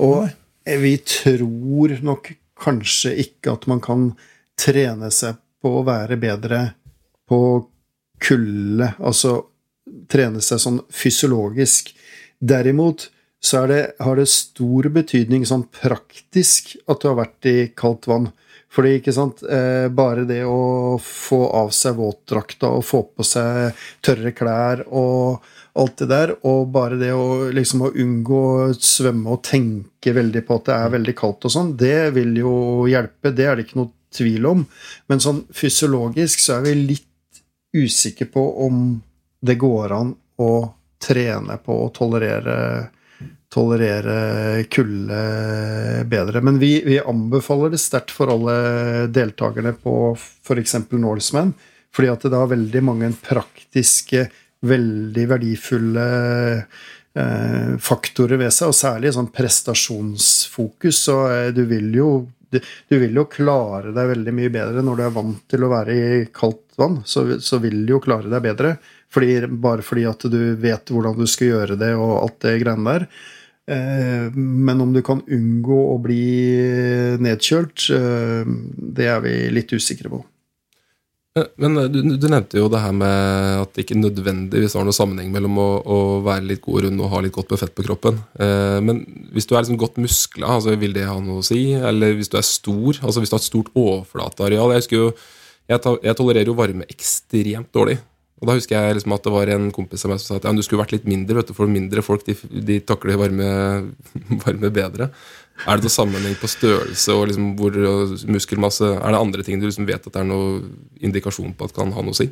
Og 0.04 0.28
vi 0.66 0.96
tror 1.02 1.96
nok 2.04 2.34
kanskje 2.60 3.14
ikke 3.22 3.56
at 3.56 3.66
man 3.70 3.82
kan 3.84 4.08
trene 4.58 5.10
seg 5.12 5.38
på 5.62 5.78
å 5.78 5.84
være 5.86 6.18
bedre 6.20 6.62
på 7.28 7.40
kulde, 8.22 8.92
altså 8.98 9.38
trene 10.10 10.40
seg 10.44 10.62
sånn 10.62 10.80
fysiologisk. 10.92 11.92
Derimot 12.38 13.10
så 13.40 13.66
det, 13.68 13.82
har 14.02 14.16
det 14.16 14.26
stor 14.32 14.88
betydning 14.90 15.44
sånn 15.46 15.66
praktisk 15.70 16.74
at 16.88 17.02
du 17.02 17.10
har 17.10 17.18
vært 17.20 17.48
i 17.50 17.56
kaldt 17.76 18.08
vann. 18.10 18.30
Fordi, 18.72 18.96
ikke 18.98 19.14
sant, 19.14 19.42
eh, 19.46 19.86
bare 19.88 20.26
det 20.28 20.42
å 20.44 20.96
få 21.00 21.38
av 21.54 21.70
seg 21.72 21.96
våtdrakta 22.00 22.72
og 22.76 22.84
få 22.84 23.04
på 23.16 23.24
seg 23.24 23.76
tørre 24.04 24.32
klær 24.36 24.82
og 24.88 25.46
alt 25.76 25.96
det 26.00 26.08
der, 26.10 26.32
og 26.48 26.70
bare 26.74 26.98
det 27.00 27.12
å 27.12 27.50
liksom 27.54 27.84
å 27.86 27.92
unngå 27.92 28.40
å 28.52 28.70
svømme 28.74 29.36
og 29.36 29.42
tenke 29.46 30.14
veldig 30.16 30.42
på 30.46 30.58
at 30.58 30.70
det 30.70 30.76
er 30.76 30.94
veldig 30.96 31.16
kaldt 31.18 31.48
og 31.48 31.52
sånn, 31.52 31.74
det 31.78 32.10
vil 32.16 32.32
jo 32.40 32.54
hjelpe. 32.90 33.34
Det 33.36 33.46
er 33.46 33.56
det 33.58 33.66
ikke 33.66 33.80
noe 33.82 33.92
tvil 34.16 34.48
om. 34.48 34.64
Men 35.10 35.22
sånn 35.22 35.44
fysiologisk 35.54 36.42
så 36.42 36.58
er 36.58 36.66
vi 36.68 36.74
litt 36.94 37.42
usikre 37.76 38.28
på 38.32 38.44
om 38.66 38.84
det 39.44 39.58
går 39.60 39.92
an 39.96 40.14
å 40.40 40.52
trene 41.02 41.58
på 41.62 41.80
å 41.84 41.90
tolerere 41.94 42.58
tolerere 43.56 44.64
kulde 44.68 45.20
bedre. 46.10 46.42
Men 46.44 46.58
vi, 46.60 46.80
vi 46.84 46.98
anbefaler 47.00 47.72
det 47.72 47.80
sterkt 47.80 48.12
for 48.12 48.32
alle 48.32 49.06
deltakerne 49.12 49.72
på 49.80 50.12
f.eks. 50.16 50.76
Norseman, 50.92 51.54
fordi 51.94 52.10
at 52.12 52.26
det 52.26 52.36
har 52.36 52.50
veldig 52.50 52.82
mange 52.84 53.12
praktiske, 53.24 54.26
veldig 54.68 55.26
verdifulle 55.30 56.06
eh, 56.56 57.76
faktorer 57.82 58.40
ved 58.40 58.54
seg, 58.54 58.72
og 58.72 58.78
særlig 58.78 59.14
sånn 59.16 59.32
prestasjonsfokus. 59.34 61.04
Så 61.08 61.20
eh, 61.32 61.52
du 61.56 61.64
vil 61.70 61.92
jo 61.96 62.10
du, 62.50 62.60
vil 62.98 63.16
jo 63.16 63.26
klare 63.30 63.92
deg 63.94 64.12
veldig 64.12 64.34
mye 64.36 64.52
bedre 64.54 64.84
når 64.84 64.98
du 64.98 65.06
er 65.06 65.14
vant 65.16 65.40
til 65.50 65.66
å 65.66 65.72
være 65.72 65.96
i 65.96 66.20
kaldt 66.34 66.76
vann. 66.78 67.00
Så, 67.04 67.26
så 67.42 67.58
vil 67.62 67.82
du 67.86 67.96
jo 67.96 68.02
klare 68.04 68.30
deg 68.32 68.44
bedre, 68.44 68.76
fordi, 69.12 69.40
bare 69.50 69.84
fordi 69.86 70.06
at 70.08 70.28
du 70.30 70.38
vet 70.60 70.92
hvordan 70.92 71.18
du 71.18 71.26
skal 71.30 71.52
gjøre 71.52 71.80
det 71.80 71.94
og 71.98 72.20
alt 72.20 72.38
det 72.46 72.58
greiene 72.62 72.94
der. 72.94 73.08
Eh, 73.66 74.30
Men 74.36 74.80
om 74.84 74.94
du 74.94 75.02
kan 75.06 75.24
unngå 75.26 75.80
å 75.94 75.98
bli 76.02 76.22
nedkjølt, 77.22 77.88
eh, 77.96 78.56
det 78.96 79.10
er 79.10 79.22
vi 79.24 79.36
litt 79.54 79.74
usikre 79.74 80.12
på. 80.12 80.22
Men 81.60 81.76
eh, 81.76 81.88
du, 81.92 81.98
du 82.16 82.26
nevnte 82.32 82.60
jo 82.60 82.70
det 82.72 82.80
her 82.80 82.94
med 82.96 83.62
at 83.62 83.72
det 83.76 83.84
ikke 83.84 83.98
nødvendigvis 84.00 84.76
har 84.78 84.86
noe 84.86 84.96
sammenheng 84.96 85.30
mellom 85.34 85.58
å, 85.60 85.68
å 85.84 85.98
være 86.24 86.48
litt 86.48 86.64
god 86.64 86.86
rund 86.86 87.02
og 87.04 87.12
ha 87.12 87.22
litt 87.24 87.36
godt 87.36 87.52
med 87.52 87.60
fett 87.60 87.74
på 87.76 87.84
kroppen. 87.86 88.20
Eh, 88.40 88.78
Men 88.84 89.02
hvis 89.34 89.48
du 89.48 89.54
er 89.54 89.62
liksom 89.64 89.80
godt 89.80 90.00
muskla, 90.00 90.56
altså, 90.56 90.76
vil 90.80 90.96
det 90.96 91.06
ha 91.08 91.16
noe 91.20 91.42
å 91.42 91.46
si? 91.46 91.62
Eller 91.76 92.16
hvis 92.16 92.32
du 92.32 92.38
er 92.40 92.46
stor, 92.46 93.02
altså 93.02 93.22
hvis 93.22 93.32
du 93.32 93.36
har 93.36 93.44
et 93.44 93.50
stort 93.50 93.72
overflateareal 93.76 94.74
Jeg 94.74 94.84
husker 94.84 95.08
jeg, 95.66 95.80
jeg 95.82 96.14
tolererer 96.14 96.48
jo 96.48 96.58
varme 96.58 96.86
ekstremt 96.88 97.72
dårlig. 97.74 97.98
Og 98.36 98.48
da 98.48 98.54
husker 98.58 98.76
jeg 98.76 98.98
liksom 98.98 99.14
at 99.16 99.24
det 99.24 99.32
var 99.32 99.50
en 99.54 99.70
kompis 99.72 100.04
av 100.04 100.12
meg 100.12 100.20
som 100.20 100.28
sa 100.28 100.38
at 100.38 100.44
ja, 100.44 100.52
du 100.52 100.60
skulle 100.64 100.82
vært 100.82 100.92
litt 100.92 101.06
mindre, 101.08 101.38
vet 101.38 101.50
du, 101.50 101.54
for 101.56 101.70
mindre 101.72 102.04
folk 102.04 102.26
de, 102.26 102.34
de 102.68 102.76
takler 102.84 103.16
varme, 103.20 103.48
varme 104.44 104.70
bedre. 104.76 105.08
Er 105.64 105.78
det 105.78 105.86
noe 105.86 105.92
sammenheng 105.92 106.34
på 106.38 106.50
størrelse 106.50 107.14
og 107.16 107.30
liksom 107.30 107.54
hvor 107.58 107.76
muskelmasse? 108.30 108.90
Er 108.98 109.14
det 109.14 109.20
andre 109.20 109.46
ting 109.46 109.62
du 109.62 109.68
liksom 109.68 109.88
vet 109.88 110.04
at 110.04 110.12
det 110.12 110.20
er 110.20 110.28
noen 110.28 110.66
indikasjon 111.00 111.54
på 111.56 111.68
at 111.68 111.76
kan 111.76 111.94
ha 111.96 112.04
noe 112.04 112.12
å 112.12 112.18
si? 112.18 112.28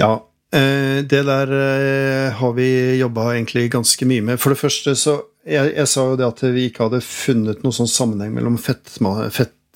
Ja, 0.00 0.14
eh, 0.54 1.02
det 1.08 1.22
der 1.26 1.52
eh, 1.58 2.38
har 2.38 2.54
vi 2.56 2.68
jobba 3.00 3.32
egentlig 3.34 3.68
ganske 3.74 4.08
mye 4.08 4.24
med. 4.30 4.40
For 4.42 4.54
det 4.54 4.62
første 4.62 4.96
så 4.98 5.20
Jeg, 5.42 5.72
jeg 5.74 5.88
sa 5.90 6.04
jo 6.06 6.14
det 6.14 6.22
at 6.22 6.38
vi 6.54 6.68
ikke 6.68 6.84
hadde 6.84 7.00
funnet 7.02 7.64
noen 7.64 7.74
sånn 7.74 7.88
sammenheng 7.90 8.30
mellom 8.30 8.60
fettma, 8.62 9.24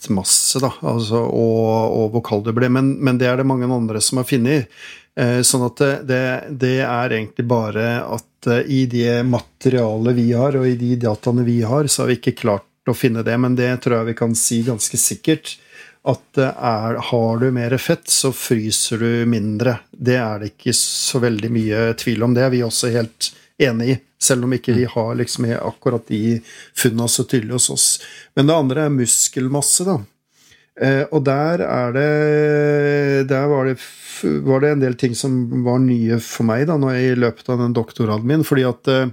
fettmasse 0.07 0.61
da, 0.61 0.73
altså, 0.83 1.17
og, 1.17 1.97
og 1.97 2.13
hvor 2.13 2.23
kald 2.25 2.45
det 2.47 2.55
ble, 2.55 2.69
men, 2.69 2.97
men 3.03 3.19
det 3.19 3.29
er 3.29 3.37
det 3.37 3.47
mange 3.47 3.67
andre 3.67 4.01
som 4.01 4.19
har 4.19 4.29
funnet. 4.29 4.69
Eh, 5.17 5.43
Sånn 5.43 5.67
at 5.67 5.83
det, 6.07 6.45
det, 6.51 6.81
er 6.85 7.13
egentlig 7.13 7.47
bare 7.47 8.03
at 8.05 8.47
eh, 8.47 8.67
i 8.67 8.87
det 8.87 9.25
materialet 9.27 10.15
vi 10.15 10.33
har, 10.33 10.57
og 10.57 10.67
i 10.67 10.77
de 10.77 10.97
dataene 10.97 11.45
vi 11.45 11.63
har, 11.63 11.87
så 11.87 12.03
har 12.03 12.13
vi 12.13 12.19
ikke 12.21 12.37
klart 12.37 12.67
å 12.87 12.95
finne 12.95 13.25
det, 13.27 13.37
men 13.39 13.57
det 13.57 13.73
tror 13.83 14.01
jeg 14.01 14.13
vi 14.13 14.19
kan 14.19 14.35
si 14.35 14.63
ganske 14.63 14.97
sikkert. 14.97 15.59
at 16.07 16.39
er, 16.39 17.01
har 17.03 17.39
du 17.39 17.51
mer 17.51 17.77
fett, 17.79 18.07
så 18.09 18.31
fryser 18.31 18.99
du 18.99 19.27
mindre. 19.27 19.81
Det 19.91 20.15
er 20.15 20.39
det 20.39 20.53
ikke 20.53 20.73
så 20.73 21.19
veldig 21.19 21.51
mye 21.51 21.81
tvil 21.99 22.23
om. 22.23 22.35
Det 22.35 22.45
er 22.45 22.53
vi 22.53 22.63
også 22.63 22.93
helt 22.95 23.33
enig 23.59 23.89
i. 23.91 23.97
Selv 24.27 24.47
om 24.47 24.57
ikke 24.57 24.75
vi 24.77 24.89
har 24.91 25.15
liksom 25.21 25.49
akkurat 25.55 26.07
de 26.11 26.41
funna 26.75 27.07
så 27.11 27.27
tydelig 27.29 27.61
hos 27.61 27.71
oss. 27.75 27.89
Men 28.35 28.51
det 28.51 28.59
andre 28.59 28.87
er 28.87 28.95
muskelmasse, 28.95 29.87
da. 29.87 30.01
Eh, 30.77 31.05
og 31.09 31.23
der 31.25 31.63
er 31.65 31.95
det 31.95 33.29
Der 33.31 33.47
var 33.49 33.65
det, 33.65 33.79
var 34.45 34.61
det 34.61 34.75
en 34.75 34.83
del 34.83 34.97
ting 35.01 35.15
som 35.17 35.65
var 35.65 35.79
nye 35.81 36.19
for 36.21 36.45
meg 36.49 36.67
da, 36.69 36.77
når 36.77 36.99
i 37.01 37.15
løpet 37.17 37.49
av 37.49 37.63
den 37.63 37.77
doktorgraden 37.77 38.29
min. 38.29 38.45
Fordi 38.45 38.67
at 38.69 38.93
eh, 38.93 39.07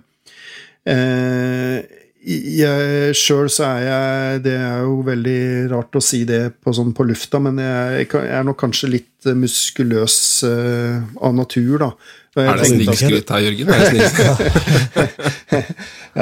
jeg 2.23 3.15
Sjøl 3.19 3.49
så 3.51 3.65
er 3.67 3.81
jeg 3.83 4.43
Det 4.45 4.55
er 4.55 4.83
jo 4.85 5.01
veldig 5.03 5.39
rart 5.73 5.97
å 5.99 6.03
si 6.03 6.21
det 6.27 6.55
på, 6.63 6.71
sånn 6.75 6.93
på 6.95 7.05
lufta, 7.07 7.41
men 7.43 7.59
jeg, 7.59 8.07
jeg 8.11 8.31
er 8.31 8.45
nok 8.47 8.61
kanskje 8.63 8.93
litt 8.93 9.31
muskuløs 9.39 10.17
uh, 10.47 11.03
av 11.23 11.35
natur, 11.35 11.77
da. 11.79 11.89
Er 12.41 12.57
det 12.57 12.65
snikskryt 12.71 13.29
her, 13.29 13.43
Jørgen? 13.45 13.69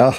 ja. 0.00 0.10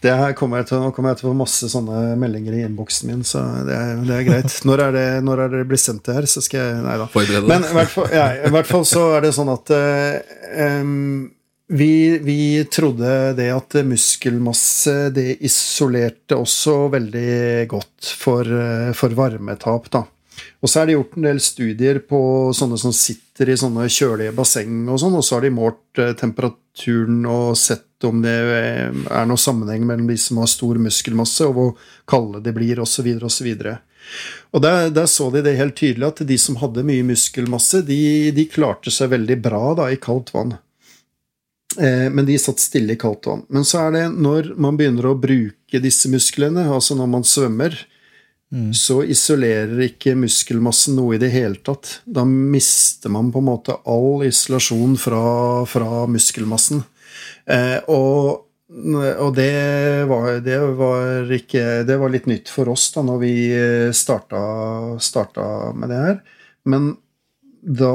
Det 0.00 0.12
her 0.16 0.32
kommer 0.34 0.62
jeg 0.62 0.68
til, 0.70 0.84
kommer 0.96 1.12
jeg 1.12 1.18
til 1.20 1.28
å 1.28 1.30
få 1.30 1.38
masse 1.38 1.68
sånne 1.70 2.16
meldinger 2.18 2.56
i 2.56 2.62
innboksen 2.64 3.10
min, 3.10 3.24
så 3.26 3.42
det 3.68 3.76
er, 3.76 3.98
det 4.08 4.14
er 4.16 4.24
greit. 4.26 4.54
Når 4.66 4.78
er 4.86 4.92
det, 4.96 5.08
når 5.26 5.36
er 5.44 5.48
det 5.54 5.64
blir 5.70 5.80
sendt 5.80 6.06
det 6.08 6.16
her, 6.16 6.26
så 6.30 6.40
skal 6.44 6.62
jeg 6.62 6.84
Nei 6.86 6.96
da. 6.98 7.06
Men 7.46 7.62
i 7.68 7.74
hvert, 7.76 7.92
fall, 7.92 8.08
ja, 8.14 8.26
i 8.48 8.50
hvert, 8.54 8.70
fall, 8.70 8.86
så 8.88 9.02
er 9.18 9.20
det 9.26 9.32
sånn 9.36 9.52
at 9.52 9.72
um, 10.80 11.28
vi, 11.70 11.92
vi, 12.24 12.40
trodde 12.72 13.10
det 13.38 13.50
at 13.54 13.78
muskelmasse 13.86 14.96
det 15.14 15.36
isolerte 15.46 16.34
også 16.40 16.74
veldig 16.96 17.68
godt 17.70 18.14
for, 18.18 18.44
for 18.98 19.10
varmetap, 19.20 19.86
da. 19.92 20.02
Og 20.60 20.70
så 20.70 20.80
er 20.80 20.88
det 20.88 20.96
gjort 20.96 21.16
en 21.16 21.26
del 21.28 21.42
studier 21.42 22.00
på 22.04 22.20
sånne 22.56 22.78
som 22.80 22.94
sitter 22.96 23.50
i 23.52 23.58
sånne 23.58 23.86
kjølige 23.90 24.34
basseng, 24.36 24.82
og 24.88 25.00
sånn, 25.00 25.16
og 25.16 25.24
så 25.24 25.38
har 25.38 25.46
de 25.46 25.52
målt 25.56 26.00
eh, 26.02 26.12
temperaturen 26.18 27.22
og 27.30 27.54
sett 27.58 28.08
om 28.08 28.20
det 28.24 28.36
eh, 28.56 28.88
er 28.90 29.28
noe 29.28 29.40
sammenheng 29.40 29.86
mellom 29.88 30.08
de 30.10 30.18
som 30.20 30.40
har 30.42 30.50
stor 30.50 30.80
muskelmasse, 30.80 31.48
og 31.48 31.56
hvor 31.56 31.92
kalde 32.08 32.42
de 32.44 32.54
blir, 32.56 32.82
osv., 32.84 33.08
osv. 33.24 33.52
Og 34.52 34.64
der, 34.64 34.90
der 34.94 35.08
så 35.08 35.28
de 35.32 35.44
det 35.46 35.58
helt 35.58 35.76
tydelig, 35.78 36.08
at 36.08 36.24
de 36.28 36.40
som 36.40 36.58
hadde 36.60 36.84
mye 36.86 37.06
muskelmasse, 37.12 37.84
de, 37.88 38.02
de 38.36 38.48
klarte 38.50 38.92
seg 38.94 39.12
veldig 39.14 39.38
bra 39.44 39.64
da, 39.78 39.88
i 39.92 40.00
kaldt 40.00 40.34
vann. 40.34 40.56
Eh, 41.78 42.08
men 42.10 42.26
de 42.26 42.38
satt 42.38 42.62
stille 42.62 42.96
i 42.96 43.00
kaldt 43.00 43.28
vann. 43.30 43.44
Men 43.48 43.66
så 43.66 43.86
er 43.86 43.96
det 43.96 44.04
når 44.16 44.54
man 44.60 44.78
begynner 44.80 45.10
å 45.10 45.18
bruke 45.18 45.82
disse 45.82 46.10
musklene, 46.10 46.66
altså 46.68 46.96
når 46.98 47.10
man 47.12 47.26
svømmer, 47.26 47.76
Mm. 48.50 48.72
så 48.74 49.04
isolerer 49.06 49.78
ikke 49.84 50.16
muskelmassen 50.18 50.96
noe 50.98 51.14
i 51.14 51.20
det 51.22 51.28
hele 51.30 51.60
tatt. 51.62 52.00
Da 52.02 52.24
mister 52.26 53.12
man 53.14 53.28
på 53.30 53.38
en 53.38 53.46
måte 53.46 53.76
all 53.86 54.24
isolasjon 54.26 54.96
fra, 54.98 55.20
fra 55.70 56.06
muskelmassen. 56.10 56.82
Eh, 57.46 57.78
og, 57.86 58.48
og 58.66 59.30
det, 59.36 59.52
var, 60.10 60.40
det, 60.42 60.58
var, 60.80 61.30
ikke, 61.36 61.62
det 61.86 61.98
var 62.02 62.10
litt 62.10 62.26
nytt 62.30 62.50
for 62.50 62.72
oss 62.74 62.88
da 62.96 63.04
når 63.06 63.22
vi 63.22 63.34
starta, 63.94 64.42
starta 64.98 65.46
med 65.78 65.94
det 65.94 66.00
her. 66.08 66.18
Men 66.66 66.90
da, 67.60 67.94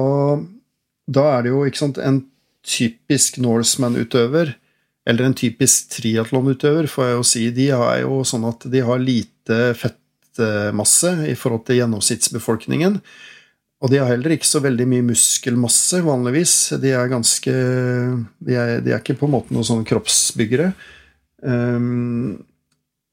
da 1.04 1.26
er 1.34 1.44
det 1.44 1.52
jo 1.52 1.66
sant, 1.76 2.00
en 2.00 2.22
typisk 2.66 3.42
Norseman-utøver, 3.44 4.56
eller 5.06 5.28
en 5.28 5.38
typisk 5.38 5.92
triatlonutøver, 6.00 6.88
får 6.90 7.10
jeg 7.10 7.20
jo 7.20 7.28
si, 7.28 7.46
de 7.54 7.70
har 7.76 8.00
jo 8.02 8.24
sånn 8.26 8.48
at 8.50 8.66
de 8.72 8.82
har 8.88 9.04
lite 9.04 9.60
fett 9.78 10.00
fettmasse 10.36 11.30
i 11.30 11.36
forhold 11.36 11.66
til 11.66 11.82
gjennomsnittsbefolkningen. 11.82 13.00
Og 13.84 13.92
de 13.92 14.00
har 14.00 14.10
heller 14.10 14.34
ikke 14.34 14.48
så 14.48 14.62
veldig 14.64 14.88
mye 14.88 15.06
muskelmasse, 15.12 16.02
vanligvis. 16.06 16.74
De 16.82 16.94
er 16.96 17.12
ganske 17.12 17.52
De 17.52 18.56
er, 18.56 18.82
de 18.82 18.92
er 18.92 19.02
ikke 19.02 19.18
på 19.20 19.28
en 19.28 19.36
måte 19.36 19.54
noen 19.54 19.68
sånne 19.68 19.86
kroppsbyggere. 19.86 20.72
Um, 21.46 22.40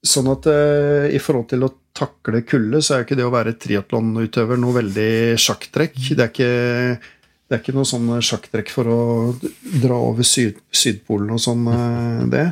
sånn 0.02 0.30
at 0.32 0.46
uh, 0.48 1.08
i 1.12 1.18
forhold 1.20 1.50
til 1.50 1.66
å 1.66 1.72
takle 1.92 2.40
kulde, 2.48 2.80
så 2.80 2.94
er 2.94 3.02
jo 3.02 3.08
ikke 3.08 3.18
det 3.18 3.26
å 3.26 3.34
være 3.34 3.56
triatlonutøver 3.60 4.60
noe 4.60 4.78
veldig 4.78 5.10
sjakktrekk. 5.36 5.98
Det 6.14 6.22
er 6.22 6.30
ikke 6.30 6.52
det 7.52 7.58
er 7.58 7.60
ikke 7.60 7.74
noe 7.76 7.84
sånn 7.84 8.08
sjakktrekk 8.24 8.70
for 8.72 8.88
å 8.88 9.00
dra 9.82 9.98
over 9.98 10.24
syd, 10.24 10.62
Sydpolen 10.72 11.34
og 11.34 11.42
sånn, 11.42 11.66
uh, 11.68 12.22
det. 12.32 12.46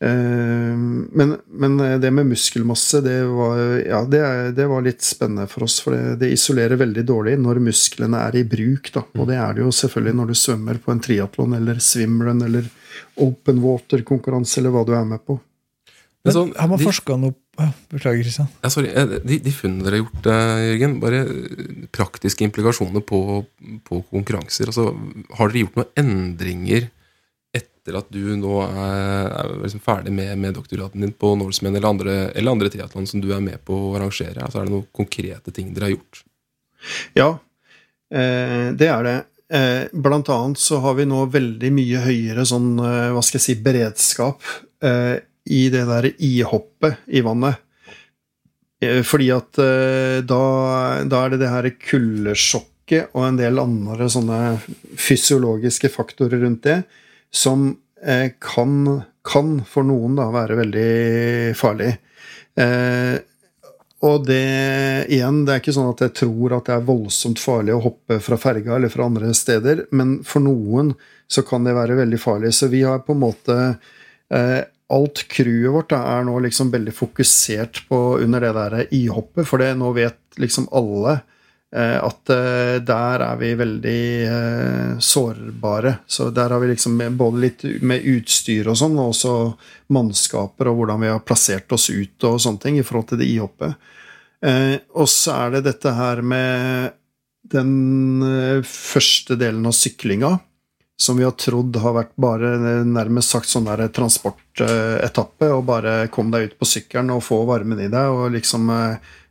Eh, 0.00 0.76
men, 0.76 1.36
men, 1.46 1.76
det 2.00 2.10
med 2.12 2.28
muskelmasse, 2.28 3.00
det 3.00 3.16
var, 3.32 3.60
ja, 3.80 4.02
det, 4.04 4.22
det 4.58 4.66
var, 4.68 4.84
litt 4.84 5.02
spennende 5.06 5.48
for 5.50 5.66
oss. 5.66 5.78
For 5.84 5.96
det, 5.96 6.18
det, 6.22 6.32
isolerer 6.36 6.80
veldig 6.80 7.06
dårlig 7.08 7.36
når 7.40 7.62
musklene 7.70 8.20
er 8.28 8.40
i 8.40 8.44
bruk. 8.48 8.92
Da. 8.94 9.06
Og 9.16 9.30
det 9.30 9.40
er 9.40 9.56
det 9.56 9.64
jo 9.64 9.72
selvfølgelig 9.80 10.20
når 10.20 10.32
du 10.32 10.38
svømmer 10.42 10.82
på 10.82 10.94
en 10.94 11.02
triatlon 11.08 11.58
eller 11.58 11.80
swimrun 11.82 12.44
eller 12.46 12.68
open 13.24 13.60
water-konkurranse 13.64 14.60
eller 14.60 14.74
hva 14.74 14.86
du 14.86 14.94
er 14.96 15.08
med 15.08 15.24
på. 15.24 15.40
Men, 16.26 16.34
så, 16.34 16.42
har 16.58 16.70
man 16.70 16.82
forska 16.82 17.16
noe 17.22 17.36
ja, 17.56 17.70
Beklager, 17.88 18.24
Kristian. 18.24 18.48
Ja, 18.60 18.68
sorry. 18.72 18.90
Eh, 18.90 19.14
de, 19.24 19.38
de 19.40 19.52
funnene 19.54 19.86
dere 19.86 19.96
har 19.96 20.02
gjort, 20.02 20.26
eh, 20.28 20.64
Jørgen, 20.66 20.96
bare 21.00 21.20
praktiske 21.94 22.44
implikasjoner 22.44 23.04
på, 23.06 23.20
på 23.86 24.00
konkurranser. 24.10 24.68
Altså, 24.68 24.90
har 25.38 25.52
dere 25.52 25.62
gjort 25.62 25.78
noen 25.80 26.02
endringer 26.02 26.90
etter 27.86 28.00
at 28.00 28.08
du 28.10 28.34
nå 28.34 28.58
er, 28.66 29.28
er 29.30 29.52
liksom 29.62 29.82
ferdig 29.84 30.12
med, 30.14 30.34
med 30.42 30.56
doktorgraden 30.56 31.04
din 31.04 31.14
på 31.14 31.34
Norseman 31.38 31.76
eller 31.76 31.88
andre, 31.88 32.14
eller 32.34 32.56
andre 32.56 32.70
triatlon 32.72 33.06
som 33.06 33.22
du 33.22 33.30
er 33.34 33.42
med 33.44 33.62
på 33.64 33.76
å 33.76 33.92
arrangere? 33.94 34.42
Altså, 34.42 34.60
er 34.60 34.66
det 34.66 34.74
noen 34.74 34.88
konkrete 34.96 35.54
ting 35.54 35.70
dere 35.74 35.86
har 35.86 35.94
gjort? 35.94 36.22
Ja, 37.14 37.28
eh, 38.10 38.72
det 38.74 38.90
er 38.90 39.06
det. 39.06 39.16
Eh, 39.46 39.84
blant 39.94 40.28
annet 40.34 40.58
så 40.58 40.80
har 40.82 40.98
vi 40.98 41.06
nå 41.06 41.22
veldig 41.30 41.70
mye 41.76 42.02
høyere 42.08 42.46
sånn, 42.48 42.72
eh, 42.82 43.12
hva 43.14 43.22
skal 43.22 43.38
jeg 43.38 43.46
si, 43.46 43.58
beredskap 43.62 44.42
i 45.46 45.62
det 45.72 45.86
der 45.88 46.10
i-hoppet 46.10 47.06
i 47.16 47.22
vannet. 47.24 47.62
Fordi 49.08 49.30
at 49.32 49.56
da, 50.28 50.40
da, 51.08 51.20
er 51.22 51.32
det 51.32 51.38
det 51.40 51.48
her 51.48 51.68
kuldesjokket 51.80 53.14
og 53.16 53.24
en 53.24 53.38
del 53.40 53.62
andre 53.62 54.06
sånne 54.12 54.40
fysiologiske 55.00 55.88
faktorer 55.94 56.44
rundt 56.44 56.66
det 56.68 56.76
som 57.36 57.68
eh, 58.02 58.32
kan, 58.40 59.02
kan, 59.26 59.56
for 59.68 59.86
noen 59.86 60.16
da 60.18 60.28
være 60.34 60.60
veldig 60.62 60.92
farlig. 61.58 61.92
Eh, 62.56 63.16
og 64.06 64.26
det 64.28 65.08
igjen, 65.12 65.42
det 65.46 65.54
er 65.54 65.60
ikke 65.62 65.74
sånn 65.74 65.90
at 65.90 66.04
jeg 66.04 66.14
tror 66.20 66.56
at 66.56 66.68
det 66.68 66.76
er 66.76 66.88
voldsomt 66.88 67.40
farlig 67.40 67.74
å 67.74 67.82
hoppe 67.88 68.18
fra 68.22 68.38
ferga 68.40 68.76
eller 68.76 68.92
fra 68.92 69.08
andre 69.08 69.32
steder, 69.36 69.86
men 69.96 70.18
for 70.26 70.44
noen 70.44 70.92
så 71.32 71.42
kan 71.46 71.64
det 71.66 71.74
være 71.76 71.98
veldig 71.98 72.20
farlig. 72.22 72.52
Så 72.54 72.68
vi 72.72 72.84
har 72.86 73.02
på 73.04 73.16
en 73.16 73.22
måte 73.24 73.60
eh, 73.66 74.62
Alt 74.86 75.24
crewet 75.26 75.72
vårt 75.74 75.88
da, 75.90 75.98
er 76.14 76.20
nå 76.28 76.36
liksom 76.44 76.68
veldig 76.70 76.92
fokusert 76.94 77.80
på 77.88 77.96
under 78.22 78.44
det 78.44 78.52
der 78.54 78.76
i-hoppet, 78.94 79.42
for 79.48 79.58
det 79.58 79.72
nå 79.74 79.88
vet 79.96 80.38
liksom 80.38 80.68
alle 80.70 81.16
at 81.74 82.30
eh, 82.30 82.76
der 82.86 83.22
er 83.26 83.38
vi 83.40 83.50
veldig 83.58 84.02
eh, 84.26 84.98
sårbare. 85.02 85.96
Så 86.06 86.30
der 86.30 86.54
har 86.54 86.62
vi 86.62 86.70
liksom 86.70 87.00
både 87.16 87.42
litt 87.42 87.64
med 87.82 88.06
utstyr 88.06 88.70
og 88.70 88.78
sånn, 88.78 88.94
og 88.98 89.10
også 89.10 89.34
mannskaper 89.92 90.70
og 90.70 90.80
hvordan 90.80 91.02
vi 91.02 91.10
har 91.10 91.24
plassert 91.26 91.72
oss 91.74 91.88
ut 91.90 92.28
og 92.28 92.38
sånne 92.42 92.62
ting 92.62 92.78
i 92.78 92.86
forhold 92.86 93.10
til 93.10 93.20
det 93.22 93.30
i-hoppet. 93.32 93.92
Og 94.94 95.08
så 95.10 95.32
er 95.32 95.54
det 95.54 95.62
dette 95.64 95.90
her 95.96 96.20
med 96.22 96.92
den 97.50 98.62
første 98.68 99.34
delen 99.40 99.64
av 99.66 99.74
syklinga, 99.74 100.36
som 101.00 101.16
vi 101.18 101.24
har 101.24 101.34
trodd 101.40 101.78
har 101.82 101.96
vært 101.96 102.12
bare 102.20 102.52
nærmest 102.86 103.32
sagt 103.32 103.50
sånn 103.50 103.66
der 103.66 103.88
transportetappe, 103.96 105.48
og 105.50 105.64
bare 105.66 105.96
kom 106.14 106.30
deg 106.30 106.50
ut 106.50 106.58
på 106.60 106.68
sykkelen 106.68 107.14
og 107.16 107.24
få 107.26 107.40
varmen 107.48 107.80
i 107.80 107.88
deg, 107.90 108.12
og 108.12 108.36
liksom 108.36 108.70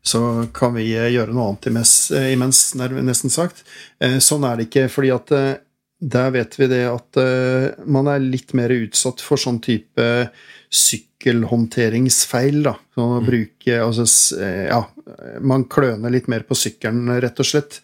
så 0.06 0.47
kan 0.53 0.76
vi 0.78 0.91
eh, 0.93 1.10
gjøre 1.16 1.34
noe 1.34 1.49
annet 1.49 1.72
imens, 1.72 1.93
eh, 2.14 2.32
imens 2.36 2.76
nesten 2.78 3.34
sagt. 3.34 3.64
Eh, 3.99 4.20
sånn 4.22 4.45
er 4.45 4.60
det 4.60 4.68
ikke, 4.68 4.88
fordi 4.93 5.12
at 5.16 5.34
der 6.06 6.34
vet 6.36 6.58
vi 6.60 6.68
det 6.70 6.84
at 6.91 7.18
man 7.89 8.10
er 8.12 8.22
litt 8.22 8.51
mer 8.53 8.70
utsatt 8.76 9.24
for 9.24 9.41
sånn 9.41 9.62
type 9.64 10.06
sykkelhåndteringsfeil. 11.26 12.63
da. 12.63 12.76
Så 12.93 13.01
å 13.01 13.21
bruke, 13.21 13.80
altså, 13.82 14.05
ja, 14.39 14.86
man 15.41 15.65
kløner 15.65 16.09
litt 16.09 16.28
mer 16.28 16.45
på 16.47 16.55
sykkelen, 16.55 17.09
rett 17.21 17.39
og 17.39 17.45
slett. 17.45 17.82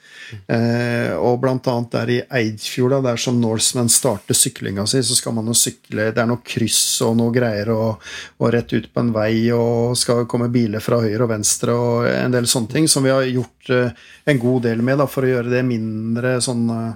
Eh, 0.48 1.12
og 1.18 1.42
blant 1.42 1.68
annet 1.68 1.92
der 1.92 2.10
i 2.10 2.20
Eidfjord, 2.40 3.04
der 3.04 3.18
som 3.20 3.42
Norseman 3.42 3.90
starter 3.90 4.38
syklinga 4.38 4.86
si, 4.88 5.02
så 5.04 5.18
skal 5.18 5.34
man 5.36 5.50
jo 5.50 5.56
sykle 5.58 6.14
Det 6.16 6.22
er 6.22 6.30
noe 6.30 6.40
kryss 6.46 7.02
og 7.04 7.18
noe 7.20 7.34
greier, 7.36 7.74
og, 7.74 8.00
og, 8.40 8.48
rett 8.54 8.72
ut 8.72 8.88
på 8.94 9.04
en 9.04 9.12
vei, 9.12 9.52
og 9.52 9.98
skal 10.00 10.26
komme 10.32 10.52
biler 10.54 10.80
fra 10.80 11.02
høyre 11.04 11.26
og 11.26 11.34
venstre, 11.34 11.76
og 11.76 12.08
en 12.08 12.32
del 12.32 12.48
sånne 12.48 12.72
ting 12.72 12.88
som 12.88 13.04
vi 13.04 13.12
har 13.12 13.28
gjort 13.28 13.74
eh, 13.76 14.04
en 14.32 14.40
god 14.40 14.70
del 14.70 14.86
med 14.86 15.02
da, 15.02 15.10
for 15.10 15.28
å 15.28 15.34
gjøre 15.34 15.52
det 15.52 15.66
mindre 15.68 16.38
sånn 16.44 16.68
eh, 16.78 16.92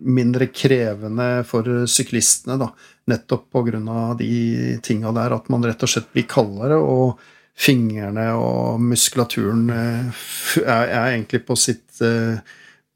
mindre 0.00 0.46
krevende 0.52 1.42
for 1.48 1.66
syklistene, 1.90 2.56
da. 2.60 2.70
Nettopp 3.10 3.50
pga. 3.52 4.14
de 4.18 4.78
tinga 4.82 5.12
der, 5.16 5.36
at 5.36 5.52
man 5.52 5.66
rett 5.66 5.82
og 5.82 5.90
slett 5.90 6.10
blir 6.14 6.28
kaldere 6.30 6.78
og 6.80 7.20
fingrene 7.60 8.30
og 8.38 8.80
muskulaturen 8.82 9.68
eh, 9.74 10.26
er, 10.62 10.84
er 10.88 11.06
egentlig 11.12 11.44
på 11.46 11.56
sitt, 11.58 12.00
eh, 12.04 12.40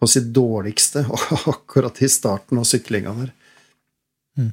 på 0.01 0.11
sitt 0.11 0.31
dårligste 0.35 1.05
akkurat 1.55 2.01
i 2.03 2.11
starten 2.11 2.61
av 2.61 2.69
syklinga 2.69 3.17
der. 3.21 3.33
Mm. 4.35 4.49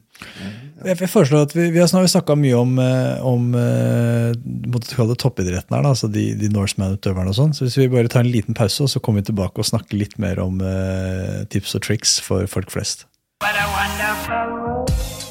Jeg 0.86 1.10
foreslår 1.10 1.48
at 1.48 1.56
Vi, 1.56 1.64
vi 1.74 1.80
har 1.82 1.88
snakka 1.90 2.36
mye 2.38 2.54
om, 2.54 2.76
eh, 2.78 3.24
om 3.26 3.48
måtte 4.70 5.16
toppidretten 5.18 5.74
her, 5.74 5.82
da, 5.82 5.94
altså 5.96 6.10
de, 6.12 6.28
de 6.38 6.52
Norseman-utøverne 6.54 7.34
og 7.34 7.40
sånn. 7.40 7.56
Så 7.58 7.66
hvis 7.66 7.80
vi 7.80 7.90
bare 7.90 8.12
tar 8.12 8.26
en 8.26 8.34
liten 8.34 8.58
pause, 8.58 8.84
og 8.86 8.94
så 8.94 9.02
kommer 9.02 9.24
vi 9.24 9.32
tilbake 9.32 9.64
og 9.64 9.70
snakker 9.72 9.98
litt 9.98 10.20
mer 10.22 10.44
om 10.44 10.62
uh, 10.62 11.42
tips 11.50 11.80
og 11.80 11.86
triks 11.88 12.20
for 12.22 12.46
folk 12.52 12.70
flest. 12.74 13.08
What 13.42 13.58
a 13.58 13.66
wonderful 13.74 15.31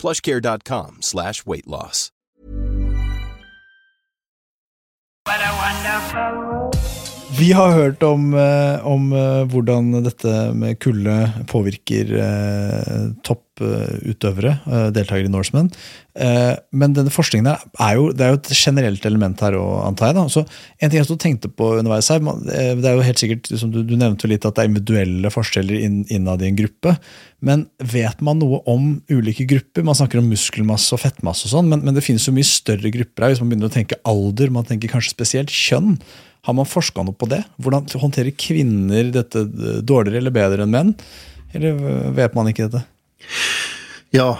plushcare.com 0.00 0.98
slash 1.00 1.44
weight 1.46 1.66
loss. 1.66 2.10
What 5.26 5.40
a 5.40 5.52
wonderful 5.62 6.99
Vi 7.38 7.52
har 7.54 7.72
hørt 7.72 8.02
om, 8.02 8.34
eh, 8.34 8.86
om, 8.86 9.12
eh, 9.12 9.44
hvordan 9.46 10.02
dette 10.02 10.52
med 10.54 10.78
kulde 10.82 11.14
påvirker 11.46 12.10
eh, 12.18 13.04
topputøvere, 13.22 14.56
deltakere 14.90 15.28
i 15.28 15.30
Norseman. 15.30 15.70
Eh, 16.18 16.56
men 16.72 16.94
denne 16.96 17.12
forskningen 17.12 17.46
her 17.46 17.62
er 17.78 17.94
jo, 17.96 18.08
det 18.12 18.24
er 18.26 18.32
jo 18.32 18.40
et 18.40 18.50
generelt 18.50 19.06
element 19.06 19.40
her 19.40 19.54
antar 19.54 20.10
jeg. 20.10 20.16
da. 20.18 20.24
Så 20.28 20.46
En 20.80 20.90
ting 20.90 20.98
jeg 20.98 21.18
tenkte 21.18 21.48
på 21.54 21.78
underveis 21.78 22.08
her, 22.10 22.18
det 22.18 22.84
er 22.84 22.96
jo 22.96 23.06
helt 23.06 23.22
sikkert, 23.22 23.46
som 23.58 23.70
du, 23.70 23.84
du 23.84 23.94
nevnte 23.96 24.26
jo 24.26 24.32
litt 24.32 24.44
at 24.44 24.56
det 24.56 24.64
er 24.64 24.70
individuelle 24.72 25.30
forskjeller 25.30 25.78
inn, 25.80 26.00
innad 26.10 26.42
i 26.42 26.48
en 26.50 26.58
gruppe. 26.58 26.96
Men 27.40 27.68
vet 27.78 28.20
man 28.20 28.40
noe 28.40 28.58
om 28.66 29.02
ulike 29.08 29.46
grupper? 29.46 29.86
Man 29.86 29.94
snakker 29.94 30.18
om 30.18 30.28
muskelmasse 30.28 30.96
og 30.96 31.04
fettmasse, 31.04 31.46
og 31.46 31.54
sånn, 31.54 31.70
men, 31.70 31.84
men 31.86 31.94
det 31.94 32.04
finnes 32.04 32.26
jo 32.26 32.34
mye 32.34 32.48
større 32.48 32.90
grupper 32.90 33.22
her. 33.22 33.36
Hvis 33.36 33.44
man 33.44 33.52
begynner 33.52 33.70
å 33.70 33.76
tenke 33.78 34.00
alder, 34.04 34.50
man 34.50 34.66
tenker 34.66 34.90
kanskje 34.90 35.14
spesielt 35.14 35.54
kjønn. 35.54 35.94
Har 36.46 36.56
man 36.56 36.68
forska 36.68 37.04
noe 37.04 37.16
på 37.16 37.28
det? 37.30 37.42
Hvordan 37.60 37.88
håndterer 38.00 38.36
kvinner 38.38 39.10
dette 39.14 39.44
dårligere 39.84 40.22
eller 40.22 40.34
bedre 40.34 40.64
enn 40.64 40.72
menn? 40.72 40.94
Eller 41.56 41.76
vet 42.16 42.36
man 42.36 42.48
ikke 42.48 42.68
dette? 42.68 42.84
Ja, 44.14 44.32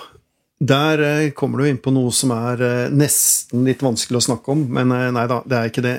der 0.61 1.01
eh, 1.01 1.31
kommer 1.33 1.63
du 1.63 1.71
inn 1.71 1.79
på 1.81 1.89
noe 1.89 2.11
som 2.13 2.35
er 2.35 2.61
eh, 2.61 2.91
nesten 2.93 3.63
litt 3.65 3.81
vanskelig 3.81 4.19
å 4.19 4.27
snakke 4.27 4.53
om. 4.53 4.67
Men 4.77 4.93
eh, 4.93 5.07
nei 5.17 5.25
da, 5.31 5.39
det 5.49 5.57
er 5.57 5.71
ikke 5.71 5.85
det. 5.87 5.95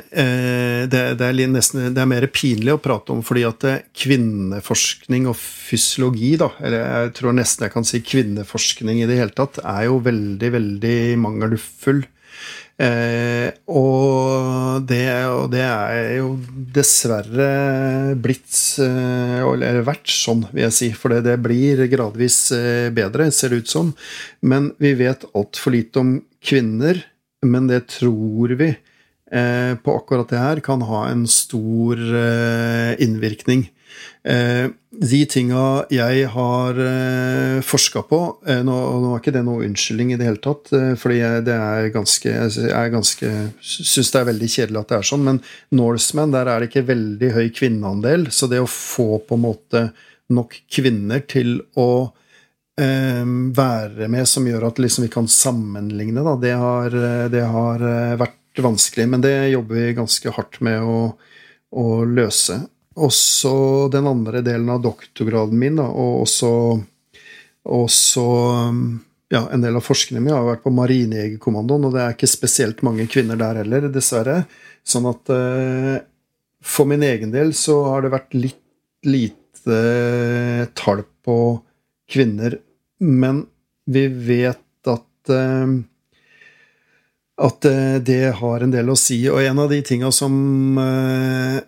Det, 0.91 1.01
er, 1.17 1.39
nesten, 1.49 1.87
det 1.95 2.03
er, 2.03 2.09
mer 2.09 2.27
pinlig 2.29 2.75
å 2.75 2.81
prate 2.81 3.15
om, 3.15 3.23
fordi 3.25 3.47
at 3.49 3.65
kvinneforskning 3.97 5.25
og 5.31 5.37
fysiologi, 5.39 6.35
da, 6.41 6.51
eller 6.61 6.85
jeg 6.85 7.13
tror 7.17 7.37
nesten 7.37 7.65
jeg 7.65 7.73
kan 7.73 7.89
si 7.89 8.03
kvinneforskning 8.05 9.01
i 9.01 9.09
det 9.09 9.17
hele 9.17 9.33
tatt, 9.33 9.57
er 9.65 9.87
jo 9.89 9.97
veldig, 10.05 10.53
veldig 10.59 10.97
mangelfull. 11.25 12.05
Eh, 12.81 13.51
og, 13.69 14.85
det, 14.89 15.03
og, 15.29 15.51
det, 15.53 15.61
er 15.61 16.15
jo 16.17 16.31
dessverre 16.73 18.15
blitt 18.17 18.55
eh, 18.81 19.41
Eller 19.43 19.83
vært 19.85 20.09
sånn, 20.09 20.47
vil 20.49 20.65
jeg 20.65 20.77
si. 20.77 20.89
For 20.97 21.13
det, 21.13 21.25
det 21.27 21.37
blir 21.43 21.83
gradvis 21.91 22.39
eh, 22.55 22.89
bedre, 22.93 23.29
ser 23.35 23.53
det 23.53 23.63
ut 23.63 23.73
som. 23.73 23.91
Men 24.41 24.71
vi 24.81 24.95
vet 25.03 25.27
altfor 25.37 25.75
lite 25.75 26.01
om 26.01 26.15
kvinner. 26.41 27.03
Men 27.45 27.67
det 27.69 27.83
tror 27.97 28.55
vi 28.57 28.71
eh, 28.71 29.73
på 29.81 29.97
akkurat 29.97 30.29
det 30.31 30.41
her 30.41 30.63
kan 30.65 30.85
ha 30.85 31.05
en 31.09 31.27
stor 31.29 32.01
innvirkning. 33.01 33.67
Eh, 34.23 34.67
de 35.01 35.19
tinga 35.25 35.87
jeg 35.89 36.27
har 36.29 36.77
eh, 36.77 37.57
forska 37.65 38.03
på 38.05 38.19
eh, 38.45 38.59
nå, 38.61 38.75
nå 39.01 39.13
er 39.15 39.21
ikke 39.21 39.33
det 39.33 39.41
noe 39.47 39.63
unnskyldning 39.65 40.11
i 40.13 40.17
det 40.19 40.27
hele 40.27 40.41
tatt, 40.43 40.69
fordi 41.01 41.17
jeg, 41.17 41.45
det 41.47 41.55
er 41.57 41.89
ganske, 41.93 42.29
jeg 42.29 42.51
syns 43.65 44.11
det 44.13 44.19
er 44.19 44.27
veldig 44.29 44.49
kjedelig 44.55 44.81
at 44.83 44.91
det 44.91 44.99
er 44.99 45.09
sånn, 45.09 45.25
men 45.25 45.39
Norseman, 45.73 46.33
der 46.35 46.51
er 46.51 46.61
det 46.61 46.69
ikke 46.69 46.85
veldig 46.91 47.31
høy 47.37 47.47
kvinneandel, 47.57 48.27
så 48.35 48.49
det 48.51 48.61
å 48.61 48.69
få 48.69 49.23
på 49.25 49.39
en 49.39 49.45
måte 49.47 49.85
nok 50.31 50.59
kvinner 50.71 51.23
til 51.29 51.57
å 51.79 51.91
være 52.81 54.07
med, 54.09 54.25
som 54.25 54.45
gjør 54.47 54.63
at 54.71 54.79
liksom 54.81 55.03
vi 55.03 55.09
kan 55.13 55.27
sammenligne, 55.29 56.23
da, 56.25 56.31
det 56.39 56.53
har, 56.57 56.95
det 57.29 57.43
har 57.45 57.83
vært 58.17 58.61
vanskelig. 58.63 59.05
Men 59.11 59.21
det 59.21 59.35
jobber 59.51 59.75
vi 59.75 59.97
ganske 59.99 60.33
hardt 60.33 60.57
med 60.65 60.81
å, 60.81 60.95
å 61.77 61.85
løse. 62.07 62.57
Også 63.01 63.53
den 63.93 64.07
andre 64.09 64.43
delen 64.45 64.69
av 64.69 64.81
doktorgraden 64.83 65.57
min, 65.57 65.79
da, 65.79 65.87
og 65.89 66.23
også, 66.25 66.51
også 67.65 68.25
ja, 69.31 69.45
en 69.47 69.63
del 69.63 69.79
av 69.79 69.85
forskningen 69.85 70.25
min 70.25 70.35
har 70.35 70.45
vært 70.45 70.65
på 70.65 70.73
Marinejegerkommandoen, 70.75 71.87
og 71.87 71.95
det 71.95 72.03
er 72.03 72.15
ikke 72.15 72.29
spesielt 72.29 72.83
mange 72.85 73.07
kvinner 73.09 73.39
der 73.39 73.63
heller, 73.63 73.87
dessverre. 73.93 74.43
Sånn 74.83 75.07
at 75.09 75.31
eh, 75.33 75.95
for 76.61 76.89
min 76.89 77.05
egen 77.05 77.33
del 77.33 77.55
så 77.57 77.79
har 77.89 78.03
det 78.05 78.13
vært 78.13 78.35
litt 78.37 78.59
lite 79.07 79.77
eh, 79.77 80.65
tall 80.77 81.05
på 81.25 81.37
kvinner, 82.11 82.57
men 83.01 83.45
vi 83.89 84.05
vet 84.07 84.91
at 84.91 85.33
eh, 85.33 85.79
at 87.41 87.65
eh, 87.65 87.97
det 88.05 88.35
har 88.37 88.61
en 88.61 88.73
del 88.73 88.91
å 88.91 88.97
si. 88.99 89.23
Og 89.31 89.41
en 89.41 89.63
av 89.63 89.71
de 89.71 89.79
tinga 89.85 90.11
som 90.13 90.77
eh, 90.77 91.61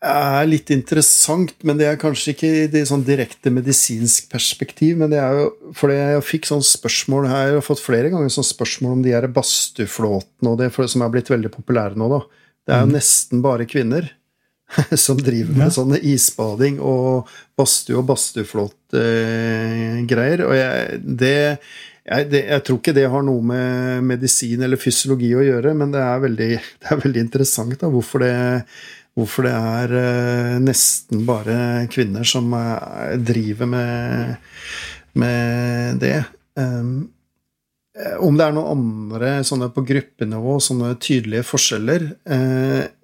er 0.00 0.46
litt 0.48 0.70
interessant, 0.72 1.52
men 1.66 1.76
det 1.76 1.84
er 1.90 1.98
kanskje 2.00 2.30
ikke 2.32 2.48
i 2.62 2.68
det 2.72 2.86
sånn 2.88 3.02
direkte 3.04 3.50
medisinsk 3.52 4.30
perspektiv. 4.32 4.96
Men 5.00 5.10
det 5.12 5.18
er 5.20 5.32
jo 5.36 5.50
fordi 5.76 5.96
jeg 5.98 6.28
fikk 6.28 6.44
sånn 6.48 6.64
spørsmål 6.64 7.28
her, 7.28 7.48
jeg 7.50 7.58
har 7.58 7.66
fått 7.66 7.84
flere 7.84 8.08
ganger 8.12 8.30
sånn 8.32 8.48
spørsmål 8.48 8.92
om 8.96 9.02
de 9.04 9.12
her 9.12 9.26
badstueflåtene 9.28 10.48
og 10.48 10.56
det 10.60 10.68
som 10.72 11.02
er 11.04 11.12
blitt 11.12 11.32
veldig 11.32 11.50
populære 11.52 11.96
nå, 12.00 12.06
da. 12.14 12.20
Det 12.64 12.72
er 12.74 12.80
jo 12.84 12.88
mm. 12.88 12.96
nesten 12.96 13.36
bare 13.44 13.64
kvinner 13.68 14.04
som 15.04 15.16
driver 15.20 15.52
med 15.56 15.68
ja. 15.68 15.74
sånne 15.74 15.98
isbading 16.12 16.76
og 16.80 17.28
badstue 17.58 17.98
og 18.00 18.06
badstueflåt-greier. 18.08 20.40
og 20.46 20.54
jeg, 20.56 20.74
det, 21.04 21.58
jeg, 22.06 22.20
det, 22.30 22.40
jeg, 22.46 22.60
tror 22.64 22.78
ikke 22.80 22.96
det 22.96 23.12
har 23.12 23.22
noe 23.26 23.42
med 23.52 23.68
medisin 24.14 24.60
eller 24.64 24.78
fysiologi 24.80 25.30
å 25.36 25.44
gjøre, 25.44 25.70
men 25.76 25.88
det 25.92 26.02
er 26.06 26.18
veldig, 26.24 26.52
det 26.80 26.88
er 26.88 27.04
veldig 27.04 27.22
interessant 27.26 27.76
da, 27.82 27.86
hvorfor 27.92 28.18
det 28.24 28.32
hvorfor 29.20 29.46
det 29.46 29.54
er 29.54 29.94
eh, 30.00 30.58
nesten 30.62 31.24
bare 31.28 31.56
kvinner 31.92 32.26
som 32.28 32.52
eh, 32.56 33.16
driver 33.20 33.70
med, 33.70 34.36
med 35.20 36.00
det. 36.02 36.16
Um, 36.58 37.10
eh, 37.96 38.16
om 38.20 38.38
det 38.38 38.48
er 38.48 38.56
noen 38.56 38.72
andre 38.74 39.32
sånne 39.46 39.70
på 39.74 39.84
gruppenivå, 39.88 40.56
sånne 40.64 40.94
tydelige 41.02 41.46
forskjeller 41.46 42.10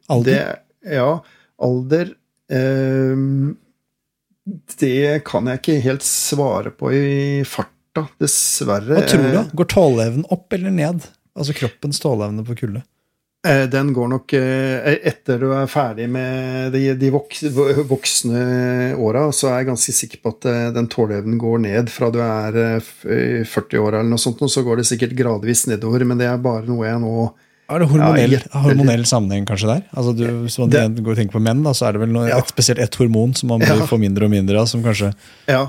Alder? 0.07 0.33
Det, 0.33 0.95
ja, 0.97 1.09
alder 1.63 2.13
eh, 2.53 3.23
Det 4.79 5.23
kan 5.27 5.49
jeg 5.51 5.63
ikke 5.63 5.79
helt 5.87 6.07
svare 6.07 6.71
på 6.75 6.93
i 6.95 7.07
farta, 7.49 8.07
dessverre. 8.23 9.01
Hva 9.01 9.07
tror 9.09 9.25
du? 9.27 9.41
Går 9.59 9.71
tåleevnen 9.73 10.29
opp 10.35 10.53
eller 10.55 10.75
ned? 10.75 11.09
Altså 11.37 11.57
kroppens 11.57 11.99
tåleevne 12.03 12.45
på 12.47 12.57
kulde? 12.61 12.85
Eh, 13.47 13.67
Den 13.71 13.93
går 13.95 14.09
nok 14.11 14.33
eh, 14.35 14.97
Etter 15.07 15.39
du 15.39 15.53
er 15.55 15.69
ferdig 15.71 16.09
med 16.11 16.73
de, 16.75 16.81
de 16.99 17.11
voksne 17.87 18.43
åra, 18.99 19.27
så 19.35 19.51
er 19.53 19.61
jeg 19.63 19.69
ganske 19.71 19.95
sikker 19.95 20.23
på 20.25 20.33
at 20.35 20.49
eh, 20.51 20.69
den 20.77 20.89
tåleevnen 20.93 21.39
går 21.41 21.63
ned. 21.65 21.91
Fra 21.93 22.11
du 22.15 22.19
er 22.25 22.59
eh, 22.63 22.77
f- 22.83 23.07
eh, 23.07 23.43
40 23.47 23.83
år 23.83 23.99
eller 24.01 24.11
noe 24.11 24.23
sånt, 24.23 24.43
og 24.45 24.51
så 24.53 24.65
går 24.67 24.81
det 24.83 24.89
sikkert 24.91 25.17
gradvis 25.19 25.67
nedover. 25.71 26.05
Men 26.09 26.19
det 26.23 26.29
er 26.31 26.43
bare 26.43 26.67
noe 26.69 26.87
jeg 26.89 27.01
nå 27.03 27.15
Er 27.69 27.83
det 27.83 27.89
hormonell, 27.91 28.31
Ja, 28.37 28.39
jeg- 28.45 28.63
hormonell 28.63 29.05
sammenheng 29.11 29.47
kanskje 29.49 29.73
der? 29.73 29.81
Altså 29.97 30.13
du, 30.17 30.25
Hvis 30.47 30.59
man 30.63 30.71
Det- 30.71 31.03
går 31.03 31.11
og 31.17 31.17
tenker 31.19 31.39
på 31.39 31.43
menn, 31.43 31.63
da, 31.67 31.71
så 31.75 31.89
er 31.89 31.93
det 31.97 32.01
vel 32.05 32.13
noe, 32.15 32.29
Ja. 32.29 32.39
et, 32.39 32.47
spesielt 32.55 32.79
ett 32.79 32.95
hormon 32.95 33.35
som 33.35 33.49
man 33.49 33.59
blir 33.61 33.75
Ja. 33.81 33.87
får 33.87 33.99
mindre 33.99 34.25
og 34.25 34.31
mindre 34.31 34.61
av, 34.61 34.67
som 34.69 34.83
kanskje 34.83 35.15
Ja. 35.49 35.69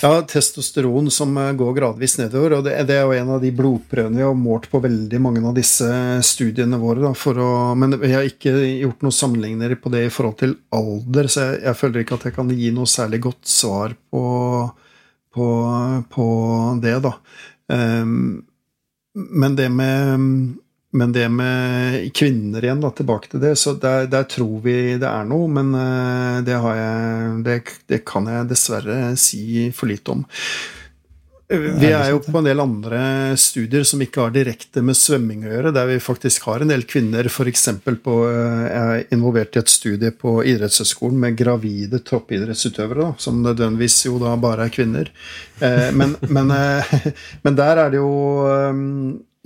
Ja, 0.00 0.10
testosteron 0.22 1.10
som 1.10 1.36
eh, 1.38 1.52
går 1.58 1.74
gradvis 1.76 2.18
nedover. 2.20 2.58
Og 2.58 2.66
det, 2.66 2.74
er 2.94 3.02
jo 3.02 3.16
en 3.16 3.32
av 3.36 3.42
de 3.42 3.52
blodprøvene 3.54 4.20
vi 4.20 4.26
har 4.26 4.36
målt 4.38 4.68
på 4.72 4.80
veldig 4.84 5.20
mange 5.22 5.44
av 5.44 5.56
disse 5.56 5.88
studiene 6.26 6.80
våre. 6.80 7.04
Da, 7.06 7.12
å, 7.14 7.50
men 7.78 7.98
vi 8.00 8.12
har 8.14 8.28
ikke 8.28 8.54
gjort 8.84 9.06
noen 9.06 9.18
sammenligninger 9.18 9.78
på 9.82 9.92
det 9.94 10.06
i 10.06 10.12
forhold 10.12 10.38
til 10.42 10.56
alder, 10.74 11.30
så 11.30 11.46
jeg, 11.46 11.62
jeg 11.68 11.80
føler 11.82 12.04
ikke 12.04 12.20
at 12.20 12.28
jeg 12.28 12.38
kan 12.38 12.54
gi 12.54 12.72
noe 12.74 12.90
særlig 12.90 13.22
godt 13.28 13.50
svar 13.50 13.96
på, 14.12 14.24
på, 15.34 15.48
på 16.14 16.28
det, 16.84 16.96
da. 17.04 17.16
Um, 17.68 18.16
men 19.18 19.56
det 19.58 19.66
med 19.74 20.56
men 20.96 21.12
det 21.12 21.26
med 21.28 22.08
kvinner 22.16 22.64
igjen, 22.64 22.80
da, 22.80 22.90
tilbake 22.96 23.28
til 23.28 23.42
det, 23.42 23.52
så 23.60 23.74
der, 23.76 24.06
der 24.08 24.24
tror 24.30 24.62
vi 24.64 24.76
det 24.96 25.08
er 25.08 25.28
noe, 25.28 25.50
men 25.52 25.74
eh, 25.76 26.40
det, 26.46 26.56
har 26.62 26.80
jeg, 26.80 27.36
det, 27.44 27.60
det 27.92 28.02
kan 28.08 28.28
jeg 28.30 28.48
dessverre 28.48 28.98
si 29.20 29.68
for 29.76 29.90
lite 29.90 30.16
om. 30.16 30.24
Vi 31.48 31.88
er 31.88 32.10
jo 32.10 32.18
på 32.20 32.40
en 32.42 32.44
del 32.44 32.60
andre 32.60 32.98
studier 33.40 33.84
som 33.88 34.02
ikke 34.04 34.20
har 34.20 34.32
direkte 34.34 34.82
med 34.84 34.96
svømming 35.00 35.46
å 35.46 35.52
gjøre, 35.54 35.70
der 35.72 35.86
vi 35.88 35.94
faktisk 36.04 36.44
har 36.44 36.60
en 36.60 36.68
del 36.68 36.84
kvinner 36.84 37.24
f.eks. 37.30 37.62
er 37.72 39.06
involvert 39.16 39.56
i 39.56 39.62
et 39.62 39.72
studie 39.72 40.12
på 40.12 40.42
idrettshøyskolen 40.44 41.16
med 41.22 41.38
gravide 41.40 42.02
toppidrettsutøvere, 42.04 43.06
da, 43.06 43.14
som 43.16 43.40
nødvendigvis 43.40 43.96
jo 44.10 44.20
da 44.20 44.34
bare 44.36 44.68
er 44.68 44.74
kvinner. 44.76 45.08
Eh, 45.60 45.88
Men, 45.96 46.18
men, 46.28 46.52
eh, 46.52 46.92
men 47.44 47.56
der 47.56 47.80
er 47.80 47.96
det 47.96 48.02
jo 48.02 48.12
eh, 48.44 48.84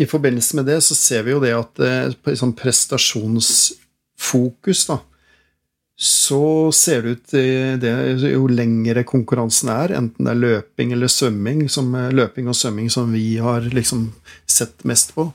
I 0.01 0.07
forbindelse 0.09 0.57
med 0.57 0.64
det 0.70 0.80
så 0.86 0.95
ser 0.97 1.22
vi 1.26 1.32
jo 1.34 1.40
det 1.43 1.53
at 1.57 1.80
eh, 1.84 2.14
sånn 2.38 2.55
prestasjonsfokus, 2.57 4.80
da, 4.88 4.97
så 6.03 6.72
ser 6.74 7.05
det 7.05 7.11
ut 7.11 7.26
til 7.30 7.78
det 7.82 7.93
jo 8.32 8.49
lengre 8.51 9.05
konkurransen 9.07 9.68
er, 9.70 9.93
enten 10.01 10.26
det 10.26 10.32
er 10.32 10.40
løping 10.40 10.93
eller 10.97 11.09
svømming, 11.12 11.68
som, 11.70 11.93
løping 11.93 12.49
og 12.51 12.57
svømming 12.59 12.88
som 12.90 13.12
vi 13.14 13.38
har 13.38 13.61
liksom 13.70 14.09
sett 14.51 14.82
mest 14.88 15.14
på. 15.14 15.28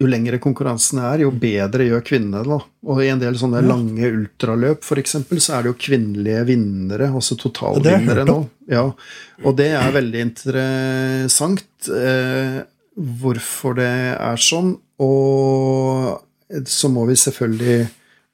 Jo 0.00 0.08
lengre 0.08 0.38
konkurransen 0.42 0.98
er, 1.04 1.26
jo 1.26 1.30
bedre 1.36 1.84
gjør 1.86 2.02
kvinnene 2.06 2.40
det. 2.46 2.58
Og 2.88 3.02
i 3.04 3.10
en 3.12 3.20
del 3.20 3.36
sånne 3.38 3.60
lange 3.66 4.08
ultraløp, 4.08 4.80
f.eks., 4.82 5.16
så 5.20 5.58
er 5.58 5.62
det 5.62 5.70
jo 5.70 5.82
kvinnelige 5.84 6.46
vinnere, 6.48 7.12
altså 7.12 7.36
totalvinnere 7.38 8.24
nå. 8.26 8.38
Ja, 8.72 8.86
og 9.42 9.56
det 9.58 9.68
er 9.76 9.94
veldig 9.94 10.20
interessant 10.30 11.92
eh, 11.92 12.62
hvorfor 12.96 13.78
det 13.78 13.90
er 14.16 14.40
sånn. 14.40 14.74
Og 15.02 16.66
så 16.68 16.90
må 16.92 17.06
vi 17.08 17.16
selvfølgelig 17.18 17.78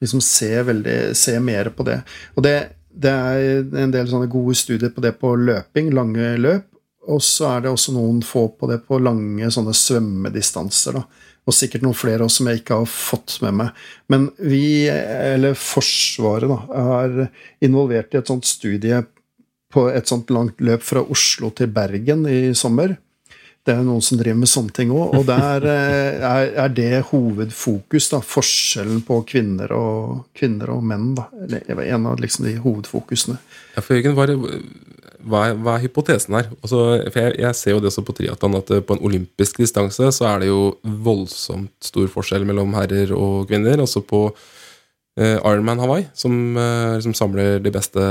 liksom 0.02 0.22
se, 0.24 0.50
veldig, 0.66 0.98
se 1.18 1.38
mer 1.42 1.70
på 1.74 1.86
det. 1.86 2.00
Og 2.36 2.44
det, 2.46 2.56
det 2.90 3.12
er 3.12 3.78
en 3.84 3.94
del 3.94 4.10
sånne 4.10 4.30
gode 4.30 4.56
studier 4.58 4.92
på 4.94 5.04
det 5.04 5.14
på 5.20 5.34
løping, 5.38 5.92
lange 5.96 6.34
løp. 6.40 6.66
Og 7.08 7.22
så 7.24 7.54
er 7.54 7.64
det 7.64 7.72
også 7.72 7.94
noen 7.96 8.20
få 8.26 8.50
på 8.58 8.68
det 8.68 8.82
på 8.84 8.98
lange 9.00 9.48
sånne 9.52 9.72
svømmedistanser. 9.76 10.98
da. 10.98 11.04
Og 11.48 11.56
sikkert 11.56 11.86
noen 11.86 11.96
flere 11.96 12.26
også 12.26 12.42
som 12.42 12.50
jeg 12.50 12.60
ikke 12.60 12.80
har 12.82 12.90
fått 12.92 13.38
med 13.44 13.56
meg. 13.62 13.84
Men 14.12 14.26
vi, 14.36 14.88
eller 14.88 15.56
Forsvaret, 15.56 16.50
da, 16.50 16.58
er 16.98 17.64
involvert 17.64 18.12
i 18.12 18.20
et 18.20 18.28
sånt 18.28 18.44
studie 18.48 19.00
på 19.72 19.86
et 19.92 20.08
sånt 20.08 20.28
langt 20.32 20.60
løp 20.64 20.84
fra 20.84 21.00
Oslo 21.12 21.50
til 21.56 21.72
Bergen 21.72 22.26
i 22.28 22.52
sommer. 22.56 22.96
Det 23.68 23.74
er 23.76 23.84
noen 23.84 24.00
som 24.04 24.16
driver 24.16 24.38
med 24.40 24.48
sånne 24.48 24.72
ting 24.72 24.92
òg, 24.94 25.12
og 25.18 25.26
der 25.28 25.64
eh, 25.68 26.22
er, 26.48 26.70
det 26.72 27.02
hovedfokus. 27.10 28.06
da, 28.14 28.22
Forskjellen 28.24 29.02
på 29.04 29.20
kvinner 29.28 29.74
og, 29.76 30.22
kvinner 30.38 30.72
og 30.72 30.86
menn. 30.88 31.10
da, 31.18 31.26
eller 31.44 31.82
En 31.84 32.06
av 32.08 32.22
liksom 32.22 32.46
de 32.48 32.54
hovedfokusene. 32.64 33.36
Ja, 33.76 33.84
for 33.84 33.98
Jørgen, 33.98 34.16
hva 34.16 35.42
er, 35.44 35.58
hva 35.58 35.74
er 35.74 35.84
hypotesen 35.84 36.38
her? 36.38 36.48
Altså, 36.62 36.80
for 37.10 37.20
jeg, 37.20 37.36
jeg 37.42 37.58
ser 37.60 37.76
jo 37.76 37.82
det 37.84 37.90
også 37.92 38.06
på 38.08 38.16
triatlon 38.16 38.56
at 38.62 38.72
eh, 38.72 38.84
på 38.84 38.96
en 38.96 39.04
olympisk 39.04 39.60
distanse 39.60 40.12
så 40.16 40.30
er 40.30 40.44
det 40.44 40.48
jo 40.48 40.62
voldsomt 40.82 41.74
stor 41.84 42.08
forskjell 42.14 42.48
mellom 42.48 42.72
herrer 42.78 43.12
og 43.12 43.50
kvinner. 43.50 43.84
Altså 43.84 44.00
på 44.00 44.30
eh, 45.18 45.36
Ironman 45.36 45.80
Hawaii, 45.82 46.06
som 46.16 46.34
uh, 46.56 46.96
liksom 46.96 47.14
samler 47.16 47.58
de 47.62 47.72
beste, 47.74 48.04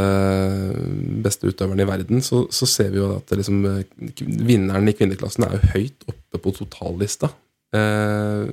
beste 1.24 1.52
utøverne 1.52 1.86
i 1.86 1.90
verden, 1.90 2.24
så, 2.26 2.44
så 2.54 2.68
ser 2.70 2.92
vi 2.94 3.02
jo 3.02 3.14
at 3.18 3.32
liksom, 3.36 3.64
eh, 3.72 4.26
vinneren 4.48 4.90
i 4.90 4.96
kvinneklassen 4.98 5.48
er 5.48 5.56
jo 5.58 5.72
høyt 5.76 6.10
oppe 6.12 6.44
på 6.44 6.54
totallista. 6.60 7.32
Uh, 7.76 8.52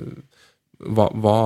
hva, 0.75 1.07
hva, 1.15 1.37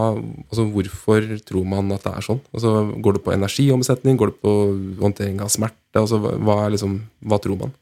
altså 0.49 0.65
hvorfor 0.73 1.27
tror 1.45 1.67
man 1.69 1.93
at 1.93 2.05
det 2.07 2.15
er 2.17 2.25
sånn? 2.25 2.41
Altså, 2.55 2.73
går 2.97 3.17
det 3.17 3.25
på 3.25 3.33
energiomsetning? 3.35 4.17
Går 4.17 4.31
det 4.31 4.39
på 4.41 4.55
håndtering 5.03 5.37
av 5.45 5.51
smerte? 5.53 6.01
Altså, 6.01 6.17
hva, 6.17 6.63
liksom, 6.73 6.97
hva 7.29 7.37
tror 7.41 7.59
man? 7.61 7.75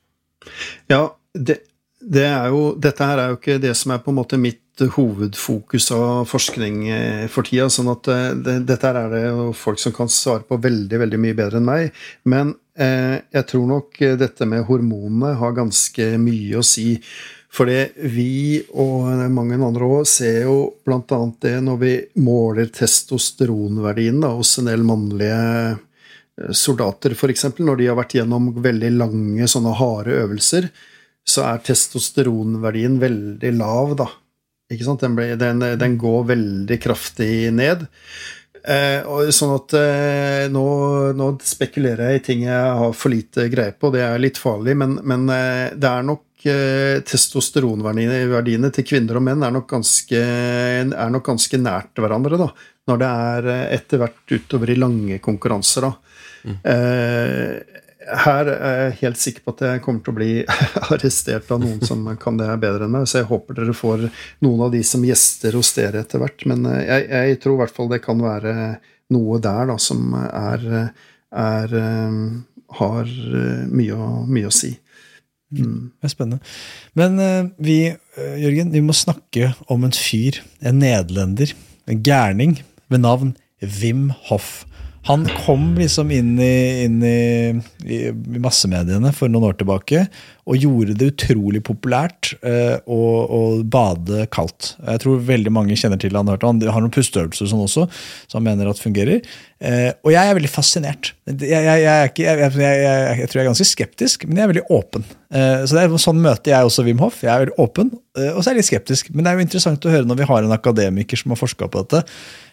Ja, 0.91 1.01
det, 1.33 1.61
det 2.07 2.23
er 2.23 2.47
jo, 2.53 2.71
dette 2.79 3.03
her 3.03 3.19
er 3.19 3.33
jo 3.33 3.37
ikke 3.39 3.59
det 3.61 3.73
som 3.75 3.91
er 3.91 4.01
på 4.03 4.13
en 4.13 4.19
måte 4.21 4.39
mitt 4.39 4.63
hovedfokus 4.77 5.89
av 5.95 6.27
forskning 6.29 6.83
eh, 6.93 7.23
for 7.31 7.47
tida. 7.47 7.65
sånn 7.73 7.89
at 7.91 8.07
eh, 8.13 8.29
det, 8.45 8.59
dette 8.69 8.87
her 8.87 8.99
er 9.01 9.15
det 9.15 9.55
folk 9.57 9.81
som 9.81 9.95
kan 9.95 10.11
svare 10.11 10.45
på 10.47 10.59
veldig 10.61 11.01
veldig 11.03 11.19
mye 11.23 11.37
bedre 11.37 11.59
enn 11.59 11.67
meg. 11.67 11.97
Men 12.29 12.53
eh, 12.77 13.17
jeg 13.33 13.47
tror 13.49 13.65
nok 13.71 14.01
eh, 14.05 14.15
dette 14.19 14.47
med 14.49 14.67
hormonene 14.69 15.33
har 15.41 15.57
ganske 15.57 16.11
mye 16.21 16.61
å 16.61 16.65
si. 16.65 16.93
Fordi 17.57 17.77
vi 18.13 18.59
og 18.77 19.07
mange 19.33 19.57
andre 19.57 19.87
òg 19.87 20.07
ser 20.09 20.43
jo 20.45 20.57
bl.a. 20.85 21.19
det 21.41 21.55
når 21.63 21.79
vi 21.81 21.93
måler 22.21 22.69
testosteronverdien 22.75 24.19
da, 24.21 24.35
hos 24.37 24.57
en 24.61 24.69
del 24.69 24.83
mannlige 24.85 25.39
eh, 25.73 26.51
soldater, 26.53 27.17
f.eks. 27.17 27.49
Når 27.57 27.81
de 27.81 27.89
har 27.89 27.97
vært 27.97 28.19
gjennom 28.19 28.51
veldig 28.61 28.93
lange, 28.99 29.49
sånne 29.49 29.73
harde 29.79 30.21
øvelser, 30.21 30.69
så 31.27 31.43
er 31.49 31.63
testosteronverdien 31.67 32.97
veldig 33.01 33.51
lav, 33.57 33.97
da. 33.99 34.07
Ikke 34.71 34.87
sant? 34.87 35.03
Den, 35.03 35.15
ble, 35.15 35.31
den, 35.39 35.63
den 35.79 35.95
går 35.99 36.27
veldig 36.31 36.77
kraftig 36.83 37.49
ned. 37.55 37.85
Eh, 38.67 38.99
og 39.07 39.29
sånn 39.31 39.53
at 39.55 39.75
eh, 39.79 40.45
nå, 40.51 40.63
nå 41.15 41.27
spekulerer 41.45 42.11
jeg 42.11 42.19
i 42.19 42.23
ting 42.25 42.41
jeg 42.47 42.71
har 42.81 42.95
for 42.97 43.13
lite 43.13 43.45
greie 43.51 43.71
på, 43.71 43.93
det 43.93 44.01
er 44.03 44.19
litt 44.19 44.39
farlig, 44.41 44.75
men, 44.75 44.97
men 45.07 45.23
eh, 45.31 45.69
det 45.71 45.87
er 45.87 46.03
nok 46.03 46.47
eh, 46.51 46.97
Testosteronverdiene 47.07 48.71
til 48.75 48.87
kvinner 48.89 49.21
og 49.21 49.23
menn 49.29 49.45
er 49.47 49.55
nok 49.55 49.69
ganske, 49.71 50.19
er 50.19 51.13
nok 51.13 51.29
ganske 51.29 51.61
nært 51.61 52.03
hverandre, 52.03 52.41
da. 52.43 52.49
Når 52.91 52.99
det 52.99 53.13
er 53.31 53.49
eh, 53.53 53.63
etter 53.77 54.03
hvert 54.03 54.35
utover 54.35 54.73
i 54.73 54.79
lange 54.79 55.21
konkurranser, 55.23 55.87
da. 55.87 55.93
Eh, 56.47 57.83
her 58.07 58.49
er 58.51 58.77
jeg 58.79 58.97
helt 59.01 59.19
sikker 59.19 59.43
på 59.43 59.53
at 59.55 59.63
jeg 59.65 59.83
kommer 59.83 60.03
til 60.03 60.13
å 60.13 60.17
bli 60.17 60.31
arrestert 60.93 61.51
av 61.53 61.61
noen 61.63 61.81
som 61.85 62.05
kan 62.21 62.39
det 62.39 62.49
bedre 62.61 62.87
enn 62.87 62.93
meg, 62.95 63.07
så 63.09 63.21
jeg 63.21 63.29
håper 63.31 63.59
dere 63.59 63.75
får 63.75 64.07
noen 64.45 64.65
av 64.67 64.73
de 64.73 64.81
som 64.87 65.03
gjester 65.05 65.57
hos 65.57 65.73
dere 65.75 66.03
etter 66.03 66.21
hvert. 66.23 66.45
Men 66.49 66.65
eh, 66.69 66.83
jeg, 66.85 67.07
jeg 67.11 67.39
tror 67.43 67.57
i 67.57 67.61
hvert 67.63 67.77
fall 67.77 67.91
det 67.91 68.03
kan 68.05 68.23
være 68.23 68.55
noe 69.13 69.39
der 69.43 69.71
da, 69.71 69.77
som 69.81 70.15
er, 70.17 70.67
er 71.31 71.77
eh, 71.81 72.19
har 72.81 73.11
eh, 73.11 73.65
mye 73.71 73.97
å, 73.97 74.11
mye 74.29 74.51
å 74.51 74.55
si. 74.55 74.73
Det 75.47 75.63
er 76.03 76.11
spennende. 76.11 76.41
Men 76.99 77.15
vi, 77.63 77.93
Jørgen, 78.17 78.73
vi 78.73 78.81
må 78.83 78.91
snakke 78.91 79.53
om 79.71 79.85
en 79.87 79.95
fyr, 79.95 80.41
en 80.59 80.81
nederlender, 80.83 81.53
en 81.87 82.01
gærning 82.03 82.57
ved 82.91 83.05
navn 83.05 83.31
Wim 83.63 84.09
Hoff. 84.27 84.65
Han 85.07 85.23
kom 85.45 85.69
liksom 85.77 86.09
inn 86.11 86.33
i, 86.43 86.83
inn 86.83 86.97
i, 87.05 87.19
i 87.87 87.99
massemediene 88.43 89.13
for 89.15 89.31
noen 89.31 89.45
år 89.47 89.55
tilbake 89.59 90.01
og 90.47 90.59
gjorde 90.59 90.95
det 90.99 91.09
utrolig 91.13 91.61
populært 91.63 92.33
eh, 92.41 92.75
å, 92.83 92.99
å 93.23 93.39
bade 93.63 94.25
kaldt. 94.31 94.73
Jeg 94.83 95.03
tror 95.03 95.23
veldig 95.27 95.53
mange 95.55 95.77
kjenner 95.79 95.99
til 96.01 96.15
han. 96.15 96.31
Han 96.43 96.59
har 96.63 96.83
noen 96.83 96.93
pusteøvelser 96.93 97.47
sånn 97.51 97.63
også, 97.63 97.85
som 98.27 98.39
han 98.39 98.47
mener 98.49 98.71
at 98.71 98.83
fungerer. 98.83 99.23
Eh, 99.63 99.89
og 100.03 100.11
jeg 100.11 100.23
er 100.23 100.37
veldig 100.37 100.51
fascinert. 100.51 101.13
Jeg, 101.27 101.39
jeg, 101.55 101.81
jeg, 101.85 102.11
ikke, 102.11 102.27
jeg, 102.43 102.51
tror 102.51 103.39
jeg 103.39 103.45
er 103.45 103.49
ganske 103.51 103.69
skeptisk, 103.71 104.27
men 104.27 104.39
jeg 104.41 104.47
er 104.47 104.53
veldig 104.55 104.67
åpen. 104.75 105.07
Eh, 105.31 105.63
så 105.63 105.79
det 105.79 105.87
er 105.87 105.97
Sånn 106.03 106.23
møter 106.23 106.51
jeg 106.53 106.67
også 106.67 106.87
Wim 106.87 106.99
Hoff. 107.03 107.23
Jeg 107.23 107.31
er 107.33 107.47
veldig 107.47 107.59
åpen, 107.63 107.95
eh, 108.19 108.33
og 108.33 108.43
så 108.43 108.51
er 108.51 108.57
jeg 108.57 108.65
litt 108.65 108.71
skeptisk. 108.73 109.15
Men 109.15 109.23
det 109.23 109.31
er 109.31 109.39
jo 109.39 109.47
interessant 109.47 109.87
å 109.87 109.95
høre 109.95 110.07
når 110.07 110.19
vi 110.19 110.31
har 110.35 110.43
en 110.43 110.59
akademiker 110.59 111.23
som 111.23 111.31
har 111.31 111.39
forska 111.39 111.71
på 111.71 111.83
dette. 111.83 112.03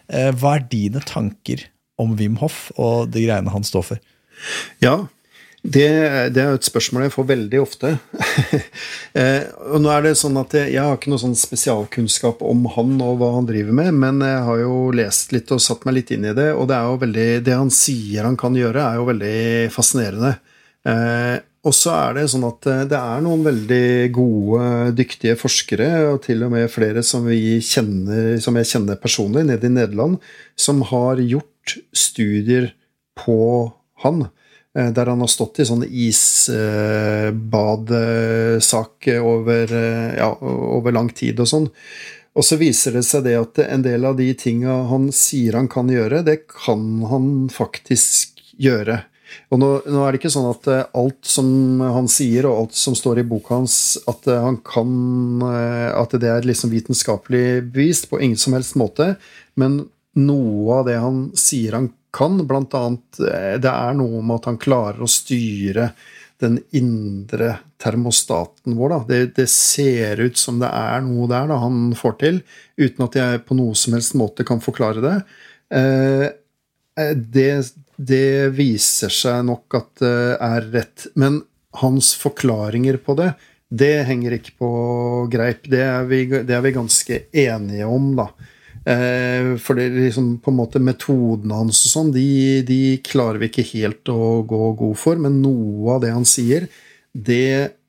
Eh, 0.06 0.30
hva 0.38 0.58
er 0.58 0.66
dine 0.70 1.02
tanker 1.02 1.66
om 2.00 2.14
Wim 2.18 2.38
Hoff 2.42 2.68
og 2.76 3.10
de 3.14 3.26
greiene 3.26 3.52
han 3.54 3.66
står 3.66 3.86
for? 3.92 4.00
Ja, 4.82 5.04
det, 5.64 5.88
det, 6.36 6.42
er 6.42 6.58
et 6.58 6.66
spørsmål 6.66 7.06
jeg 7.06 7.14
får 7.14 7.30
veldig 7.34 7.62
ofte. 7.64 7.96
Eh, 9.14 9.44
og 9.70 9.78
nå 9.78 9.92
er 9.94 10.00
det 10.02 10.16
sånn 10.18 10.34
at 10.40 10.50
jeg, 10.58 10.72
jeg, 10.72 10.82
har 10.82 10.96
ikke 10.96 11.12
noe 11.12 11.22
sånn 11.22 11.36
spesialkunnskap 11.38 12.40
om 12.42 12.64
han 12.74 12.96
og 12.98 13.20
hva 13.20 13.28
han 13.36 13.46
driver 13.46 13.76
med, 13.78 13.92
men 13.94 14.18
jeg 14.26 14.40
har 14.48 14.58
jo 14.58 14.78
lest 14.90 15.30
litt 15.30 15.52
og 15.54 15.62
satt 15.62 15.86
meg 15.86 16.00
litt 16.00 16.10
inn 16.16 16.26
i 16.26 16.32
det, 16.34 16.48
og 16.50 16.66
det 16.66 16.74
er 16.74 16.88
jo 16.90 16.98
veldig, 17.04 17.26
det 17.46 17.54
han 17.54 17.70
sier 17.70 18.26
han 18.26 18.34
kan 18.40 18.58
gjøre, 18.58 18.82
er 18.82 18.98
jo 18.98 19.06
veldig 19.12 19.38
fascinerende. 19.70 20.32
Eh, 20.90 21.36
og 21.64 21.72
så 21.78 21.94
er 21.94 22.18
det 22.18 22.26
sånn 22.34 22.48
at 22.48 22.66
eh, 22.72 22.82
det 22.90 22.98
er 22.98 23.22
noen 23.22 23.46
veldig 23.46 23.86
gode, 24.18 24.66
dyktige 24.98 25.38
forskere, 25.38 25.88
og 26.10 26.20
til 26.26 26.42
og 26.44 26.52
med 26.56 26.66
flere 26.74 27.06
som, 27.06 27.30
kjenner, 27.30 28.34
som 28.42 28.58
jeg 28.58 28.72
kjenner 28.74 29.00
personlig, 29.00 29.46
nede 29.46 29.70
i 29.70 29.76
Nederland, 29.78 30.18
som 30.58 30.82
har 30.90 31.22
gjort 31.22 31.53
studier 31.92 32.72
på 33.18 33.72
han. 34.04 34.26
Eh, 34.78 34.90
der 34.90 35.06
han 35.06 35.20
har 35.22 35.28
stått 35.30 35.60
i 35.62 35.64
sånn 35.68 35.84
isbadsak 35.86 36.58
over, 39.20 39.72
eh, 39.72 40.16
ja, 40.18 40.38
over 40.40 40.92
lang 40.92 41.08
tid 41.14 41.40
og 41.40 41.48
sånn. 41.48 41.68
Og 42.34 42.42
så 42.42 42.56
viser 42.58 42.92
det 42.98 43.04
seg 43.06 43.24
det 43.28 43.36
at 43.38 43.58
en 43.62 43.82
del 43.82 44.04
av 44.04 44.16
de 44.18 44.34
tinga 44.34 44.88
han 44.90 45.12
sier 45.14 45.54
han 45.54 45.68
kan 45.70 45.86
gjøre, 45.88 46.24
det 46.26 46.48
kan 46.50 47.04
han 47.06 47.48
faktisk 47.54 48.42
gjøre. 48.58 49.04
Og 49.50 49.58
nå, 49.58 49.82
nå, 49.86 50.02
er 50.02 50.10
det 50.10 50.18
ikke 50.20 50.30
sånn 50.34 50.50
at 50.50 50.66
eh, 50.70 50.90
alt 50.98 51.22
som 51.22 51.80
han 51.80 52.08
sier, 52.10 52.46
og 52.50 52.58
alt 52.64 52.74
som 52.74 52.94
står 52.98 53.18
i 53.22 53.28
boka 53.30 53.54
hans, 53.54 53.98
at 54.10 54.26
han 54.26 54.58
kan 54.66 55.42
At 55.44 56.10
det 56.18 56.28
er 56.30 56.42
liksom 56.46 56.70
vitenskapelig 56.74 57.62
bevist 57.70 58.10
på 58.10 58.18
ingen 58.18 58.38
som 58.38 58.52
helst 58.58 58.74
måte. 58.74 59.16
Men 59.54 59.86
noe 60.18 60.80
av 60.80 60.88
det 60.88 60.98
han 61.02 61.28
sier 61.38 61.76
han 61.78 61.90
kan, 62.14 62.38
blant 62.46 62.74
annet 62.78 63.20
eh, 63.20 63.54
Det 63.62 63.70
er 63.70 63.96
noe 63.98 64.22
med 64.22 64.38
at 64.38 64.50
han 64.52 64.60
klarer 64.62 65.02
å 65.02 65.10
styre 65.10 65.90
den 66.42 66.58
indre 66.74 67.56
termostaten 67.82 68.76
vår. 68.78 68.94
Da. 68.94 69.00
Det, 69.08 69.20
det, 69.38 69.48
ser 69.50 70.20
ut 70.22 70.38
som 70.38 70.60
det 70.62 70.70
er 70.70 71.02
noe 71.06 71.28
der 71.30 71.48
da, 71.50 71.58
han 71.62 71.94
får 71.98 72.16
til, 72.22 72.40
uten 72.80 73.06
at 73.06 73.18
jeg 73.18 73.42
på 73.48 73.58
noe 73.58 73.74
som 73.78 73.96
helst 73.96 74.16
måte 74.18 74.46
kan 74.46 74.62
forklare 74.64 75.04
det. 75.04 75.16
Eh, 75.74 76.26
eh 77.00 77.14
det, 77.14 77.50
det, 77.96 78.54
viser 78.54 79.12
seg 79.14 79.42
nok 79.50 79.78
at 79.80 79.90
det 80.04 80.14
er 80.38 80.70
rett. 80.74 81.08
Men 81.18 81.42
hans 81.82 82.12
forklaringer 82.18 83.00
på 83.02 83.18
det, 83.18 83.32
det 83.74 83.94
henger 84.06 84.36
ikke 84.36 84.58
på 84.62 84.72
greip. 85.32 85.66
Det 85.70 85.82
er 85.82 86.04
vi, 86.06 86.26
det 86.30 86.54
er 86.54 86.62
vi 86.62 86.76
ganske 86.76 87.24
enige 87.46 87.88
om, 87.90 88.12
da. 88.18 88.28
Eh, 88.84 89.54
for 89.56 89.78
det 89.78 89.88
liksom 89.94 90.38
på 90.44 90.52
en 90.52 90.58
måte 90.58 90.82
metodene 90.82 91.56
hans 91.56 91.80
og 91.86 91.92
sånn, 91.94 92.12
de, 92.12 92.60
de, 92.68 92.80
klarer 93.04 93.40
vi 93.40 93.48
ikke 93.48 93.64
helt 93.70 94.12
å 94.12 94.42
gå 94.48 94.72
god 94.80 95.00
for. 95.00 95.20
Men 95.20 95.40
noe 95.44 95.96
av 95.96 96.04
det 96.04 96.12
han 96.12 96.28
sier, 96.28 96.68
det 97.12 97.80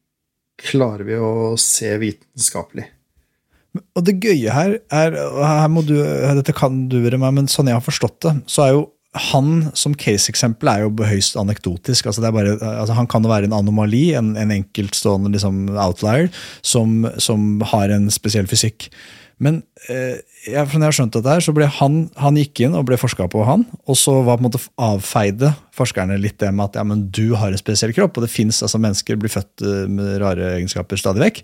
klarer 0.62 1.04
vi 1.08 1.20
å 1.20 1.56
se 1.60 1.92
vitenskapelig. 2.00 2.88
Og 3.76 4.06
det 4.08 4.22
gøye 4.24 4.54
her 4.56 4.78
er 4.94 5.18
her 5.20 5.66
må 5.68 5.82
du, 5.84 5.98
Dette 6.00 6.56
kan 6.56 6.86
du 6.88 7.02
være 7.04 7.20
meg, 7.20 7.34
men 7.36 7.50
sånn 7.52 7.68
jeg 7.68 7.76
har 7.76 7.84
forstått 7.84 8.22
det, 8.24 8.38
så 8.48 8.64
er 8.64 8.78
jo 8.78 8.86
han 9.16 9.70
som 9.80 9.94
case-eksempel 9.96 10.68
er 10.68 10.82
jo 10.84 11.06
høyst 11.08 11.38
anekdotisk. 11.40 12.08
altså, 12.08 12.24
bare, 12.36 12.58
altså 12.60 12.98
Han 12.98 13.08
kan 13.08 13.24
jo 13.24 13.32
være 13.32 13.48
en 13.48 13.56
anomali, 13.56 14.10
en, 14.16 14.34
en 14.36 14.52
enkeltstående 14.52 15.32
liksom, 15.32 15.70
outlier, 15.72 16.28
som, 16.62 17.06
som 17.18 17.62
har 17.72 17.94
en 17.96 18.10
spesiell 18.12 18.48
fysikk. 18.52 18.90
Men 19.44 19.60
eh, 19.92 20.22
jeg, 20.48 20.56
når 20.56 20.72
jeg 20.72 20.86
har 20.86 20.96
skjønt 21.00 21.18
dette, 21.18 21.34
her, 21.34 21.44
så 21.44 21.54
ble 21.56 21.68
han, 21.80 21.98
han 22.22 22.38
gikk 22.40 22.62
inn 22.64 22.78
og 22.78 22.86
ble 22.88 23.00
forska 23.00 23.28
på, 23.32 23.44
han. 23.48 23.66
Og 23.90 24.00
så 24.00 24.14
var 24.24 24.40
på 24.40 24.46
en 24.46 24.48
måte 24.48 24.64
avfeide 24.80 25.52
forskerne 25.76 26.18
litt 26.22 26.40
det 26.44 26.54
med 26.56 26.70
at 26.70 26.80
ja, 26.80 26.86
men 26.88 27.08
du 27.12 27.36
har 27.40 27.52
en 27.52 27.60
spesiell 27.60 27.94
kropp, 27.96 28.16
og 28.16 28.26
det 28.26 28.32
fins 28.32 28.62
altså, 28.64 28.80
mennesker 28.82 29.20
blir 29.20 29.34
født 29.34 29.66
eh, 29.66 29.84
med 29.92 30.18
rare 30.24 30.56
egenskaper 30.56 31.02
stadig 31.02 31.26
vekk. 31.26 31.44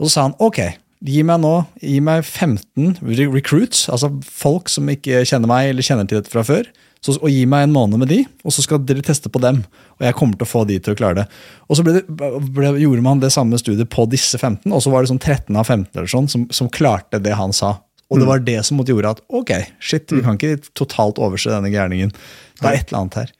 Og 0.00 0.08
så 0.08 0.14
sa 0.14 0.26
han 0.28 0.36
ok, 0.44 0.62
gi 1.06 1.20
meg 1.28 1.42
nå 1.42 1.54
gi 1.82 1.98
meg 2.04 2.24
15 2.24 2.96
recruits, 3.36 3.86
altså 3.92 4.14
folk 4.24 4.72
som 4.72 4.88
ikke 4.92 5.24
kjenner 5.28 5.50
meg 5.50 5.72
eller 5.74 5.84
kjenner 5.84 6.08
til 6.08 6.22
dette 6.22 6.32
fra 6.32 6.44
før. 6.46 6.68
Så, 7.04 7.14
og 7.20 7.30
gi 7.30 7.44
meg 7.48 7.66
en 7.66 7.74
måned 7.74 8.00
med 8.02 8.10
de, 8.10 8.22
og 8.42 8.54
så 8.54 8.64
skal 8.64 8.80
dere 8.82 9.04
teste 9.04 9.30
på 9.30 9.40
dem. 9.42 9.60
Og 9.98 10.06
jeg 10.06 10.16
kommer 10.18 10.38
til 10.38 10.46
å 10.46 10.50
få 10.50 10.64
de 10.68 10.78
til 10.82 10.96
å 10.96 10.98
klare 10.98 11.20
det. 11.20 11.26
Og 11.68 11.78
så 11.78 11.84
ble 11.86 11.98
det, 11.98 12.04
ble, 12.08 12.72
gjorde 12.82 13.04
man 13.04 13.22
det 13.22 13.30
samme 13.34 13.60
studiet 13.60 13.90
på 13.92 14.08
disse 14.10 14.40
15, 14.40 14.64
og 14.72 14.82
så 14.82 14.92
var 14.92 15.04
det 15.04 15.12
sånn 15.12 15.22
13 15.22 15.60
av 15.60 15.68
15 15.68 15.90
eller 15.92 16.10
sånn 16.10 16.30
som, 16.32 16.48
som 16.54 16.70
klarte 16.72 17.22
det 17.22 17.36
han 17.38 17.54
sa. 17.56 17.76
Og 18.06 18.20
det 18.20 18.26
mm. 18.26 18.30
var 18.30 18.42
det 18.46 18.58
som 18.66 18.82
gjorde 18.86 19.16
at 19.16 19.22
ok, 19.34 19.52
shit, 19.82 20.06
vi 20.12 20.20
mm. 20.20 20.26
kan 20.26 20.38
ikke 20.38 20.74
totalt 20.78 21.18
overse 21.22 21.50
denne 21.50 21.72
gærningen. 21.72 22.12
Det 22.60 22.68
er 22.68 22.80
et 22.80 22.90
eller 22.92 23.02
annet 23.02 23.18
her. 23.20 23.32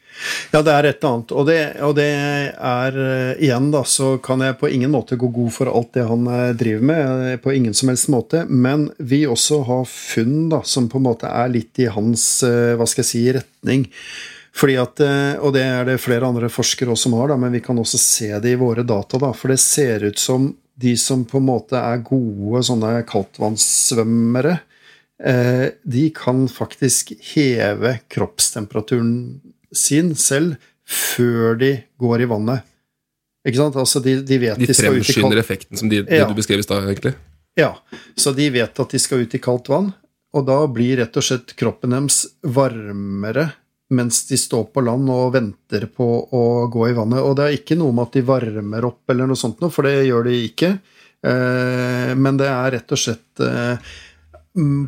Ja, 0.51 0.63
det 0.63 0.73
er 0.73 0.87
et 0.89 0.99
eller 1.01 1.15
annet. 1.15 1.33
Og 1.33 1.47
det, 1.49 1.59
og 1.85 1.95
det, 1.99 2.07
er 2.07 2.99
uh, 2.99 3.43
Igjen, 3.43 3.71
da, 3.75 3.83
så 3.89 4.17
kan 4.23 4.43
jeg 4.45 4.59
på 4.61 4.71
ingen 4.73 4.93
måte 4.95 5.19
gå 5.21 5.29
god 5.33 5.53
for 5.55 5.71
alt 5.71 5.93
det 5.97 6.07
han 6.09 6.29
uh, 6.31 6.55
driver 6.57 6.87
med. 6.91 7.25
Uh, 7.25 7.37
på 7.43 7.55
ingen 7.57 7.75
som 7.77 7.91
helst 7.93 8.11
måte. 8.13 8.45
Men 8.49 8.89
vi 8.99 9.25
også 9.29 9.63
har 9.69 9.85
funn 9.91 10.49
da, 10.53 10.63
som 10.65 10.89
på 10.93 11.01
en 11.01 11.09
måte 11.09 11.31
er 11.31 11.53
litt 11.53 11.83
i 11.83 11.91
hans 11.93 12.27
hva 12.47 12.87
skal 12.89 13.03
jeg 13.03 13.11
si, 13.11 13.23
retning. 13.37 13.87
Fordi 14.57 14.77
at, 14.81 15.01
Og 15.45 15.53
det 15.53 15.65
er 15.69 15.85
det 15.85 15.99
flere 16.01 16.29
andre 16.29 16.49
forskere 16.49 16.95
også 16.95 17.09
som 17.09 17.17
har, 17.19 17.29
da, 17.29 17.37
men 17.41 17.53
vi 17.53 17.61
kan 17.65 17.77
også 17.79 18.01
se 18.01 18.31
det 18.41 18.55
i 18.55 18.61
våre 18.61 18.87
data. 18.89 19.21
Da, 19.21 19.35
for 19.37 19.53
det 19.53 19.61
ser 19.61 20.07
ut 20.07 20.21
som 20.21 20.49
de 20.81 20.95
som 21.01 21.27
på 21.29 21.41
en 21.41 21.49
måte 21.49 21.77
er 21.77 22.05
gode 22.05 22.63
sånne 22.65 23.03
kaldtvannssvømmere, 23.09 24.57
de 25.17 26.03
kan 26.17 26.43
faktisk 26.53 27.15
heve 27.35 27.95
kroppstemperaturen 28.13 29.15
sin 29.79 30.15
selv 30.19 30.57
før 30.87 31.59
de 31.61 31.73
går 32.01 32.25
i 32.25 32.31
vannet. 32.31 32.67
Ikke 33.47 33.61
sant? 33.61 33.79
Altså, 33.79 34.03
de, 34.03 34.19
de 34.27 34.39
vet 34.43 34.59
de, 34.59 34.67
de 34.67 34.75
kaldt 35.07 35.39
effekten 35.39 35.79
som 35.79 35.91
de, 35.91 36.03
ja. 36.03 36.27
du 36.27 36.35
beskrev 36.39 36.63
i 36.63 36.67
stad, 36.67 36.87
egentlig? 36.87 37.15
Ja. 37.59 37.77
Så 38.19 38.35
de 38.37 38.49
vet 38.55 38.83
at 38.83 38.97
de 38.97 39.01
skal 39.01 39.23
ut 39.23 39.37
i 39.37 39.43
kaldt 39.43 39.71
vann, 39.71 39.93
og 40.37 40.49
da 40.49 40.59
blir 40.69 40.99
rett 41.01 41.15
og 41.17 41.25
slett 41.25 41.55
kroppen 41.59 41.95
deres 41.95 42.25
varmere 42.43 43.51
mens 43.95 44.25
de 44.27 44.37
står 44.39 44.65
på 44.75 44.83
land 44.83 45.07
og 45.15 45.35
venter 45.37 45.87
på 45.95 46.07
å 46.35 46.43
gå 46.73 46.89
i 46.89 46.95
vannet. 46.97 47.23
Og 47.23 47.37
det 47.39 47.45
er 47.47 47.59
ikke 47.61 47.77
noe 47.79 47.95
med 47.95 48.09
at 48.09 48.17
de 48.19 48.25
varmer 48.27 48.89
opp 48.89 49.13
eller 49.13 49.31
noe 49.31 49.39
sånt, 49.39 49.63
for 49.71 49.87
det 49.87 50.09
gjør 50.09 50.27
de 50.27 50.41
ikke. 50.49 50.73
Eh, 51.27 52.11
men 52.19 52.41
det 52.41 52.49
er 52.51 52.73
rett 52.75 52.95
og 52.97 53.01
slett 53.01 53.45
eh, 53.47 53.95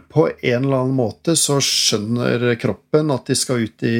på 0.09 0.29
en 0.41 0.65
eller 0.65 0.77
annen 0.83 0.97
måte 0.97 1.37
så 1.37 1.59
skjønner 1.61 2.55
kroppen 2.61 3.13
at 3.13 3.29
de 3.29 3.37
skal 3.37 3.67
ut 3.67 3.85
i 3.85 3.99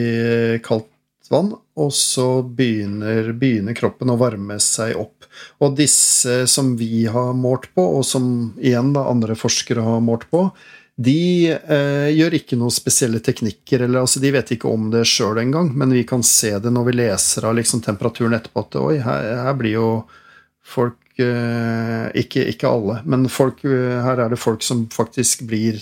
kaldt 0.65 0.89
vann, 1.29 1.53
og 1.77 1.93
så 1.93 2.41
begynner, 2.43 3.35
begynner, 3.37 3.77
kroppen 3.77 4.09
å 4.09 4.17
varme 4.17 4.57
seg 4.65 4.97
opp. 4.97 5.29
Og 5.61 5.77
disse 5.77 6.47
som 6.49 6.73
vi 6.79 7.05
har 7.11 7.35
målt 7.37 7.69
på, 7.77 7.85
og 7.99 8.07
som 8.07 8.55
igjen 8.57 8.95
da 8.97 9.07
andre 9.11 9.37
forskere 9.39 9.85
har 9.85 10.01
målt 10.05 10.25
på, 10.33 10.47
de 10.99 11.53
eh, 11.55 12.09
gjør 12.11 12.35
ikke 12.41 12.57
noen 12.59 12.75
spesielle 12.75 13.21
teknikker. 13.23 13.85
Eller, 13.85 14.03
altså, 14.03 14.23
de 14.25 14.33
vet 14.35 14.57
ikke 14.57 14.71
om 14.73 14.89
det 14.91 15.05
sjøl 15.07 15.39
engang, 15.45 15.71
men 15.79 15.95
vi 15.95 16.03
kan 16.09 16.25
se 16.27 16.57
det 16.59 16.73
når 16.75 16.89
vi 16.89 16.97
leser 16.99 17.47
av 17.47 17.55
liksom, 17.61 17.85
temperaturen 17.85 18.35
etterpå. 18.41 18.65
At 18.65 18.81
oi, 18.81 18.97
her, 19.05 19.29
her 19.45 19.61
blir 19.61 19.77
jo 19.77 19.91
folk 20.67 20.99
ikke, 21.23 22.45
ikke, 22.53 22.71
alle, 22.71 23.01
men 23.09 23.29
folk, 23.33 23.65
eh, 23.67 23.99
her 24.05 24.25
er 24.25 24.33
det 24.33 24.41
folk 24.41 24.63
som 24.63 24.87
faktisk 24.93 25.47
blir 25.49 25.81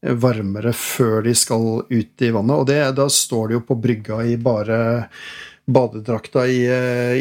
varmere 0.00 0.72
før 0.72 1.26
de 1.26 1.34
skal 1.36 1.82
ut 1.90 2.24
i 2.24 2.30
vannet. 2.32 2.56
Og 2.56 2.66
det, 2.70 2.80
da 2.96 3.08
står 3.12 3.50
de 3.50 3.58
jo 3.58 3.64
på 3.68 3.76
brygga 3.76 4.22
i 4.24 4.38
bare 4.40 4.78
badedrakta 5.70 6.46
i, 6.48 6.60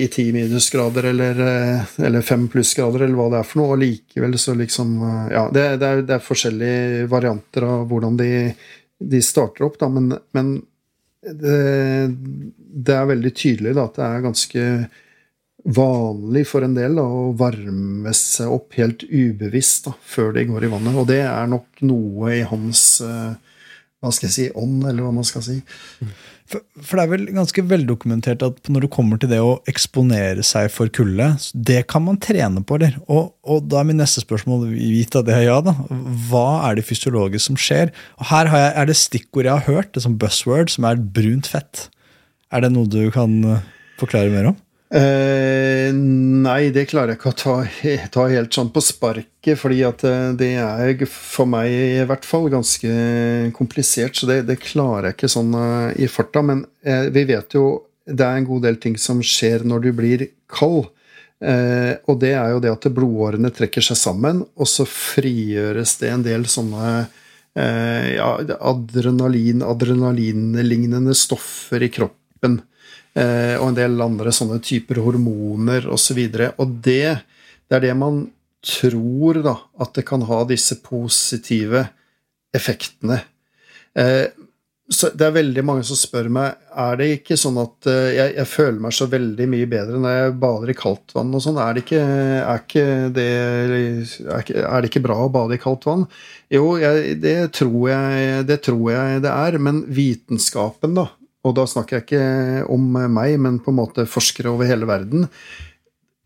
ti 0.08 0.30
10 0.30 0.34
minusgrader 0.34 1.10
eller, 1.12 1.41
eller 1.97 2.22
5 2.26 2.47
plussgrader, 2.54 3.04
eller 3.04 3.20
hva 3.20 3.28
det 3.34 3.41
er 3.41 3.50
for 3.50 3.62
noe. 3.62 3.76
Og 3.76 3.84
likevel 3.84 4.38
så 4.39 4.56
liksom 4.58 4.95
Ja, 5.34 5.50
det, 5.54 5.66
det, 5.82 5.89
er, 5.89 6.06
det 6.08 6.16
er, 6.18 6.24
forskjellige 6.24 7.10
varianter 7.12 7.68
av 7.68 7.86
hvordan 7.91 8.18
de, 8.20 8.32
de 9.00 9.22
starter 9.26 9.68
opp, 9.68 9.78
da, 9.82 9.91
men, 9.91 10.14
men 10.38 10.56
det, 11.20 11.60
det, 12.56 12.95
er 12.95 13.12
veldig 13.12 13.36
tydelig 13.36 13.76
da, 13.76 13.86
at 13.89 14.00
det 14.00 14.08
er 14.08 14.26
ganske 14.26 14.66
vanlig 15.70 16.45
for 16.49 16.65
en 16.65 16.74
del 16.78 16.97
da, 16.97 17.05
å 17.05 17.30
varme 17.38 18.13
seg 18.17 18.51
opp 18.53 18.78
helt 18.80 19.05
ubevisst 19.05 19.89
da, 19.89 19.93
før 20.01 20.34
de 20.38 20.47
går 20.49 20.65
i 20.65 20.72
vannet. 20.74 20.97
Og 20.97 21.07
det 21.09 21.22
er 21.28 21.51
nok 21.51 21.84
noe 21.86 22.34
i 22.39 22.41
hans 22.47 22.84
uh, 23.05 23.38
hva 23.99 24.11
skal 24.15 24.30
jeg 24.30 24.36
si, 24.36 24.49
ånd, 24.55 24.84
eller 24.88 25.03
hva 25.03 25.11
man 25.11 25.28
skal 25.28 25.43
si. 25.43 25.57
For, 26.49 26.63
for 26.82 26.97
det 26.97 27.03
er 27.03 27.09
vel 27.11 27.26
ganske 27.36 27.63
veldokumentert 27.67 28.41
at 28.45 28.70
når 28.72 28.86
det 28.86 28.91
kommer 28.95 29.20
til 29.20 29.30
det 29.30 29.41
å 29.43 29.57
eksponere 29.70 30.45
seg 30.47 30.70
for 30.74 30.89
kulde, 30.95 31.28
det 31.53 31.84
kan 31.91 32.05
man 32.07 32.17
trene 32.24 32.63
på, 32.63 32.80
eller? 32.80 32.95
Og, 33.11 33.34
og 33.43 33.67
da 33.70 33.82
er 33.82 33.89
mitt 33.89 33.99
neste 33.99 34.24
spørsmål, 34.24 34.70
gitt 34.72 35.20
at 35.20 35.28
det 35.28 35.41
ja, 35.43 35.59
da. 35.65 35.76
Hva 36.32 36.47
er 36.70 36.80
det 36.80 36.88
fysiologisk 36.88 37.51
som 37.51 37.59
skjer? 37.59 37.91
Og 38.17 38.32
her 38.32 38.49
jeg, 38.55 38.72
er 38.72 38.89
det 38.89 38.97
stikkord 38.97 39.51
jeg 39.51 39.57
har 39.59 39.67
hørt, 39.67 39.91
det 39.93 40.05
som 40.07 40.17
buzzword, 40.22 40.72
som 40.74 40.88
er 40.89 41.03
brunt 41.20 41.51
fett. 41.51 41.89
Er 42.55 42.65
det 42.65 42.72
noe 42.74 42.89
du 42.89 43.03
kan 43.13 43.36
eh, 43.45 43.70
forklare 43.99 44.32
mer 44.34 44.53
om? 44.53 44.57
Eh, 44.90 45.92
nei, 45.94 46.72
det 46.74 46.88
klarer 46.90 47.14
jeg 47.14 47.20
ikke 47.20 47.30
å 47.30 47.38
ta, 47.38 47.56
ta, 48.10 48.24
helt 48.32 48.56
sånn 48.56 48.72
på 48.74 48.82
sparket, 48.82 49.54
fordi 49.62 49.84
at 49.86 50.02
eh, 50.08 50.32
det 50.38 50.50
er 50.58 51.04
for 51.06 51.50
meg 51.50 51.70
i 51.70 52.06
hvert 52.10 52.26
fall 52.26 52.48
ganske 52.50 52.90
komplisert, 53.58 54.18
så 54.18 54.30
det, 54.32 54.42
det 54.48 54.58
klarer 54.64 55.12
jeg 55.12 55.20
ikke 55.20 55.30
sånn 55.30 55.54
uh, 55.54 55.92
i 55.94 56.10
farta. 56.10 56.42
Men 56.46 56.64
eh, 56.82 57.06
vi 57.14 57.28
vet 57.30 57.54
jo 57.54 57.68
det 58.10 58.26
er 58.26 58.40
en 58.40 58.50
god 58.50 58.66
del 58.66 58.80
ting 58.82 58.98
som 58.98 59.22
skjer 59.22 59.68
når 59.70 59.86
du 59.86 59.92
blir 59.94 60.26
kald. 60.50 60.90
Og 61.40 62.16
det 62.20 62.32
er 62.36 62.50
jo 62.52 62.58
det 62.60 62.72
at 62.74 62.86
blodårene 62.92 63.48
trekker 63.56 63.86
seg 63.86 63.96
sammen, 63.96 64.42
og 64.60 64.68
så 64.68 64.84
frigjøres 64.90 65.94
det 66.02 66.10
en 66.12 66.26
del 66.26 66.44
sånne 66.52 66.90
ja, 67.56 68.32
adrenalin, 68.58 69.62
adrenalinlignende 69.64 71.16
stoffer 71.16 71.86
i 71.86 71.92
kroppen. 71.96 72.58
Eh, 73.20 73.55
og 73.59 73.72
en 73.72 73.78
del 73.80 74.03
andre 74.03 74.34
sånne 74.36 74.59
typer 74.63 75.01
hormoner 75.03 75.89
osv. 75.91 76.20
Og, 76.26 76.38
så 76.38 76.51
og 76.55 76.76
det, 76.86 77.15
det 77.67 77.80
er 77.80 77.88
det 77.89 77.95
man 77.99 78.28
tror, 78.65 79.41
da, 79.43 79.55
at 79.80 79.95
det 79.95 80.05
kan 80.07 80.26
ha 80.28 80.43
disse 80.47 80.80
positive 80.84 81.88
effektene. 82.55 83.22
Eh, 83.97 84.28
så 84.89 85.11
det 85.13 85.22
er 85.22 85.36
veldig 85.36 85.61
mange 85.61 85.84
som 85.86 85.97
spør 85.99 86.32
meg 86.34 86.55
er 86.82 86.95
det 86.97 87.07
ikke 87.20 87.36
sånn 87.38 87.59
at 87.61 87.86
uh, 87.86 88.07
jeg, 88.09 88.32
jeg, 88.39 88.49
føler 88.49 88.80
meg 88.82 88.95
så 88.97 89.05
veldig 89.11 89.45
mye 89.51 89.67
bedre 89.70 89.99
når 90.01 90.15
jeg 90.15 90.32
bader 90.41 90.72
i 90.74 90.76
kaldt 90.80 91.13
vann 91.13 91.36
og 91.38 91.43
sånn. 91.45 91.59
Er, 91.61 91.78
er, 91.93 92.63
er 94.34 94.82
det 94.82 94.89
ikke 94.89 95.03
bra 95.05 95.20
å 95.28 95.30
bade 95.34 95.59
i 95.59 95.61
kaldt 95.61 95.86
vann? 95.86 96.07
Jo, 96.49 96.72
jeg, 96.82 97.20
det, 97.22 97.36
tror 97.59 97.84
jeg, 97.91 98.47
det 98.49 98.59
tror 98.65 98.88
jeg 98.95 99.22
det 99.28 99.36
er, 99.36 99.59
men 99.61 99.84
vitenskapen, 99.93 100.97
da, 100.97 101.05
og 101.48 101.56
da 101.56 101.66
snakker 101.70 101.98
jeg 101.98 102.06
ikke 102.06 102.70
om 102.74 102.88
meg, 102.92 103.38
men 103.40 103.62
på 103.64 103.72
en 103.72 103.80
måte 103.80 104.08
forskere 104.10 104.52
over 104.52 104.68
hele 104.68 104.88
verden, 104.90 105.28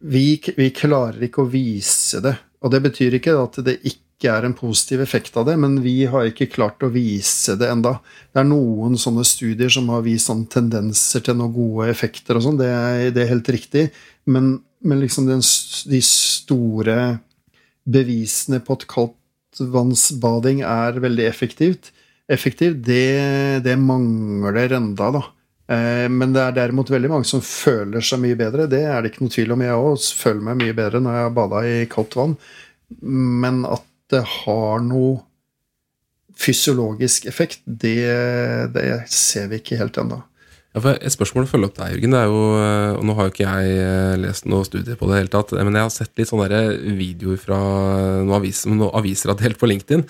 vi, 0.04 0.40
vi 0.58 0.72
klarer 0.76 1.22
ikke 1.28 1.44
å 1.44 1.52
vise 1.52 2.22
det. 2.24 2.34
Og 2.64 2.72
det 2.74 2.82
betyr 2.84 3.20
ikke 3.20 3.36
at 3.40 3.60
det 3.66 3.78
ikke 3.88 4.32
er 4.32 4.48
en 4.48 4.56
positiv 4.56 5.04
effekt 5.04 5.36
av 5.40 5.46
det, 5.50 5.56
men 5.60 5.78
vi 5.84 6.06
har 6.10 6.28
ikke 6.28 6.50
klart 6.52 6.84
å 6.84 6.92
vise 6.92 7.58
det 7.60 7.70
enda. 7.72 7.98
Det 8.32 8.42
er 8.42 8.50
noen 8.50 8.98
sånne 9.00 9.26
studier 9.28 9.72
som 9.72 9.90
har 9.94 10.04
vist 10.06 10.32
sånne 10.32 10.50
tendenser 10.52 11.24
til 11.24 11.38
noen 11.40 11.56
gode 11.56 11.90
effekter 11.92 12.40
og 12.40 12.48
sånn, 12.48 12.60
det, 12.60 12.72
det, 13.16 13.26
er 13.26 13.34
helt 13.36 13.52
riktig, 13.54 13.90
men, 14.26 14.56
men 14.84 15.04
liksom 15.04 15.28
den, 15.30 15.44
de 15.92 16.02
store 16.08 17.00
bevisene 17.84 18.62
på 18.64 18.80
at 18.80 18.88
kaldtvannsbading 18.92 20.64
er 20.68 21.04
veldig 21.04 21.28
effektivt, 21.28 21.92
effektiv, 22.32 22.78
det, 22.86 23.64
det 23.66 23.76
mangler 23.80 24.78
enda, 24.78 25.10
da. 25.12 25.24
Eh, 25.72 26.08
men 26.12 26.34
det 26.36 26.44
er 26.44 26.56
derimot 26.58 26.92
veldig 26.92 27.12
mange 27.12 27.28
som 27.30 27.44
føler 27.44 28.04
seg 28.04 28.22
mye 28.24 28.38
bedre. 28.40 28.68
Det 28.72 28.84
er 28.88 29.02
det 29.02 29.14
ikke 29.14 29.26
noe 29.26 29.36
tvil 29.36 29.56
om. 29.56 29.66
Jeg 29.66 29.86
òg 29.88 30.08
føler 30.24 30.48
meg 30.50 30.60
mye 30.62 30.78
bedre 30.78 31.04
når 31.04 31.18
jeg 31.18 31.28
har 31.28 31.38
bada 31.38 31.64
i 31.68 31.78
kaldt 31.92 32.18
vann. 32.20 32.36
Men 33.04 33.64
at 33.70 33.86
det 34.14 34.24
har 34.44 34.84
noe 34.86 35.22
fysiologisk 36.38 37.28
effekt, 37.30 37.62
det, 37.66 38.04
det 38.74 38.86
ser 39.14 39.50
vi 39.52 39.62
ikke 39.62 39.78
helt 39.80 39.98
ennå. 40.02 40.20
Et 40.74 41.14
spørsmål 41.14 41.46
å 41.46 41.50
følge 41.52 41.68
opp 41.70 41.76
deg, 41.78 41.92
Jørgen. 41.94 42.14
det 42.16 42.20
er 42.20 42.32
jo, 42.32 42.46
eh, 42.58 42.92
og 42.98 43.04
Nå 43.06 43.14
har 43.14 43.28
jo 43.28 43.34
ikke 43.34 43.46
jeg 43.46 43.74
eh, 43.78 44.16
lest 44.18 44.48
noe 44.50 44.66
studie 44.66 44.96
på 44.98 45.06
det, 45.06 45.20
hele 45.20 45.30
tatt, 45.30 45.54
men 45.54 45.76
jeg 45.78 45.86
har 45.86 45.92
sett 45.94 46.18
litt 46.18 46.32
sånne 46.32 46.62
videoer 46.98 47.38
fra 47.38 47.60
noen 48.24 48.34
aviser, 48.40 48.74
noen 48.74 48.90
aviser 48.98 49.30
har 49.30 49.38
delt 49.38 49.60
på 49.62 49.70
LinkedIn, 49.70 50.02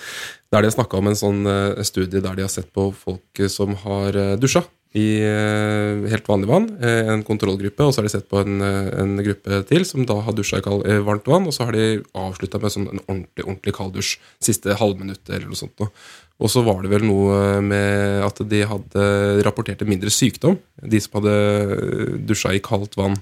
der 0.54 0.64
de 0.64 0.70
har 0.70 0.78
snakka 0.78 1.02
om 1.02 1.12
en 1.12 1.20
sånn 1.20 1.44
eh, 1.52 1.84
studie 1.84 2.24
der 2.24 2.40
de 2.40 2.48
har 2.48 2.54
sett 2.54 2.72
på 2.72 2.94
folk 2.96 3.44
som 3.52 3.76
har 3.84 4.16
dusja 4.40 4.64
i 4.94 5.26
helt 5.26 6.28
vanlig 6.30 6.46
vann, 6.46 6.68
en 6.86 7.24
kontrollgruppe, 7.26 7.82
og 7.82 7.96
så 7.96 8.00
har 8.00 8.06
de 8.06 8.12
sett 8.14 8.28
på 8.30 8.44
en, 8.44 8.62
en 8.62 9.16
gruppe 9.26 9.64
til 9.66 9.88
som 9.90 10.06
da 10.06 10.20
har 10.22 10.36
dusja 10.38 10.60
i 10.62 11.00
varmt 11.02 11.26
vann, 11.26 11.48
og 11.50 11.56
så 11.56 11.66
har 11.66 11.74
de 11.74 12.04
avslutta 12.14 12.62
med 12.62 12.76
sånn 12.76 12.86
en 12.92 13.02
ordentlig 13.08 13.48
ordentlig 13.48 13.74
kalddusj 13.74 14.12
siste 14.38 14.78
halvminuttet 14.78 15.34
eller 15.34 15.50
noe 15.50 15.58
sånt. 15.58 15.82
Og 16.42 16.50
så 16.50 16.64
var 16.66 16.82
det 16.84 16.92
vel 16.92 17.06
noe 17.06 17.62
med 17.64 18.24
at 18.26 18.42
de 18.50 18.64
hadde 18.68 19.04
rapporterte 19.46 19.88
mindre 19.88 20.12
sykdom, 20.12 20.58
de 20.82 21.00
som 21.02 21.20
hadde 21.20 22.18
dusja 22.26 22.56
i 22.56 22.64
kaldt 22.64 22.98
vann. 23.00 23.20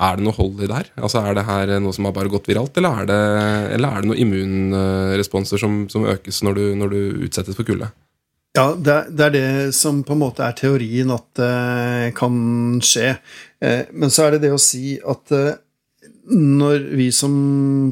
Er 0.00 0.16
det 0.16 0.24
noe 0.24 0.36
hold 0.36 0.62
i 0.64 0.68
det 0.68 0.76
her? 0.76 0.90
Altså, 0.96 1.20
er 1.20 1.36
det 1.36 1.44
her 1.44 1.74
noe 1.82 1.92
som 1.92 2.08
har 2.08 2.14
bare 2.16 2.32
gått 2.32 2.48
viralt, 2.48 2.76
eller 2.80 3.02
er 3.02 3.08
det, 3.10 3.18
eller 3.76 3.88
er 3.96 4.02
det 4.02 4.10
noen 4.10 4.22
immunresponser 4.24 5.60
som, 5.60 5.82
som 5.92 6.06
økes 6.08 6.40
når 6.46 6.56
du, 6.56 6.62
når 6.80 6.94
du, 6.94 7.00
utsettes 7.28 7.58
for 7.58 7.68
kulde? 7.68 7.90
Ja, 8.56 8.72
det 8.74 8.94
er, 8.94 9.10
det 9.14 9.26
er, 9.26 9.34
det 9.36 9.74
som 9.76 10.00
på 10.02 10.16
en 10.16 10.22
måte 10.24 10.42
er 10.42 10.56
teorien 10.58 11.12
at 11.14 11.28
det 11.38 12.14
kan 12.18 12.34
skje. 12.82 13.12
Eh, 13.62 13.84
men 13.92 14.10
så 14.10 14.26
er 14.26 14.34
det 14.34 14.46
det 14.48 14.54
å 14.56 14.62
si 14.62 14.96
at 14.98 15.36
eh, 15.36 15.60
når 16.28 16.84
vi 16.98 17.08
som 17.14 17.32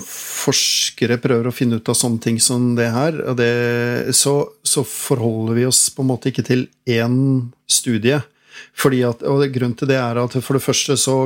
forskere 0.04 1.16
prøver 1.22 1.48
å 1.48 1.54
finne 1.54 1.78
ut 1.80 1.88
av 1.88 1.96
sånne 1.96 2.22
ting 2.22 2.38
som 2.42 2.74
det 2.78 2.90
her, 2.92 3.16
det, 3.38 4.14
så, 4.16 4.40
så, 4.62 4.84
forholder 4.84 5.56
vi 5.58 5.66
oss 5.68 5.86
på 5.94 6.04
en 6.04 6.10
måte 6.12 6.30
ikke 6.30 6.44
til 6.46 6.66
én 6.86 7.18
studie. 7.70 8.20
At, 8.78 9.22
og 9.26 9.42
Grunnen 9.54 9.76
til 9.78 9.90
det 9.90 9.98
er 9.98 10.18
at 10.20 10.34
for 10.42 10.58
det 10.58 10.66
første 10.66 10.98
så 10.98 11.22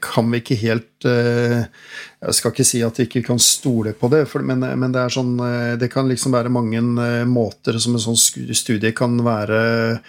kan 0.00 0.30
vi 0.32 0.40
ikke 0.40 0.56
helt 0.62 1.04
eh, 1.04 1.64
Jeg 2.22 2.36
skal 2.38 2.54
ikke 2.54 2.64
si 2.64 2.80
at 2.84 2.96
vi 2.96 3.04
ikke 3.04 3.24
kan 3.26 3.40
stole 3.42 3.92
på 3.92 4.08
det, 4.12 4.24
men, 4.40 4.64
men 4.80 4.94
det, 4.94 5.02
sånn, 5.12 5.34
eh, 5.44 5.74
det 5.80 5.90
kan 5.92 6.08
liksom 6.08 6.32
være 6.32 6.52
mange 6.52 6.80
eh, 6.80 7.24
måter 7.28 7.76
som 7.82 7.98
en 7.98 8.04
sånn 8.04 8.16
studie 8.16 8.94
kan 8.96 9.18
være 9.24 10.00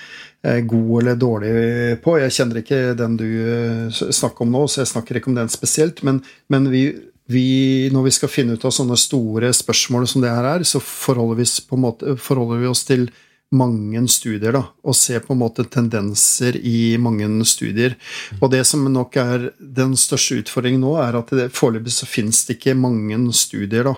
god 0.43 1.01
eller 1.01 1.15
dårlig 1.15 1.53
på. 2.03 2.17
Jeg 2.19 2.35
kjenner 2.35 2.59
ikke 2.59 2.81
den 2.99 3.15
du 3.19 3.27
eh, 3.47 3.99
snakker 4.11 4.43
om 4.43 4.51
nå, 4.51 4.65
så 4.67 4.81
jeg 4.81 4.91
snakker 4.91 5.19
ikke 5.19 5.31
om 5.31 5.37
den 5.37 5.51
spesielt. 5.51 6.03
Men, 6.03 6.19
men 6.51 6.67
vi, 6.71 6.83
vi, 7.31 7.45
når 7.93 8.09
vi 8.09 8.15
skal 8.17 8.31
finne 8.31 8.57
ut 8.57 8.65
av 8.67 8.73
sånne 8.75 8.97
store 8.99 9.53
spørsmål 9.55 10.07
som 10.09 10.23
det 10.23 10.33
her 10.33 10.49
er, 10.57 10.65
så 10.67 10.83
forholder 10.83 11.39
vi, 11.39 11.47
måte, 11.79 12.17
forholder 12.19 12.63
vi 12.63 12.71
oss 12.71 12.83
til 12.89 13.07
mange 13.53 14.01
studier, 14.09 14.55
da, 14.55 14.63
og 14.81 14.95
ser 14.97 15.21
på 15.23 15.35
en 15.35 15.43
måte 15.43 15.65
tendenser 15.69 16.57
i 16.57 16.95
mange 17.01 17.27
studier. 17.47 17.95
Og 18.39 18.49
det 18.51 18.63
som 18.67 18.83
nok 18.89 19.15
er 19.21 19.51
den 19.59 19.93
største 19.99 20.41
utfordringen 20.41 20.81
nå, 20.83 20.95
er 20.99 21.19
at 21.21 21.31
foreløpig 21.53 21.93
så 21.93 22.09
finnes 22.09 22.43
det 22.47 22.57
ikke 22.57 22.75
mange 22.75 23.19
studier, 23.37 23.93
da. 23.93 23.95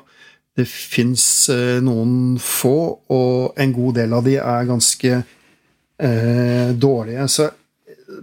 Det 0.55 0.67
fins 0.69 1.49
eh, 1.51 1.81
noen 1.83 2.37
få, 2.39 2.77
og 3.11 3.57
en 3.59 3.73
god 3.75 3.97
del 3.97 4.13
av 4.15 4.27
de 4.27 4.37
er 4.39 4.69
ganske 4.69 5.17
eh, 5.97 6.71
dårlige. 6.75 7.27
Så 7.31 7.49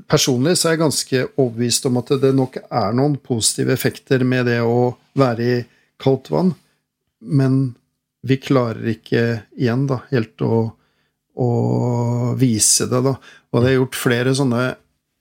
personlig 0.09 0.57
så 0.59 0.69
er 0.69 0.77
jeg 0.77 0.83
ganske 0.85 1.23
overbevist 1.37 1.87
om 1.89 2.01
at 2.01 2.15
det 2.23 2.33
nok 2.37 2.59
er 2.63 2.97
noen 2.97 3.17
positive 3.23 3.75
effekter 3.75 4.25
med 4.29 4.47
det 4.51 4.61
å 4.65 4.93
være 5.19 5.49
i 5.49 5.57
kaldt 6.03 6.33
vann, 6.33 6.53
men 7.23 7.75
vi 8.27 8.39
klarer 8.43 8.87
ikke 8.95 9.23
igjen 9.59 9.87
da, 9.91 10.01
helt 10.13 10.43
å, 10.47 10.63
å 11.39 11.49
vise 12.39 12.87
det. 12.91 13.03
da. 13.07 13.17
Og 13.53 13.63
det 13.63 13.71
er 13.71 13.79
gjort 13.81 13.99
flere 13.99 14.35
sånne 14.39 14.63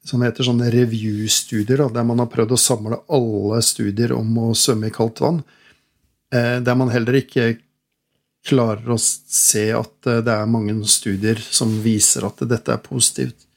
som 0.05 0.21
heter 0.25 0.45
sånne 0.47 0.69
review-studier, 0.73 1.83
der 1.93 2.05
man 2.07 2.21
har 2.23 2.29
prøvd 2.31 2.55
å 2.55 2.59
samle 2.59 2.97
alle 3.13 3.59
studier 3.65 4.15
om 4.15 4.29
å 4.41 4.47
svømme 4.57 4.89
i 4.89 4.93
kaldt 4.95 5.21
vann. 5.21 5.43
Eh, 6.33 6.57
der 6.63 6.77
man 6.77 6.89
heller 6.89 7.19
ikke 7.19 7.59
klarer 8.47 8.89
å 8.93 8.97
se 8.99 9.67
at 9.75 10.09
eh, 10.09 10.21
det 10.25 10.33
er 10.33 10.49
mange 10.49 10.75
studier 10.89 11.39
som 11.41 11.73
viser 11.83 12.25
at 12.27 12.41
dette 12.49 12.73
er 12.73 12.81
positivt. 12.83 13.47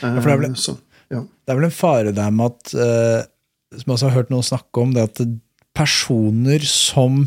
Ja, 0.00 0.14
det, 0.16 0.24
er 0.24 0.40
vel, 0.40 0.56
Så, 0.56 0.78
ja. 1.12 1.20
det, 1.20 1.52
er 1.52 1.58
vel, 1.58 1.68
en 1.68 1.74
fare 1.76 2.14
der 2.16 2.32
med 2.32 2.54
at, 2.54 2.72
uh, 2.72 3.24
som 3.76 3.90
jeg 3.90 3.96
også 3.98 4.08
har 4.08 4.18
hørt 4.18 4.32
noen 4.32 4.46
snakke 4.46 4.80
om, 4.84 4.94
det 4.96 5.04
at 5.10 5.20
personer 5.76 6.64
som 6.64 7.24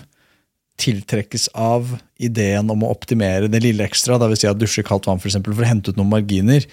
tiltrekkes 0.81 1.47
av 1.57 1.95
ideen 2.21 2.69
om 2.69 2.85
å 2.85 2.91
optimere 2.93 3.49
det 3.49 3.61
lille 3.63 3.85
ekstra, 3.85 4.19
dvs. 4.21 4.41
Si 4.41 4.49
at 4.49 4.59
dusje 4.61 4.85
kaldt 4.85 5.09
vann 5.09 5.21
for, 5.21 5.29
eksempel, 5.29 5.55
for 5.57 5.65
å 5.65 5.69
hente 5.69 5.93
ut 5.93 5.99
noen 5.99 6.11
marginer, 6.11 6.65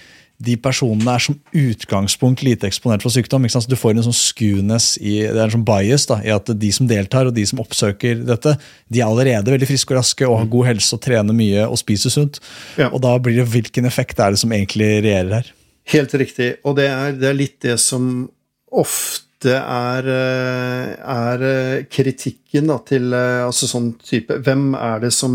de 0.42 0.56
personene 0.58 1.14
er 1.14 1.22
som 1.22 1.36
utgangspunkt 1.54 2.42
lite 2.44 2.66
eksponert 2.66 3.04
for 3.04 3.14
sykdom. 3.14 3.46
Du 3.46 3.76
får 3.78 3.94
en 3.94 4.06
sånn 4.08 4.16
skewness 4.16 4.94
i, 4.98 5.20
det 5.22 5.38
er 5.38 5.46
en 5.46 5.56
sånn 5.56 5.66
bias 5.66 6.08
da, 6.10 6.18
i 6.26 6.32
at 6.34 6.50
de 6.50 6.70
som 6.74 6.88
deltar 6.90 7.30
og 7.30 7.36
de 7.36 7.44
som 7.46 7.62
oppsøker 7.62 8.24
dette, 8.26 8.56
de 8.90 9.02
er 9.02 9.06
allerede 9.06 9.54
veldig 9.54 9.68
friske 9.70 9.94
og 9.94 10.00
raske 10.00 10.28
og 10.28 10.40
har 10.40 10.50
god 10.56 10.70
helse 10.72 10.96
og 10.96 11.04
trener 11.04 11.36
mye 11.36 11.66
og 11.68 11.78
spiser 11.80 12.12
sunt. 12.12 12.40
Ja. 12.80 12.90
Og 12.90 13.02
da 13.04 13.14
blir 13.22 13.38
det 13.40 13.50
hvilken 13.52 13.86
effekt 13.88 14.18
er 14.18 14.34
det 14.34 14.42
som 14.42 14.52
egentlig 14.54 14.90
regjerer 15.04 15.38
her? 15.38 15.52
Helt 15.94 16.16
riktig. 16.16 16.50
Og 16.64 16.78
det 16.80 16.88
er, 16.90 17.14
det 17.20 17.30
er 17.30 17.38
litt 17.38 17.60
det 17.64 17.78
som 17.82 18.26
ofte 18.74 19.54
er, 19.54 20.08
eh, 20.08 20.92
er 21.14 21.46
eh, 21.46 21.84
kritikken 21.92 22.72
da, 22.72 22.80
til 22.88 23.12
eh, 23.12 23.44
altså 23.44 23.68
sånn 23.68 23.92
type 24.00 24.38
Hvem 24.40 24.72
er 24.78 25.04
det 25.04 25.12
som 25.14 25.34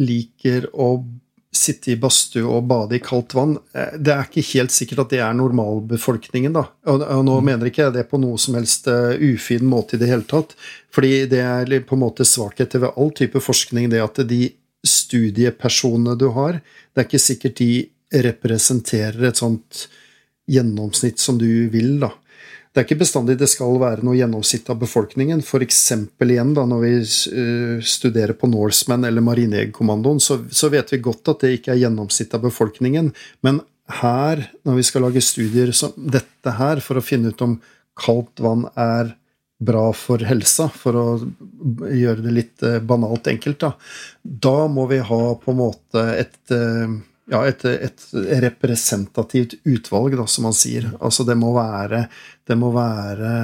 liker 0.00 0.70
å 0.72 0.94
sitte 1.60 1.92
i 1.92 1.98
badstue 2.00 2.46
og 2.48 2.66
bade 2.70 2.96
i 2.96 3.02
kaldt 3.04 3.34
vann. 3.36 3.56
Eh, 3.76 3.96
det 4.00 4.14
er 4.14 4.26
ikke 4.26 4.46
helt 4.54 4.74
sikkert 4.74 5.04
at 5.04 5.14
det 5.14 5.20
er 5.24 5.36
normalbefolkningen, 5.36 6.56
da. 6.56 6.66
Og, 6.90 7.04
og 7.04 7.24
nå 7.28 7.36
mm. 7.38 7.50
mener 7.50 7.70
ikke 7.70 7.84
jeg 7.86 7.96
det 7.98 8.06
på 8.10 8.20
noe 8.22 8.40
som 8.40 8.56
helst 8.58 8.88
uh, 8.90 9.12
ufin 9.14 9.66
måte 9.68 9.96
i 9.96 10.02
det 10.02 10.10
hele 10.10 10.26
tatt. 10.28 10.56
Fordi 10.94 11.26
det 11.30 11.42
er 11.44 11.76
på 11.86 11.98
en 11.98 12.04
måte 12.04 12.26
svakheter 12.26 12.84
ved 12.84 12.96
all 12.96 13.12
type 13.16 13.42
forskning, 13.44 13.90
det 13.92 14.02
at 14.04 14.22
de 14.28 14.48
studiepersonene 14.86 16.16
du 16.18 16.30
har, 16.34 16.60
det 16.60 17.02
er 17.02 17.08
ikke 17.08 17.22
sikkert 17.22 17.60
de 17.60 17.72
representerer 18.24 19.28
et 19.28 19.38
sånt 19.38 19.84
gjennomsnitt 20.50 21.20
som 21.22 21.38
du 21.38 21.68
vil, 21.70 21.98
da. 22.02 22.14
Det 22.70 22.78
er 22.78 22.86
ikke 22.86 23.00
bestandig 23.00 23.34
det 23.40 23.48
skal 23.50 23.80
være 23.82 24.04
noe 24.06 24.14
gjennomsnitt 24.14 24.68
av 24.70 24.78
befolkningen. 24.78 25.40
F.eks. 25.42 25.80
igjen 26.22 26.52
da, 26.54 26.62
når 26.70 26.84
vi 26.84 26.92
uh, 27.02 27.80
studerer 27.82 28.36
på 28.38 28.46
Norseman 28.50 29.08
eller 29.08 29.24
Marinejegerkommandoen, 29.26 30.22
så, 30.22 30.38
så, 30.54 30.70
vet 30.70 30.92
vi 30.94 31.00
godt 31.02 31.32
at 31.32 31.42
det 31.42 31.56
ikke 31.56 31.74
er 31.74 31.80
gjennomsnitt 31.82 32.36
av 32.38 32.44
befolkningen. 32.46 33.10
Men 33.42 33.58
her, 34.00 34.44
når 34.62 34.78
vi 34.78 34.86
skal 34.86 35.02
lage 35.08 35.24
studier 35.24 35.74
som 35.74 35.96
dette 35.98 36.54
her, 36.60 36.78
for 36.84 37.00
å 37.00 37.02
finne 37.02 37.34
ut 37.34 37.42
om 37.42 37.58
kaldt 37.98 38.38
vann 38.38 38.68
er 38.78 39.16
bra 39.60 39.88
for 39.90 40.22
helsa, 40.24 40.68
for 40.70 40.96
å 40.96 41.06
gjøre 41.90 42.22
det 42.22 42.36
litt 42.38 42.62
uh, 42.62 42.78
banalt 42.78 43.26
enkelt, 43.34 43.66
da, 43.66 43.74
da 44.22 44.58
må 44.70 44.86
vi 44.94 45.02
ha 45.10 45.22
på 45.42 45.50
en 45.50 45.62
måte 45.66 46.06
et 46.22 46.54
uh, 46.54 47.00
ja, 47.30 47.42
et, 47.46 47.64
et, 47.64 48.06
representativt 48.42 49.60
utvalg, 49.64 50.16
da, 50.18 50.26
som 50.26 50.48
man 50.48 50.56
sier. 50.56 50.88
Altså 51.00 51.26
det 51.28 51.36
må 51.38 51.52
være, 51.54 52.06
det 52.48 52.58
må 52.58 52.72
være 52.74 53.34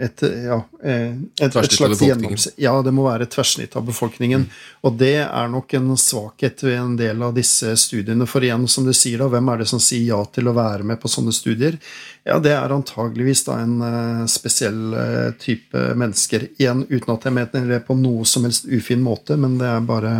et, 0.00 0.22
ja, 0.22 0.56
eh, 0.82 1.12
et, 1.40 1.56
et 1.56 1.72
slags 1.72 2.00
gjennomsnitt 2.02 2.58
Ja, 2.60 2.72
det 2.82 2.92
må 2.94 3.04
være 3.06 3.26
et 3.26 3.32
tverrsnitt 3.32 3.76
av 3.78 3.84
befolkningen. 3.86 4.46
Mm. 4.46 4.64
Og 4.88 4.96
det 4.98 5.18
er 5.22 5.50
nok 5.52 5.74
en 5.78 5.92
svakhet 6.00 6.64
ved 6.64 6.76
en 6.80 6.96
del 6.98 7.22
av 7.22 7.34
disse 7.36 7.74
studiene. 7.80 8.26
For 8.28 8.44
igjen, 8.44 8.66
som 8.68 8.88
du 8.88 8.92
sier, 8.96 9.20
da, 9.22 9.28
hvem 9.32 9.52
er 9.52 9.62
det 9.62 9.68
som 9.70 9.82
sier 9.82 10.08
ja 10.08 10.20
til 10.32 10.50
å 10.50 10.56
være 10.56 10.86
med 10.88 11.00
på 11.02 11.10
sånne 11.12 11.34
studier? 11.36 11.78
Ja, 12.26 12.40
det 12.42 12.56
er 12.56 12.74
antageligvis 12.74 13.44
da 13.46 13.60
en 13.62 13.76
uh, 13.84 14.24
spesiell 14.30 14.80
uh, 14.96 15.30
type 15.40 15.84
mennesker. 16.00 16.50
Igjen, 16.58 16.86
uten 16.90 17.14
at 17.14 17.28
jeg 17.28 17.36
mener 17.36 17.70
det 17.76 17.84
på 17.86 17.96
noe 17.98 18.26
som 18.28 18.48
helst 18.48 18.66
ufin 18.66 19.04
måte, 19.04 19.38
men 19.40 19.60
det 19.60 19.70
er 19.70 19.86
bare 19.86 20.16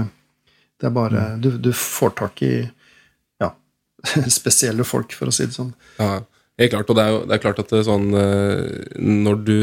det 0.80 0.88
er 0.88 0.94
bare 0.96 1.22
mm. 1.34 1.40
du, 1.44 1.50
du, 1.68 1.70
får 1.76 2.14
tak 2.18 2.42
i 2.44 2.54
ja, 3.42 3.50
spesielle 4.40 4.86
folk, 4.86 5.16
for 5.16 5.30
å 5.30 5.34
si 5.34 5.48
det 5.48 5.56
sånn. 5.56 5.72
Ja, 6.00 6.20
helt 6.60 6.74
klart. 6.74 6.92
Og 6.92 6.98
det 6.98 7.06
er 7.06 7.14
jo 7.14 7.24
det 7.24 7.36
er 7.36 7.42
klart 7.46 7.62
at 7.62 7.72
det 7.72 7.82
er 7.82 7.88
sånn 7.88 8.08
eh, 8.16 8.94
Når 9.00 9.42
du 9.46 9.58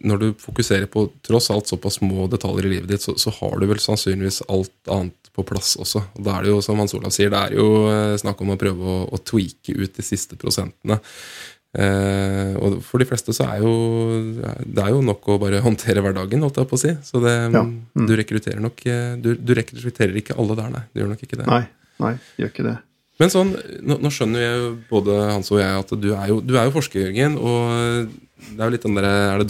når 0.00 0.18
du 0.18 0.26
fokuserer 0.40 0.88
på 0.90 1.04
tross 1.26 1.50
alt 1.52 1.68
såpass 1.68 1.98
små 2.00 2.26
detaljer 2.32 2.66
i 2.66 2.70
livet 2.72 2.88
ditt, 2.90 3.02
så, 3.04 3.12
så, 3.20 3.30
har 3.38 3.58
du 3.60 3.66
vel 3.68 3.80
sannsynligvis 3.82 4.40
alt 4.48 4.90
annet 4.90 5.30
på 5.36 5.44
plass 5.46 5.74
også. 5.78 6.00
Og 6.16 6.24
Da 6.24 6.38
er 6.38 6.46
det 6.46 6.54
jo, 6.54 6.62
som 6.64 6.80
Hans 6.80 6.96
Olav 6.96 7.12
sier, 7.14 7.30
det 7.32 7.42
er 7.42 7.58
jo 7.58 7.66
eh, 7.92 8.16
snakk 8.20 8.40
om 8.42 8.54
å 8.54 8.58
prøve 8.60 8.94
å, 8.94 8.96
å 9.12 9.20
tweake 9.20 9.76
ut 9.76 9.98
de 9.98 10.04
siste 10.06 10.38
prosentene. 10.40 10.98
Eh, 11.76 12.54
og 12.56 12.78
for 12.86 13.02
de 13.02 13.06
fleste 13.08 13.34
så 13.36 13.50
er 13.50 13.60
jo 13.60 13.72
det 14.64 14.80
er 14.80 14.94
jo 14.94 15.02
nok 15.04 15.26
å 15.28 15.38
bare 15.42 15.60
håndtere 15.66 16.02
hverdagen, 16.04 16.44
holdt 16.46 16.60
jeg 16.62 16.70
på 16.70 16.78
å 16.78 16.82
si. 16.82 16.92
Så 17.04 17.20
det, 17.24 17.36
ja. 17.52 17.62
mm. 17.66 18.06
du 18.08 18.12
rekrutterer 18.16 18.62
nok 18.64 18.84
eh, 18.88 19.14
du, 19.20 19.34
du, 19.36 19.54
rekrutterer 19.58 20.16
ikke 20.22 20.38
alle 20.40 20.58
der, 20.58 20.70
nei. 20.72 20.84
Du 20.92 21.02
gjør 21.02 21.12
nok 21.12 21.24
ikke 21.26 21.40
det. 21.42 21.48
Nei, 21.50 21.64
nei, 22.02 22.14
gjør 22.40 22.52
ikke 22.54 22.68
det. 22.70 22.76
Men 23.16 23.32
sånn, 23.32 23.54
nå, 23.88 23.96
nå 24.04 24.12
skjønner 24.12 24.42
jo 24.44 24.70
både 24.90 25.16
Hans 25.30 25.48
og 25.52 25.60
jeg 25.62 25.82
at 25.82 25.92
du 25.96 26.10
er 26.12 26.26
jo, 26.28 26.40
du 26.44 26.56
er 26.56 26.68
jo 26.68 26.74
forsker, 26.74 27.06
Jørgen. 27.06 27.38
Og 27.40 28.10
det 28.46 28.58
er 28.60 28.66
jo 28.66 28.74
litt 28.74 28.84
den 28.84 28.98
der, 28.98 29.06
er 29.08 29.40
det 29.40 29.48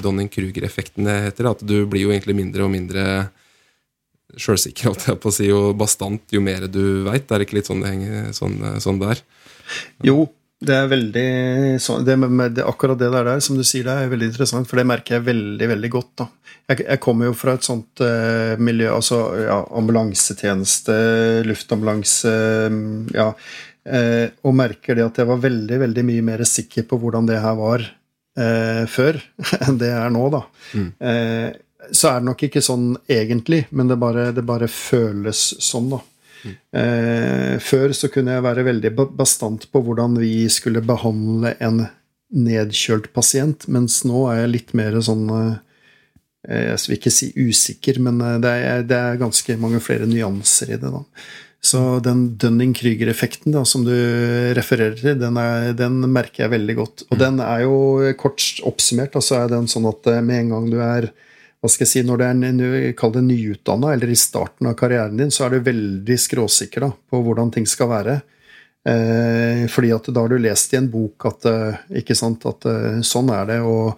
Donning-Kruger-effekten 0.00 1.04
det 1.08 1.18
heter? 1.26 1.50
At 1.52 1.64
du 1.64 1.82
blir 1.90 2.06
jo 2.06 2.14
egentlig 2.14 2.36
mindre 2.38 2.64
og 2.64 2.72
mindre 2.72 3.04
sjølsikker, 4.40 4.88
holdt 4.88 5.04
jeg 5.10 5.20
på 5.20 5.30
å 5.30 5.34
si, 5.36 5.50
og 5.54 5.76
bastant 5.78 6.32
jo 6.32 6.40
mer 6.44 6.64
du 6.72 7.04
veit. 7.04 7.28
Det 7.28 7.36
er 7.36 7.44
ikke 7.44 7.58
litt 7.60 7.68
sånn 7.68 7.84
det 7.84 7.92
sånn, 8.36 8.56
sånn 8.82 9.02
der? 9.02 9.20
Jo, 10.04 10.24
det 10.66 10.76
er 10.76 10.88
veldig 10.90 11.28
det 12.06 12.16
med, 12.20 12.54
det, 12.56 12.64
Akkurat 12.66 12.98
det 12.98 13.10
der, 13.12 13.30
som 13.44 13.58
du 13.58 13.64
sier, 13.66 13.86
det 13.86 13.94
er 13.94 14.12
veldig 14.12 14.30
interessant, 14.32 14.68
for 14.68 14.80
det 14.80 14.86
merker 14.88 15.18
jeg 15.18 15.26
veldig 15.28 15.68
veldig 15.74 15.90
godt. 15.92 16.12
da. 16.22 16.28
Jeg, 16.70 16.84
jeg 16.86 17.00
kommer 17.04 17.28
jo 17.28 17.36
fra 17.36 17.56
et 17.58 17.66
sånt 17.66 18.00
uh, 18.04 18.54
miljø, 18.56 18.88
altså 18.94 19.18
ja, 19.42 19.58
ambulansetjeneste, 19.76 20.94
luftambulanse 21.44 22.32
ja, 23.12 23.26
uh, 23.34 24.24
Og 24.48 24.56
merker 24.56 24.96
det 24.96 25.04
at 25.04 25.20
jeg 25.20 25.28
var 25.28 25.42
veldig, 25.42 25.82
veldig 25.84 26.06
mye 26.08 26.24
mer 26.24 26.44
sikker 26.48 26.88
på 26.88 27.00
hvordan 27.02 27.28
det 27.28 27.42
her 27.44 27.58
var 27.60 27.84
uh, 27.84 28.84
før 28.88 29.20
enn 29.66 29.78
det 29.82 29.92
er 29.92 30.08
nå, 30.14 30.24
da. 30.32 30.42
Mm. 30.74 30.88
så 31.92 32.08
er 32.08 32.22
det 32.22 32.26
nok 32.30 32.42
ikke 32.46 32.62
sånn 32.64 32.86
egentlig, 33.12 33.66
men 33.76 33.90
det 33.90 33.98
bare, 34.00 34.30
det 34.32 34.42
bare 34.48 34.70
føles 34.72 35.42
sånn, 35.62 35.92
da. 35.92 36.00
Eh, 36.52 37.54
før 37.62 37.94
så 37.96 38.10
kunne 38.12 38.36
jeg 38.36 38.44
være 38.44 38.66
veldig 38.66 38.92
bastant 39.16 39.68
på 39.72 39.82
hvordan 39.84 40.18
vi 40.20 40.46
skulle 40.52 40.84
behandle 40.84 41.54
en 41.64 41.86
nedkjølt 42.34 43.12
pasient, 43.14 43.68
mens 43.70 44.02
nå 44.08 44.26
er 44.32 44.42
jeg 44.42 44.52
litt 44.52 44.74
mer 44.76 44.98
sånn 45.04 45.24
eh, 45.30 45.54
Jeg 46.44 46.82
vil 46.88 46.98
ikke 46.98 47.14
si 47.14 47.30
usikker, 47.36 48.02
men 48.04 48.20
eh, 48.20 48.38
det 48.42 48.54
er, 48.68 48.86
det 48.90 49.00
er 49.00 49.22
ganske 49.22 49.58
mange 49.60 49.80
flere 49.84 50.08
nyanser 50.10 50.74
i 50.74 50.80
det. 50.80 50.90
da. 50.90 51.04
Så 51.64 51.80
den 52.04 52.26
Dunning-Krüger-effekten 52.36 53.54
som 53.64 53.86
du 53.86 53.94
refererer 54.56 54.98
til, 55.00 55.14
den, 55.16 55.38
er, 55.40 55.70
den, 55.78 56.02
merker 56.12 56.44
jeg 56.44 56.52
veldig 56.58 56.74
godt. 56.76 57.06
Og 57.08 57.16
mm. 57.16 57.20
den 57.22 57.40
er 57.40 57.62
jo 57.64 57.76
kort 58.20 58.44
oppsummert, 58.68 59.16
altså 59.16 59.38
er 59.38 59.54
den 59.54 59.70
sånn 59.70 59.88
at 59.88 60.10
med 60.26 60.42
en 60.42 60.52
gang 60.52 60.68
du 60.74 60.76
er 60.84 61.08
hva 61.64 61.70
skal 61.72 61.86
jeg 61.86 61.92
si, 61.94 62.00
Når 62.04 62.20
du 62.20 62.64
er 62.76 62.92
kall 62.92 63.14
det 63.14 63.22
nyutdanna, 63.24 63.94
eller 63.94 64.10
i 64.12 64.18
starten 64.20 64.68
av 64.68 64.74
karrieren 64.76 65.16
din, 65.16 65.30
så 65.32 65.46
er 65.46 65.54
du 65.54 65.64
veldig 65.64 66.16
skråsikker 66.20 66.84
da, 66.84 66.90
på 66.92 67.20
hvordan 67.24 67.54
ting 67.54 67.64
skal 67.64 67.88
være. 67.88 68.18
Eh, 68.84 69.64
fordi 69.72 69.94
at 69.96 70.10
da 70.12 70.26
har 70.26 70.28
du 70.28 70.42
lest 70.44 70.74
i 70.74 70.76
en 70.76 70.90
bok 70.92 71.24
at, 71.30 71.48
eh, 71.48 71.78
ikke 72.02 72.16
sant, 72.18 72.44
at 72.44 72.68
eh, 72.68 73.00
sånn 73.00 73.32
er 73.32 73.48
det. 73.48 73.60
og 73.64 73.96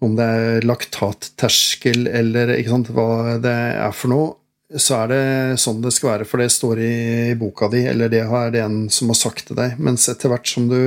om 0.00 0.16
det 0.16 0.24
er 0.24 0.64
laktatterskel 0.68 2.08
eller 2.08 2.54
sant, 2.68 2.88
hva 2.92 3.36
det 3.40 3.52
er 3.52 3.92
for 3.96 4.12
noe, 4.12 4.34
så 4.76 5.02
er 5.02 5.12
det 5.12 5.60
sånn 5.60 5.80
det 5.84 5.92
skal 5.94 6.14
være, 6.14 6.26
for 6.28 6.40
det 6.40 6.50
står 6.52 6.80
i 6.80 7.34
boka 7.38 7.68
di, 7.72 7.84
eller 7.88 8.08
det 8.12 8.24
er 8.24 8.50
det 8.52 8.64
en 8.64 8.78
som 8.92 9.12
har 9.12 9.20
sagt 9.20 9.46
til 9.48 9.56
deg. 9.56 9.76
Mens 9.80 10.08
etter 10.08 10.32
hvert 10.32 10.48
som 10.48 10.68
du 10.68 10.80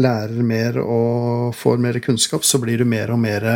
lærer 0.00 0.40
mer 0.44 0.80
og 0.80 1.52
får 1.56 1.80
mer 1.80 2.00
kunnskap, 2.04 2.44
så 2.44 2.60
blir 2.60 2.80
du 2.80 2.88
mer 2.88 3.12
og 3.12 3.20
mer 3.20 3.46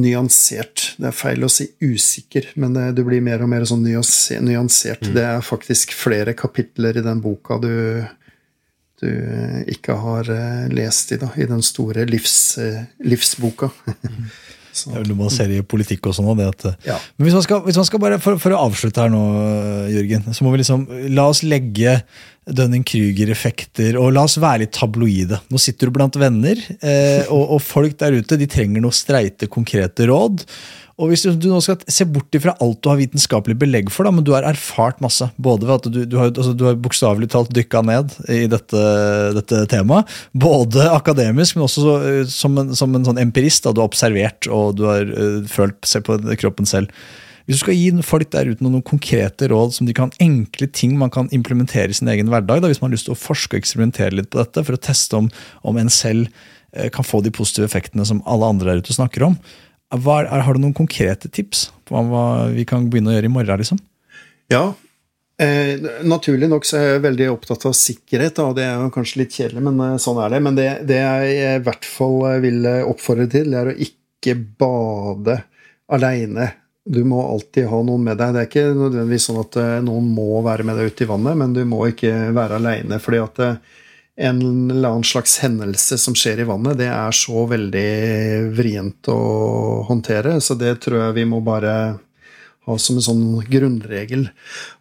nyansert. 0.00 0.94
Det 0.96 1.10
er 1.10 1.16
feil 1.16 1.44
å 1.44 1.50
si 1.52 1.66
usikker, 1.82 2.52
men 2.60 2.76
det, 2.76 2.86
du 2.96 3.02
blir 3.04 3.22
mer 3.24 3.44
og 3.44 3.50
mer 3.52 3.66
sånn 3.68 3.84
nyansert. 3.84 5.04
Mm. 5.04 5.14
Det 5.16 5.26
er 5.28 5.44
faktisk 5.44 5.92
flere 5.96 6.34
kapitler 6.38 6.96
i 6.96 7.04
den 7.04 7.20
boka 7.24 7.58
du, 7.60 7.74
du 9.02 9.10
ikke 9.72 9.98
har 10.00 10.32
eh, 10.32 10.66
lest 10.72 11.12
i, 11.12 11.20
da, 11.20 11.28
i 11.36 11.48
den 11.50 11.64
store 11.66 12.06
livs, 12.08 12.56
eh, 12.62 12.84
livsboka. 13.04 13.72
Mm. 14.08 14.26
Det 14.72 14.88
er 14.88 15.02
vel 15.02 15.10
noe 15.12 15.20
man 15.20 15.32
ser 15.32 15.52
i 15.52 15.60
politikk 15.62 16.08
og 16.08 16.16
sånn. 16.16 16.30
Ja. 16.86 16.96
Men 17.16 17.26
hvis 17.26 17.36
man, 17.36 17.44
skal, 17.44 17.62
hvis 17.66 17.78
man 17.78 17.88
skal 17.88 18.00
bare, 18.02 18.18
for, 18.22 18.40
for, 18.40 18.54
å 18.56 18.62
avslutte 18.68 19.04
her 19.04 19.12
nå, 19.12 19.22
Jørgen, 19.92 20.30
så 20.32 20.46
må 20.46 20.52
vi 20.54 20.62
liksom 20.62 20.86
La 21.12 21.26
oss 21.28 21.42
legge 21.44 21.98
Dunning-Krüger-effekter, 22.50 23.98
og 24.00 24.14
la 24.16 24.24
oss 24.26 24.38
være 24.42 24.64
litt 24.64 24.74
tabloide. 24.74 25.38
Nå 25.52 25.60
sitter 25.62 25.88
du 25.88 25.94
blant 25.94 26.16
venner, 26.18 26.58
eh, 26.80 27.28
og, 27.28 27.56
og, 27.56 27.60
folk 27.62 27.94
der 28.00 28.16
ute 28.18 28.38
de 28.40 28.48
trenger 28.50 28.82
noe 28.82 28.96
streite, 28.96 29.50
konkrete 29.52 30.08
råd. 30.10 30.42
Og 31.02 31.10
hvis 31.10 31.24
du, 31.26 31.48
nå 31.50 31.58
skal 31.64 31.80
se 31.90 32.06
bort 32.06 32.36
ifra 32.38 32.54
alt 32.62 32.78
du 32.78 32.86
har 32.92 33.00
vitenskapelig 33.00 33.56
belegg 33.58 33.88
for, 33.90 34.06
da, 34.06 34.12
men 34.14 34.22
du 34.26 34.30
har 34.36 34.46
erfart 34.46 35.00
masse, 35.02 35.26
både 35.34 35.66
ved 35.66 35.74
at 35.74 35.88
du, 35.90 35.98
du 36.06 36.14
har, 36.20 36.30
altså, 36.30 36.54
har 36.62 36.78
bokstavelig 36.84 37.26
talt 37.32 37.50
dykka 37.56 37.82
ned 37.88 38.14
i 38.30 38.44
dette, 38.50 38.84
dette, 39.34 39.64
temaet, 39.72 40.12
både 40.30 40.86
akademisk, 40.92 41.58
men 41.58 41.66
også 41.66 41.82
så, 41.82 41.96
som, 42.30 42.54
en, 42.62 42.70
som, 42.78 42.94
en, 42.94 43.08
sånn 43.08 43.18
empirist. 43.24 43.64
Da, 43.66 43.74
du 43.74 43.82
har 43.82 43.90
observert 43.90 44.46
og 44.46 44.78
du 44.78 44.86
har 44.86 45.10
uh, 45.10 45.42
følt 45.50 45.80
se 45.88 46.04
på 46.06 46.20
kroppen 46.38 46.70
selv. 46.70 46.92
Hvis 47.48 47.58
du 47.58 47.64
skal 47.64 47.74
gi 47.74 47.90
folk 48.06 48.30
der 48.30 48.52
ute 48.52 48.62
noen 48.62 48.84
konkrete 48.86 49.48
råd, 49.50 49.74
som 49.74 49.88
de 49.88 49.96
kan, 49.96 50.14
enkle 50.22 50.68
ting 50.70 50.94
man 51.00 51.10
kan 51.10 51.26
implementere 51.34 51.90
i 51.90 51.98
sin 51.98 52.10
egen 52.12 52.30
hverdag, 52.30 52.62
da, 52.62 52.70
hvis 52.70 52.78
man 52.82 52.92
har 52.92 52.96
lyst 52.96 53.10
til 53.10 53.16
å 53.16 53.18
forske 53.18 53.58
og 53.58 53.64
eksperimentere 53.64 54.14
litt 54.14 54.30
på 54.30 54.38
dette, 54.38 54.62
for 54.62 54.78
å 54.78 54.84
teste 54.86 55.18
om, 55.18 55.26
om 55.66 55.82
en 55.82 55.90
selv 55.90 56.30
eh, 56.76 56.86
kan 56.94 57.06
få 57.06 57.24
de 57.26 57.34
positive 57.34 57.66
effektene 57.66 58.06
som 58.06 58.22
alle 58.30 58.54
andre 58.54 58.70
der 58.70 58.86
ute 58.86 58.94
snakker 58.94 59.26
om, 59.32 59.36
er, 59.92 60.30
har 60.46 60.54
du 60.54 60.62
noen 60.62 60.76
konkrete 60.76 61.28
tips 61.28 61.70
på 61.88 62.04
hva, 62.08 62.48
vi 62.52 62.64
kan 62.68 62.88
begynne 62.90 63.12
å 63.12 63.18
gjøre 63.18 63.30
i 63.30 63.34
morgen? 63.34 63.62
liksom? 63.64 63.82
Ja, 64.52 64.72
Eh, 65.42 65.80
naturlig 66.06 66.46
nok 66.46 66.66
så 66.68 66.76
er 66.76 66.84
jeg 66.84 67.02
veldig 67.02 67.26
opptatt 67.32 67.64
av 67.66 67.72
sikkerhet, 67.74 68.36
og 68.44 68.52
det 68.54 68.66
er 68.68 68.76
jo 68.78 68.90
kanskje 68.94 69.22
litt 69.22 69.32
kjedelig, 69.34 69.62
men 69.64 69.80
eh, 69.82 69.96
sånn 69.98 70.20
er 70.22 70.30
det. 70.30 70.38
Men 70.44 70.58
det, 70.58 70.66
det 70.86 70.98
jeg 71.00 71.32
i 71.56 71.62
hvert 71.64 71.88
fall 71.88 72.18
vil 72.44 72.68
oppfordre 72.84 73.26
til, 73.32 73.56
er 73.56 73.72
å 73.72 73.74
ikke 73.88 74.36
bade 74.60 75.40
aleine 75.90 76.52
du 76.84 77.04
må 77.06 77.20
alltid 77.22 77.68
ha 77.70 77.78
noen 77.86 78.02
med 78.02 78.18
deg. 78.18 78.34
Det 78.34 78.40
er 78.40 78.48
ikke 78.48 78.64
nødvendigvis 78.74 79.28
sånn 79.28 79.40
at 79.42 79.58
eh, 79.60 79.76
noen 79.86 80.08
må 80.16 80.42
være 80.42 80.66
med 80.66 80.78
deg 80.78 80.90
ute 80.90 81.06
i 81.06 81.10
vannet, 81.10 81.38
men 81.38 81.54
du 81.54 81.62
må 81.68 81.84
ikke 81.90 82.12
være 82.34 82.58
aleine. 82.58 82.98
fordi 83.02 83.20
at 83.22 83.42
eh, 83.44 83.60
en 84.16 84.70
eller 84.70 84.88
annen 84.88 85.04
slags 85.04 85.38
hendelse 85.38 85.96
som 85.98 86.14
skjer 86.18 86.42
i 86.42 86.48
vannet, 86.48 86.78
det 86.80 86.88
er 86.92 87.14
så 87.16 87.46
veldig 87.48 87.90
vrient 88.52 89.08
å 89.08 89.20
håndtere, 89.88 90.36
så 90.40 90.56
det 90.58 90.76
tror 90.84 91.06
jeg 91.06 91.20
vi 91.22 91.28
må 91.30 91.40
bare 91.44 91.74
ha 92.68 92.78
som 92.78 92.98
en 92.98 93.04
sånn 93.04 93.26
grunnregel. 93.50 94.28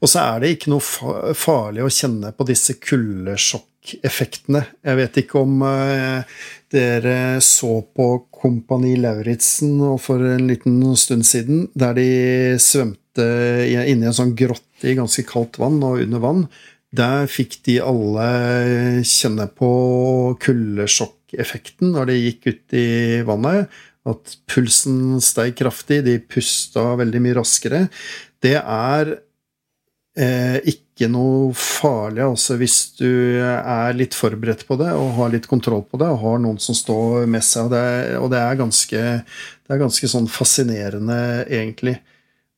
Og 0.02 0.12
så 0.12 0.22
er 0.22 0.42
det 0.42 0.56
ikke 0.56 0.74
noe 0.74 1.34
farlig 1.38 1.86
å 1.86 1.94
kjenne 1.94 2.34
på 2.36 2.46
disse 2.50 2.76
kuldesjokkeffektene. 2.78 4.62
Jeg 4.86 5.00
vet 5.00 5.22
ikke 5.24 5.42
om 5.42 5.64
eh, 5.66 6.42
dere 6.74 7.16
så 7.46 7.80
på 7.96 8.10
Kompani 8.42 8.94
Lauritzen 9.02 9.80
for 10.02 10.22
en 10.34 10.46
liten 10.52 10.84
stund 11.00 11.26
siden, 11.26 11.70
der 11.74 11.98
de 11.98 12.10
svømte 12.62 13.26
inni 13.72 14.08
en 14.08 14.16
sånn 14.20 14.36
grotte 14.38 14.92
i 14.92 14.98
ganske 14.98 15.26
kaldt 15.30 15.60
vann 15.62 15.82
og 15.86 16.04
under 16.06 16.22
vann. 16.22 16.46
Der 16.92 17.30
fikk 17.32 17.62
de 17.64 17.78
alle 17.80 18.28
kjenne 19.08 19.48
på 19.56 19.72
kuldesjokkeffekten 20.44 21.94
når 21.96 22.12
de 22.12 22.20
gikk 22.20 22.50
ut 22.52 22.76
i 22.76 22.88
vannet. 23.28 23.72
At 24.02 24.36
pulsen 24.50 25.22
steg 25.24 25.54
kraftig, 25.60 26.02
de 26.04 26.18
pusta 26.20 26.96
veldig 27.00 27.22
mye 27.24 27.38
raskere. 27.38 27.86
Det 28.44 28.58
er 28.60 29.14
eh, 30.18 30.58
ikke 30.68 31.08
noe 31.14 31.54
farlig 31.58 32.26
altså 32.26 32.58
hvis 32.60 32.78
du 32.98 33.40
er 33.40 33.96
litt 33.96 34.18
forberedt 34.18 34.66
på 34.68 34.76
det 34.82 34.92
og 34.98 35.16
har 35.20 35.32
litt 35.34 35.48
kontroll 35.50 35.86
på 35.88 36.00
det 36.02 36.10
og 36.12 36.22
har 36.26 36.42
noen 36.44 36.60
som 36.62 36.76
står 36.76 37.30
med 37.30 37.46
seg. 37.46 37.70
Og 37.70 37.76
det, 37.78 37.86
og 38.20 38.32
det 38.34 38.42
er 38.42 38.60
ganske, 38.60 39.04
det 39.24 39.78
er 39.78 39.84
ganske 39.86 40.12
sånn 40.12 40.28
fascinerende, 40.28 41.22
egentlig. 41.48 42.02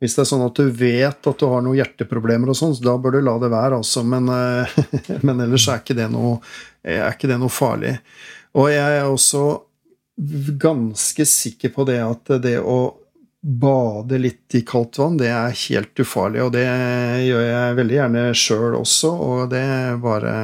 Hvis 0.04 0.18
det 0.18 0.26
er 0.26 0.28
sånn 0.28 0.41
at 0.43 0.58
du 0.60 0.68
vet 0.76 1.28
at 1.30 1.39
du 1.39 1.45
har 1.47 1.62
noen 1.64 1.78
hjerteproblemer, 1.78 2.49
og 2.51 2.58
sånn, 2.60 2.74
da 2.84 2.97
bør 2.99 3.16
du 3.16 3.22
la 3.24 3.38
det 3.39 3.49
være, 3.54 3.78
altså. 3.80 4.01
Men, 4.04 4.28
eh, 4.28 4.74
men 5.28 5.45
ellers 5.45 5.70
er 5.72 5.80
ikke, 5.80 5.95
noe, 6.12 6.41
er 6.84 7.06
ikke, 7.08 7.30
det 7.32 7.38
noe, 7.39 7.54
farlig. 7.54 7.93
Og 8.60 8.68
jeg 8.74 8.97
er 8.97 9.08
også 9.08 9.45
ganske 10.60 11.26
sikker 11.26 11.72
på 11.72 11.88
det 11.88 12.01
at 12.04 12.34
det 12.43 12.58
å 12.60 12.82
bade 13.39 14.20
litt 14.20 14.60
i 14.60 14.66
kaldt 14.68 14.99
vann, 14.99 15.16
det 15.24 15.32
er 15.32 15.56
helt 15.70 16.04
ufarlig. 16.04 16.43
Og 16.43 16.51
det 16.58 16.68
gjør 17.24 17.47
jeg 17.47 17.80
veldig 17.80 17.99
gjerne 18.01 18.28
sjøl 18.43 18.78
også, 18.84 19.16
og 19.32 19.49
det 19.56 19.66
bare 20.04 20.38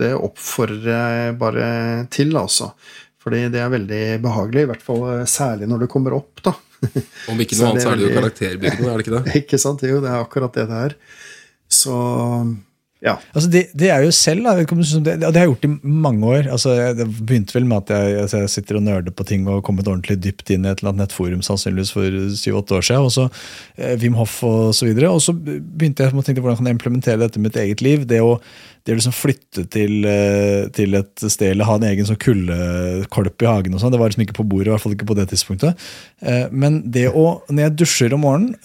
Det 0.00 0.14
oppfordrer 0.14 1.18
jeg 1.18 1.38
bare 1.42 1.68
til, 2.14 2.38
altså. 2.38 2.70
Fordi 3.20 3.48
det 3.50 3.66
er 3.66 3.74
veldig 3.74 4.04
behagelig, 4.22 4.62
i 4.62 4.70
hvert 4.70 4.90
fall 4.94 5.06
særlig 5.26 5.66
når 5.68 5.88
det 5.88 5.94
kommer 5.98 6.22
opp, 6.22 6.38
da. 6.46 6.54
Om 7.30 7.44
ikke 7.44 7.56
noe 7.60 7.72
annet, 7.72 7.84
så 7.84 7.92
er 7.92 8.00
det 8.00 8.08
jo 8.08 8.16
karakterbyggende, 8.16 8.88
er 8.88 8.96
det 8.96 9.06
ikke 9.06 9.18
det? 9.18 9.36
ikke 9.44 9.62
sant, 9.62 9.86
jo, 9.86 10.00
det 10.04 10.10
er 10.10 10.18
akkurat 10.24 10.56
det 10.56 10.66
det 10.70 10.82
er. 10.88 10.98
Så 11.70 11.96
ja. 13.00 13.14
Altså 13.32 13.48
det, 13.48 13.62
det, 13.72 13.88
er 13.88 14.02
jo 14.04 14.10
selv, 14.12 14.44
da, 14.44 14.52
det, 14.60 15.14
det 15.22 15.24
har 15.24 15.46
jeg 15.46 15.52
gjort 15.54 15.64
i 15.64 15.70
mange 16.04 16.32
år. 16.34 16.50
Altså 16.52 16.74
det 16.98 17.06
begynte 17.08 17.56
vel 17.56 17.64
med 17.68 17.86
at 17.86 17.92
jeg, 17.94 18.18
altså 18.26 18.42
jeg 18.42 18.52
sitter 18.52 18.76
og 18.76 18.84
nerder 18.84 19.14
på 19.16 19.24
ting 19.24 19.46
og 19.48 19.54
har 19.56 19.62
kommet 19.64 19.88
ordentlig 19.88 20.18
dypt 20.20 20.52
inn 20.52 20.66
i 20.66 20.72
et 20.72 20.82
eller 20.82 20.92
annet 20.92 21.06
nettforum 21.06 21.40
sannsynligvis 21.44 21.94
for 21.96 22.18
syv-åtte 22.36 22.76
år 22.76 22.84
siden. 22.90 23.08
Og 23.08 23.14
så 23.14 23.24
eh, 23.80 23.94
Wim 24.02 24.18
Hoff 24.20 24.42
og 24.44 24.74
så 24.76 24.88
videre. 24.88 25.08
Og 25.14 25.24
så 25.24 25.32
begynte 25.32 26.04
jeg 26.04 26.12
å 26.12 26.26
tenke 26.26 26.44
hvordan 26.44 26.58
jeg 26.58 26.60
kan 26.60 26.70
jeg 26.70 26.78
implementere 26.78 27.22
dette 27.24 27.40
i 27.40 27.46
mitt 27.46 27.56
eget 27.64 27.84
liv. 27.86 28.04
Det 28.10 28.20
å 28.20 28.36
det 28.86 28.94
å 28.94 28.98
liksom 28.98 29.14
flytte 29.14 29.64
til, 29.72 30.04
eh, 30.08 30.68
til, 30.72 30.94
et 30.96 31.24
sted 31.26 31.52
eller 31.52 31.68
ha 31.68 31.76
en 31.76 31.86
egen 31.90 32.06
sånn 32.08 32.18
kuldekolp 32.20 33.44
i 33.44 33.48
hagen, 33.48 33.74
og 33.76 33.82
sånn, 33.82 33.92
det 33.92 34.00
var 34.00 34.10
liksom 34.10 34.24
ikke 34.24 34.38
på 34.38 34.46
bordet. 34.48 34.70
i 34.70 34.72
hvert 34.72 34.84
fall 34.84 34.94
ikke 34.96 35.08
på 35.10 35.16
det 35.18 35.26
tidspunktet. 35.32 35.76
Eh, 36.22 36.46
men 36.50 36.80
det 36.90 37.08
å, 37.08 37.42
når 37.50 37.66
jeg 37.66 37.76
dusjer 37.82 38.16
om 38.16 38.24
morgenen, 38.24 38.56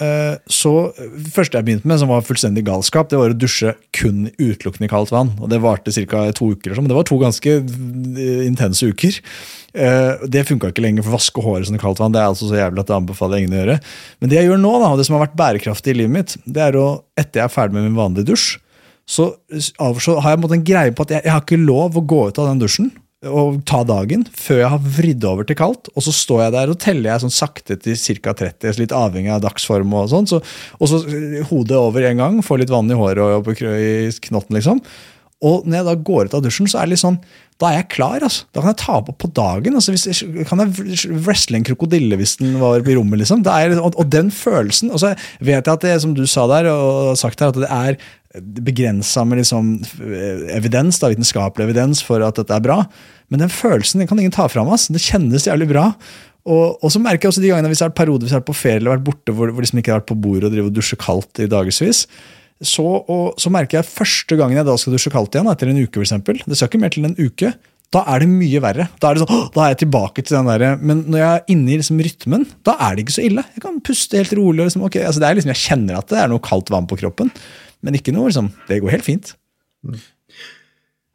så, 0.48 0.92
Det 0.96 1.32
første 1.34 1.58
jeg 1.58 1.66
begynte 1.66 1.88
med, 1.88 2.00
som 2.00 2.10
var 2.10 2.24
fullstendig 2.26 2.64
galskap, 2.66 3.10
det 3.10 3.18
var 3.20 3.34
å 3.34 3.38
dusje 3.38 3.74
kun 3.96 4.30
utelukkende 4.38 4.88
i 4.88 4.92
kaldt 4.92 5.12
vann. 5.12 5.34
og 5.40 5.50
Det 5.50 5.60
varte 5.62 5.92
ca. 5.92 6.32
to 6.32 6.52
uker, 6.54 6.74
sånn, 6.74 6.86
men 6.86 6.92
det 6.92 6.98
var 6.98 7.08
to 7.08 7.18
ganske 7.20 7.52
intense 8.46 8.86
uker. 8.86 9.20
Det 9.74 10.46
funka 10.48 10.72
ikke 10.72 10.84
lenger, 10.84 11.04
for 11.04 11.14
å 11.14 11.18
vaske 11.18 11.44
håret 11.44 11.68
sånn 11.68 11.80
i 11.80 11.82
kaldt 11.82 12.00
vann 12.00 12.14
det 12.16 12.22
er 12.22 12.32
altså 12.32 12.50
så 12.50 12.60
jævlig 12.60 12.84
at 12.84 12.92
det 12.92 12.98
anbefaler 12.98 13.42
ingen 13.42 13.56
å 13.56 13.62
gjøre. 13.62 13.80
Men 14.20 14.32
det 14.32 14.40
jeg 14.40 14.50
gjør 14.50 14.62
nå, 14.62 14.74
da, 14.80 14.92
og 14.92 15.00
det 15.00 15.08
som 15.08 15.18
har 15.18 15.26
vært 15.28 15.40
bærekraftig 15.40 15.96
i 15.96 16.00
livet 16.02 16.16
mitt, 16.16 16.38
det 16.46 16.62
er 16.70 16.80
å, 16.80 16.88
etter 17.18 17.42
jeg 17.42 17.50
er 17.50 17.56
ferdig 17.56 17.78
med 17.78 17.90
min 17.90 18.00
vanlige 18.00 18.32
dusj, 18.32 18.60
så, 19.06 19.32
så 19.62 20.20
har 20.20 20.34
jeg 20.34 20.52
en 20.58 20.66
greie 20.66 20.94
på 20.96 21.06
at 21.06 21.14
jeg, 21.14 21.26
jeg, 21.26 21.34
har 21.34 21.44
ikke 21.44 21.62
lov 21.62 21.98
å 21.98 22.06
gå 22.06 22.22
ut 22.30 22.40
av 22.42 22.50
den 22.52 22.64
dusjen 22.64 22.94
og 23.26 23.62
ta 23.66 23.80
dagen 23.88 24.26
før 24.38 24.60
jeg 24.60 24.70
har 24.70 24.90
vridd 24.98 25.26
over 25.26 25.48
til 25.48 25.58
kaldt. 25.58 25.90
Og 25.98 26.06
så 26.06 26.14
står 26.14 26.44
jeg 26.44 26.54
der 26.56 26.72
og 26.74 26.80
teller 26.82 27.10
jeg 27.10 27.24
sånn 27.24 27.34
sakte 27.34 27.78
til 27.82 27.98
ca. 28.22 28.36
30, 28.38 28.78
litt 28.82 28.94
avhengig 28.94 29.34
av 29.34 29.42
dagsform. 29.46 29.94
Og 29.98 30.12
sånn, 30.12 30.30
så, 30.30 30.42
og 30.78 30.92
så 30.92 31.02
hodet 31.50 31.80
over 31.80 32.06
en 32.06 32.22
gang, 32.22 32.40
får 32.46 32.62
litt 32.62 32.74
vann 32.74 32.92
i 32.92 32.98
håret 32.98 33.40
og 33.40 33.48
på 33.48 33.56
i 33.58 34.12
knotten, 34.28 34.60
liksom. 34.60 34.82
Og 35.46 35.66
når 35.68 35.80
jeg 35.80 35.88
da 35.90 35.96
går 36.10 36.30
ut 36.30 36.38
av 36.38 36.46
dusjen, 36.46 36.70
så 36.70 36.80
er 36.80 36.88
det 36.88 36.96
litt 36.96 37.04
sånn 37.04 37.18
da 37.62 37.70
er 37.70 37.78
jeg 37.78 37.88
klar. 37.94 38.20
altså. 38.20 38.44
Da 38.52 38.62
kan 38.62 38.74
jeg 38.74 38.82
ta 38.82 38.98
på 39.06 39.16
på 39.16 39.30
dagen. 39.32 39.78
altså 39.80 39.94
hvis 39.96 40.06
jeg, 40.10 40.46
Kan 40.48 40.60
jeg 40.60 41.16
wrestle 41.24 41.60
en 41.60 41.68
krokodille 41.68 42.18
hvis 42.20 42.36
den 42.42 42.60
var 42.60 42.84
i 42.84 42.96
rommet? 42.98 43.22
liksom. 43.22 43.46
Er, 43.48 43.80
og, 43.80 43.96
og, 43.96 44.12
den 44.12 44.32
følelsen 44.32 44.92
og 44.92 45.00
så 45.00 45.16
vet 45.40 45.64
jeg 45.66 45.74
at 45.74 45.82
det, 45.82 45.96
som 46.02 46.14
du 46.14 46.26
sa 46.28 46.48
der, 46.52 46.68
og 46.72 47.18
sagt 47.18 47.40
her, 47.40 47.54
at 47.54 47.56
det 47.56 47.72
er 47.72 47.98
begrensa 48.44 49.24
med 49.24 49.40
liksom 49.40 49.78
evidens, 50.52 51.00
da, 51.00 51.08
vitenskapelig 51.08 51.70
evidens 51.70 52.04
for 52.04 52.20
at 52.26 52.36
dette 52.36 52.52
er 52.52 52.64
bra. 52.64 52.82
Men 53.32 53.46
den 53.46 53.50
følelsen 53.50 54.04
den 54.04 54.10
kan 54.10 54.20
ingen 54.20 54.36
ta 54.36 54.50
fra 54.52 54.66
meg. 54.66 54.76
Altså. 54.76 54.94
Det 54.94 55.06
kjennes 55.06 55.48
jævlig 55.48 55.70
bra. 55.72 55.94
Og, 56.46 56.76
og, 56.84 56.92
så 56.94 57.00
merker 57.02 57.26
jeg 57.26 57.34
også 57.34 57.42
de 57.42 57.50
gangene 57.50 57.72
hvis 57.72 57.80
jeg 57.82 57.88
har 57.88 57.94
vært 57.94 58.02
periode, 58.04 58.26
hvis 58.26 58.36
jeg 58.36 58.38
har 58.38 58.44
vært 58.44 58.52
på 58.52 58.60
ferie 58.60 58.82
eller 58.82 58.98
vært 58.98 59.08
borte 59.08 59.34
hvor, 59.34 59.50
hvor 59.50 59.66
liksom 59.66 59.80
ikke 59.82 59.96
har 59.96 60.04
vært 60.04 60.12
på 60.12 60.20
bordet 60.28 60.50
og 60.50 60.54
drive 60.54 60.70
og 60.70 60.76
dusje 60.76 61.00
kaldt 61.02 61.42
i 61.42 61.48
dagevis, 61.50 62.04
så, 62.64 62.88
så, 63.36 63.52
merker 63.52 63.82
jeg 63.82 63.90
første 63.90 64.38
gangen 64.40 64.56
jeg 64.56 64.68
da 64.68 64.76
skal 64.80 64.96
dusje 64.96 65.12
kaldt 65.12 65.36
igjen, 65.36 65.50
etter 65.52 65.72
en 65.72 65.82
uke 65.82 66.04
f.eks. 66.04 66.46
Det 66.46 66.56
skal 66.56 66.70
ikke 66.70 66.82
mer 66.82 66.94
til 66.94 67.08
en 67.08 67.18
uke. 67.20 67.52
Da 67.94 68.02
er 68.12 68.24
det 68.24 68.30
mye 68.32 68.62
verre. 68.64 68.88
Da 69.00 69.12
er, 69.12 69.18
det 69.18 69.26
sånn, 69.26 69.44
da 69.56 69.66
er 69.66 69.74
jeg 69.74 69.82
tilbake 69.86 70.24
til 70.24 70.38
den 70.38 70.50
der, 70.50 70.80
Men 70.82 71.04
når 71.12 71.22
jeg 71.22 71.30
er 71.34 71.54
inne 71.54 71.72
i 71.72 71.78
liksom 71.80 72.02
rytmen, 72.04 72.48
da 72.68 72.76
er 72.88 72.96
det 72.96 73.06
ikke 73.06 73.18
så 73.18 73.28
ille. 73.28 73.46
Jeg 73.56 73.64
kan 73.64 73.78
puste 73.86 74.20
helt 74.20 74.36
rolig. 74.40 74.64
og 74.64 74.70
liksom, 74.72 74.88
okay, 74.88 75.06
altså 75.08 75.22
det 75.24 75.30
er 75.30 75.40
liksom, 75.40 75.54
Jeg 75.54 75.64
kjenner 75.64 76.00
at 76.00 76.12
det 76.12 76.20
er 76.20 76.32
noe 76.32 76.44
kaldt 76.44 76.72
vann 76.74 76.90
på 76.90 77.00
kroppen. 77.00 77.32
Men 77.86 78.00
ikke 78.00 78.16
noe 78.16 78.32
liksom, 78.32 78.52
Det 78.70 78.82
går 78.84 78.98
helt 78.98 79.08
fint. 79.08 79.36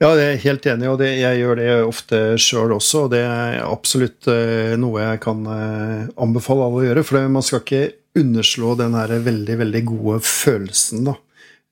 Ja, 0.01 0.15
jeg 0.17 0.29
er 0.33 0.45
helt 0.47 0.67
enig, 0.71 0.87
og 0.89 1.01
det, 1.03 1.11
jeg 1.21 1.41
gjør 1.43 1.59
det 1.61 1.73
ofte 1.85 2.21
sjøl 2.41 2.73
også. 2.73 3.05
og 3.05 3.11
Det 3.13 3.21
er 3.21 3.59
absolutt 3.67 4.29
uh, 4.33 4.77
noe 4.81 5.03
jeg 5.03 5.21
kan 5.27 5.43
uh, 5.45 6.07
anbefale 6.17 6.65
alle 6.65 6.81
å 6.81 6.87
gjøre. 6.87 7.05
For 7.05 7.33
man 7.33 7.45
skal 7.45 7.61
ikke 7.61 7.83
underslå 8.17 8.79
den 8.81 8.97
her 8.97 9.13
veldig, 9.27 9.59
veldig 9.61 9.83
gode 9.91 10.23
følelsen 10.25 11.05
da, 11.11 11.19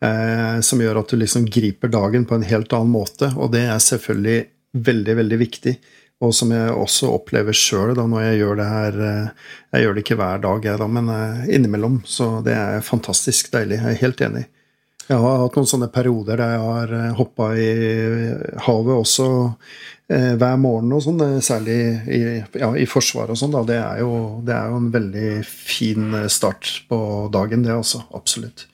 uh, 0.05 0.59
som 0.65 0.83
gjør 0.83 1.03
at 1.03 1.13
du 1.13 1.19
liksom 1.21 1.47
griper 1.51 1.93
dagen 1.93 2.27
på 2.29 2.39
en 2.39 2.47
helt 2.49 2.75
annen 2.77 2.93
måte. 2.93 3.31
Og 3.37 3.53
det 3.55 3.65
er 3.69 3.81
selvfølgelig 3.83 4.43
veldig, 4.89 5.17
veldig 5.23 5.41
viktig. 5.45 5.79
Og 6.23 6.35
som 6.35 6.51
jeg 6.51 6.75
også 6.75 7.13
opplever 7.15 7.55
sjøl 7.55 7.95
når 7.95 8.25
jeg 8.25 8.39
gjør 8.41 8.57
det 8.59 8.65
her 8.67 8.97
Jeg 8.99 9.85
gjør 9.85 9.93
det 9.95 10.03
ikke 10.03 10.17
hver 10.19 10.41
dag, 10.43 10.65
jeg 10.67 10.81
da, 10.81 10.89
men 10.91 11.11
innimellom. 11.47 12.01
Så 12.03 12.41
det 12.43 12.57
er 12.59 12.83
fantastisk 12.83 13.53
deilig. 13.55 13.79
Jeg 13.79 13.95
er 13.95 14.03
helt 14.03 14.25
enig. 14.27 14.49
Jeg 15.09 15.23
har 15.23 15.39
hatt 15.41 15.55
noen 15.57 15.69
sånne 15.69 15.89
perioder 15.89 16.37
der 16.37 16.51
jeg 16.53 16.65
har 16.67 16.91
eh, 16.93 17.13
hoppa 17.17 17.47
i 17.57 17.69
havet 18.67 18.93
også 18.93 19.29
eh, 20.13 20.35
hver 20.37 20.59
morgen 20.61 20.93
og 20.93 21.01
sånn, 21.07 21.23
eh, 21.25 21.39
særlig 21.45 21.77
i, 22.13 22.19
ja, 22.61 22.69
i 22.77 22.85
Forsvaret 22.89 23.33
og 23.33 23.41
sånn. 23.41 23.57
Det, 23.57 23.79
det 24.45 24.57
er 24.59 24.69
jo 24.69 24.81
en 24.83 24.91
veldig 24.93 25.31
fin 25.49 26.13
start 26.29 26.75
på 26.93 26.99
dagen, 27.33 27.65
det 27.65 27.73
også. 27.73 28.05
Absolutt. 28.19 28.67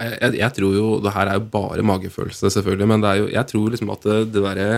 Jeg, 0.00 0.36
jeg, 0.38 0.52
tror 0.56 0.76
jo 0.76 0.86
Det 1.04 1.12
her 1.12 1.28
er 1.28 1.38
jo 1.38 1.48
bare 1.52 1.84
magefølelse, 1.84 2.50
selvfølgelig, 2.56 2.88
men 2.88 3.04
jo, 3.18 3.26
jeg 3.32 3.46
tror 3.50 3.74
liksom 3.74 3.90
at 3.92 4.06
det, 4.06 4.20
det 4.34 4.44
derre 4.44 4.70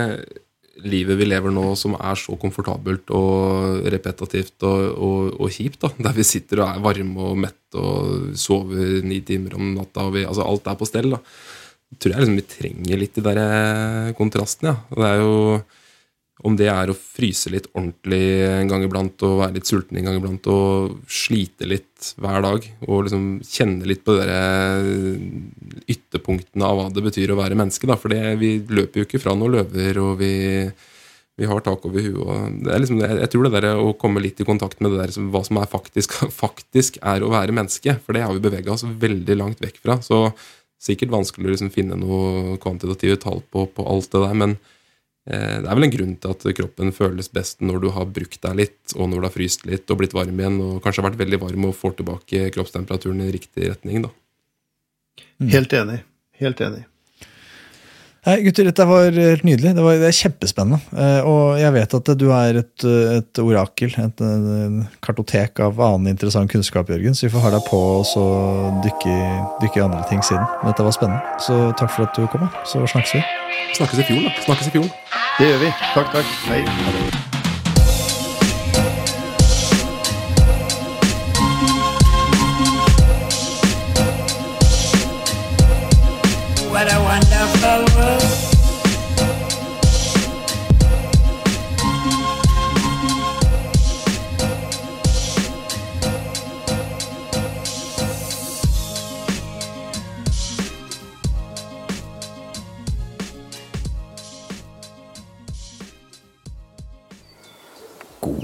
livet 0.83 1.19
vi 1.19 1.27
lever 1.27 1.53
nå 1.53 1.75
som 1.77 1.93
er 1.99 2.17
så 2.17 2.35
komfortabelt 2.39 3.11
og 3.13 3.85
repetativt 3.93 4.65
og, 4.65 4.79
og, 4.97 5.27
og 5.37 5.53
kjipt, 5.53 5.83
da, 5.83 5.91
der 6.07 6.15
vi 6.17 6.25
sitter 6.27 6.63
og 6.63 6.71
er 6.71 6.81
varme 6.83 7.27
og 7.29 7.37
mette 7.45 7.77
og 7.77 8.33
sover 8.39 9.03
ni 9.05 9.21
timer 9.25 9.55
om 9.59 9.73
natta, 9.77 10.07
og 10.07 10.17
vi, 10.17 10.25
altså 10.27 10.47
alt 10.47 10.67
er 10.69 10.79
på 10.79 10.89
stell, 10.89 11.13
da, 11.13 11.21
tror 11.93 12.15
jeg 12.15 12.25
liksom 12.25 12.39
vi 12.41 12.47
trenger 12.55 12.99
litt 12.99 13.19
de 13.19 13.25
der 13.27 14.11
kontrastene. 14.17 14.73
Ja. 14.73 14.97
Det 14.97 15.09
er 15.11 15.21
jo 15.21 15.37
om 16.41 16.55
det 16.57 16.65
er 16.71 16.89
å 16.89 16.95
fryse 16.97 17.51
litt 17.53 17.67
ordentlig 17.75 18.23
en 18.47 18.71
gang 18.71 18.83
iblant 18.83 19.21
og 19.27 19.37
være 19.43 19.59
litt 19.59 19.69
sulten 19.69 19.99
en 19.99 20.07
gang 20.07 20.17
iblant 20.17 20.47
og 20.49 20.95
slite 21.05 21.67
litt 21.69 22.09
hver 22.17 22.41
dag 22.43 22.65
og 22.87 23.03
liksom 23.05 23.27
kjenne 23.45 23.85
litt 23.87 24.01
på 24.03 24.15
de 24.17 24.39
ytterpunktene 25.93 26.65
av 26.65 26.79
hva 26.79 26.87
det 26.93 27.03
betyr 27.05 27.35
å 27.35 27.37
være 27.37 27.59
menneske. 27.59 27.87
Da. 27.89 27.99
For 27.99 28.11
det, 28.11 28.33
vi 28.41 28.57
løper 28.65 29.01
jo 29.01 29.07
ikke 29.07 29.21
fra 29.21 29.37
noen 29.37 29.59
løver, 29.59 30.01
og 30.01 30.17
vi, 30.23 30.33
vi 31.37 31.49
har 31.49 31.63
tak 31.63 31.85
over 31.87 32.01
huet. 32.01 32.59
Liksom, 32.65 33.05
jeg 33.05 33.29
tror 33.31 33.47
det 33.47 33.53
der 33.59 33.69
å 33.77 33.93
komme 33.99 34.23
litt 34.25 34.41
i 34.41 34.49
kontakt 34.49 34.81
med 34.81 34.95
det 34.95 35.05
der, 35.05 35.15
hva 35.31 35.45
som 35.45 35.61
er 35.61 35.69
faktisk, 35.69 36.17
faktisk 36.43 36.99
er 36.99 37.23
å 37.23 37.31
være 37.35 37.55
menneske, 37.55 37.99
for 38.03 38.17
det 38.17 38.25
har 38.25 38.33
vi 38.35 38.43
bevega 38.43 38.73
oss 38.73 38.87
veldig 38.87 39.39
langt 39.39 39.63
vekk 39.63 39.79
fra. 39.85 40.01
Så 40.03 40.25
sikkert 40.83 41.13
vanskelig 41.13 41.47
å 41.47 41.55
liksom 41.55 41.71
finne 41.71 41.95
noe 41.95 42.57
kvantitative 42.63 43.21
tall 43.21 43.45
på, 43.53 43.69
på 43.71 43.85
alt 43.87 44.11
det 44.11 44.25
der. 44.25 44.39
men 44.41 44.57
det 45.23 45.69
er 45.69 45.77
vel 45.77 45.87
en 45.87 45.93
grunn 45.93 46.15
til 46.19 46.33
at 46.33 46.45
kroppen 46.57 46.89
føles 46.91 47.29
best 47.31 47.61
når 47.63 47.83
du 47.83 47.89
har 47.95 48.09
brukt 48.11 48.41
deg 48.43 48.57
litt, 48.59 48.95
og 48.97 49.07
når 49.07 49.21
du 49.21 49.27
har 49.29 49.35
fryst 49.35 49.63
litt 49.69 49.91
og 49.93 50.01
blitt 50.01 50.15
varm 50.15 50.39
igjen, 50.39 50.59
og 50.59 50.81
kanskje 50.83 50.99
har 50.99 51.09
vært 51.11 51.21
veldig 51.21 51.39
varm 51.45 51.69
og 51.69 51.77
får 51.79 51.95
tilbake 52.01 52.49
kroppstemperaturen 52.55 53.23
i 53.23 53.31
riktig 53.31 53.69
retning. 53.71 54.03
da. 54.03 54.11
Mm. 55.39 55.49
Helt 55.55 55.77
enig. 55.79 56.01
Helt 56.43 56.65
enig. 56.65 56.83
Nei, 58.23 58.37
gutter, 58.45 58.69
dette 58.69 58.85
var 58.87 59.09
helt 59.11 59.43
nydelig. 59.43 59.73
Det, 59.75 59.83
var, 59.83 59.97
det 59.99 60.07
er 60.07 60.15
kjempespennende. 60.15 60.79
Eh, 60.95 61.27
og 61.27 61.57
jeg 61.59 61.75
vet 61.75 61.95
at 61.97 62.11
du 62.15 62.25
er 62.31 62.61
et, 62.61 62.85
et 63.17 63.41
orakel, 63.43 63.91
et, 63.99 64.23
et 64.23 64.97
kartotek 65.03 65.59
av 65.65 65.81
annen 65.83 66.13
interessant 66.13 66.51
kunnskap, 66.51 66.87
Jørgen. 66.93 67.17
Så 67.19 67.27
vi 67.27 67.33
får 67.35 67.43
ha 67.49 67.53
deg 67.57 67.67
på 67.67 67.81
og 67.99 68.07
så 68.07 68.23
dykke, 68.85 69.19
dykke 69.65 69.81
i 69.81 69.85
andre 69.89 70.03
ting 70.07 70.23
siden. 70.23 70.47
Men 70.61 70.71
dette 70.71 70.87
var 70.87 70.95
spennende. 70.95 71.37
Så 71.43 71.59
takk 71.75 71.91
for 71.97 72.07
at 72.07 72.15
du 72.15 72.23
kom. 72.31 72.47
Så 72.63 72.87
snakkes 72.87 73.17
vi. 73.19 73.25
Snakkes 73.75 74.05
i 74.05 74.07
fjorden, 74.07 74.31
da. 74.31 74.47
Snakkes 74.47 74.71
i 74.71 74.75
fjorden. 74.77 74.97
Det 75.41 75.51
gjør 75.51 75.63
vi. 75.67 75.77
Takk, 75.91 76.13
takk. 76.15 76.35
Hei. 76.47 77.42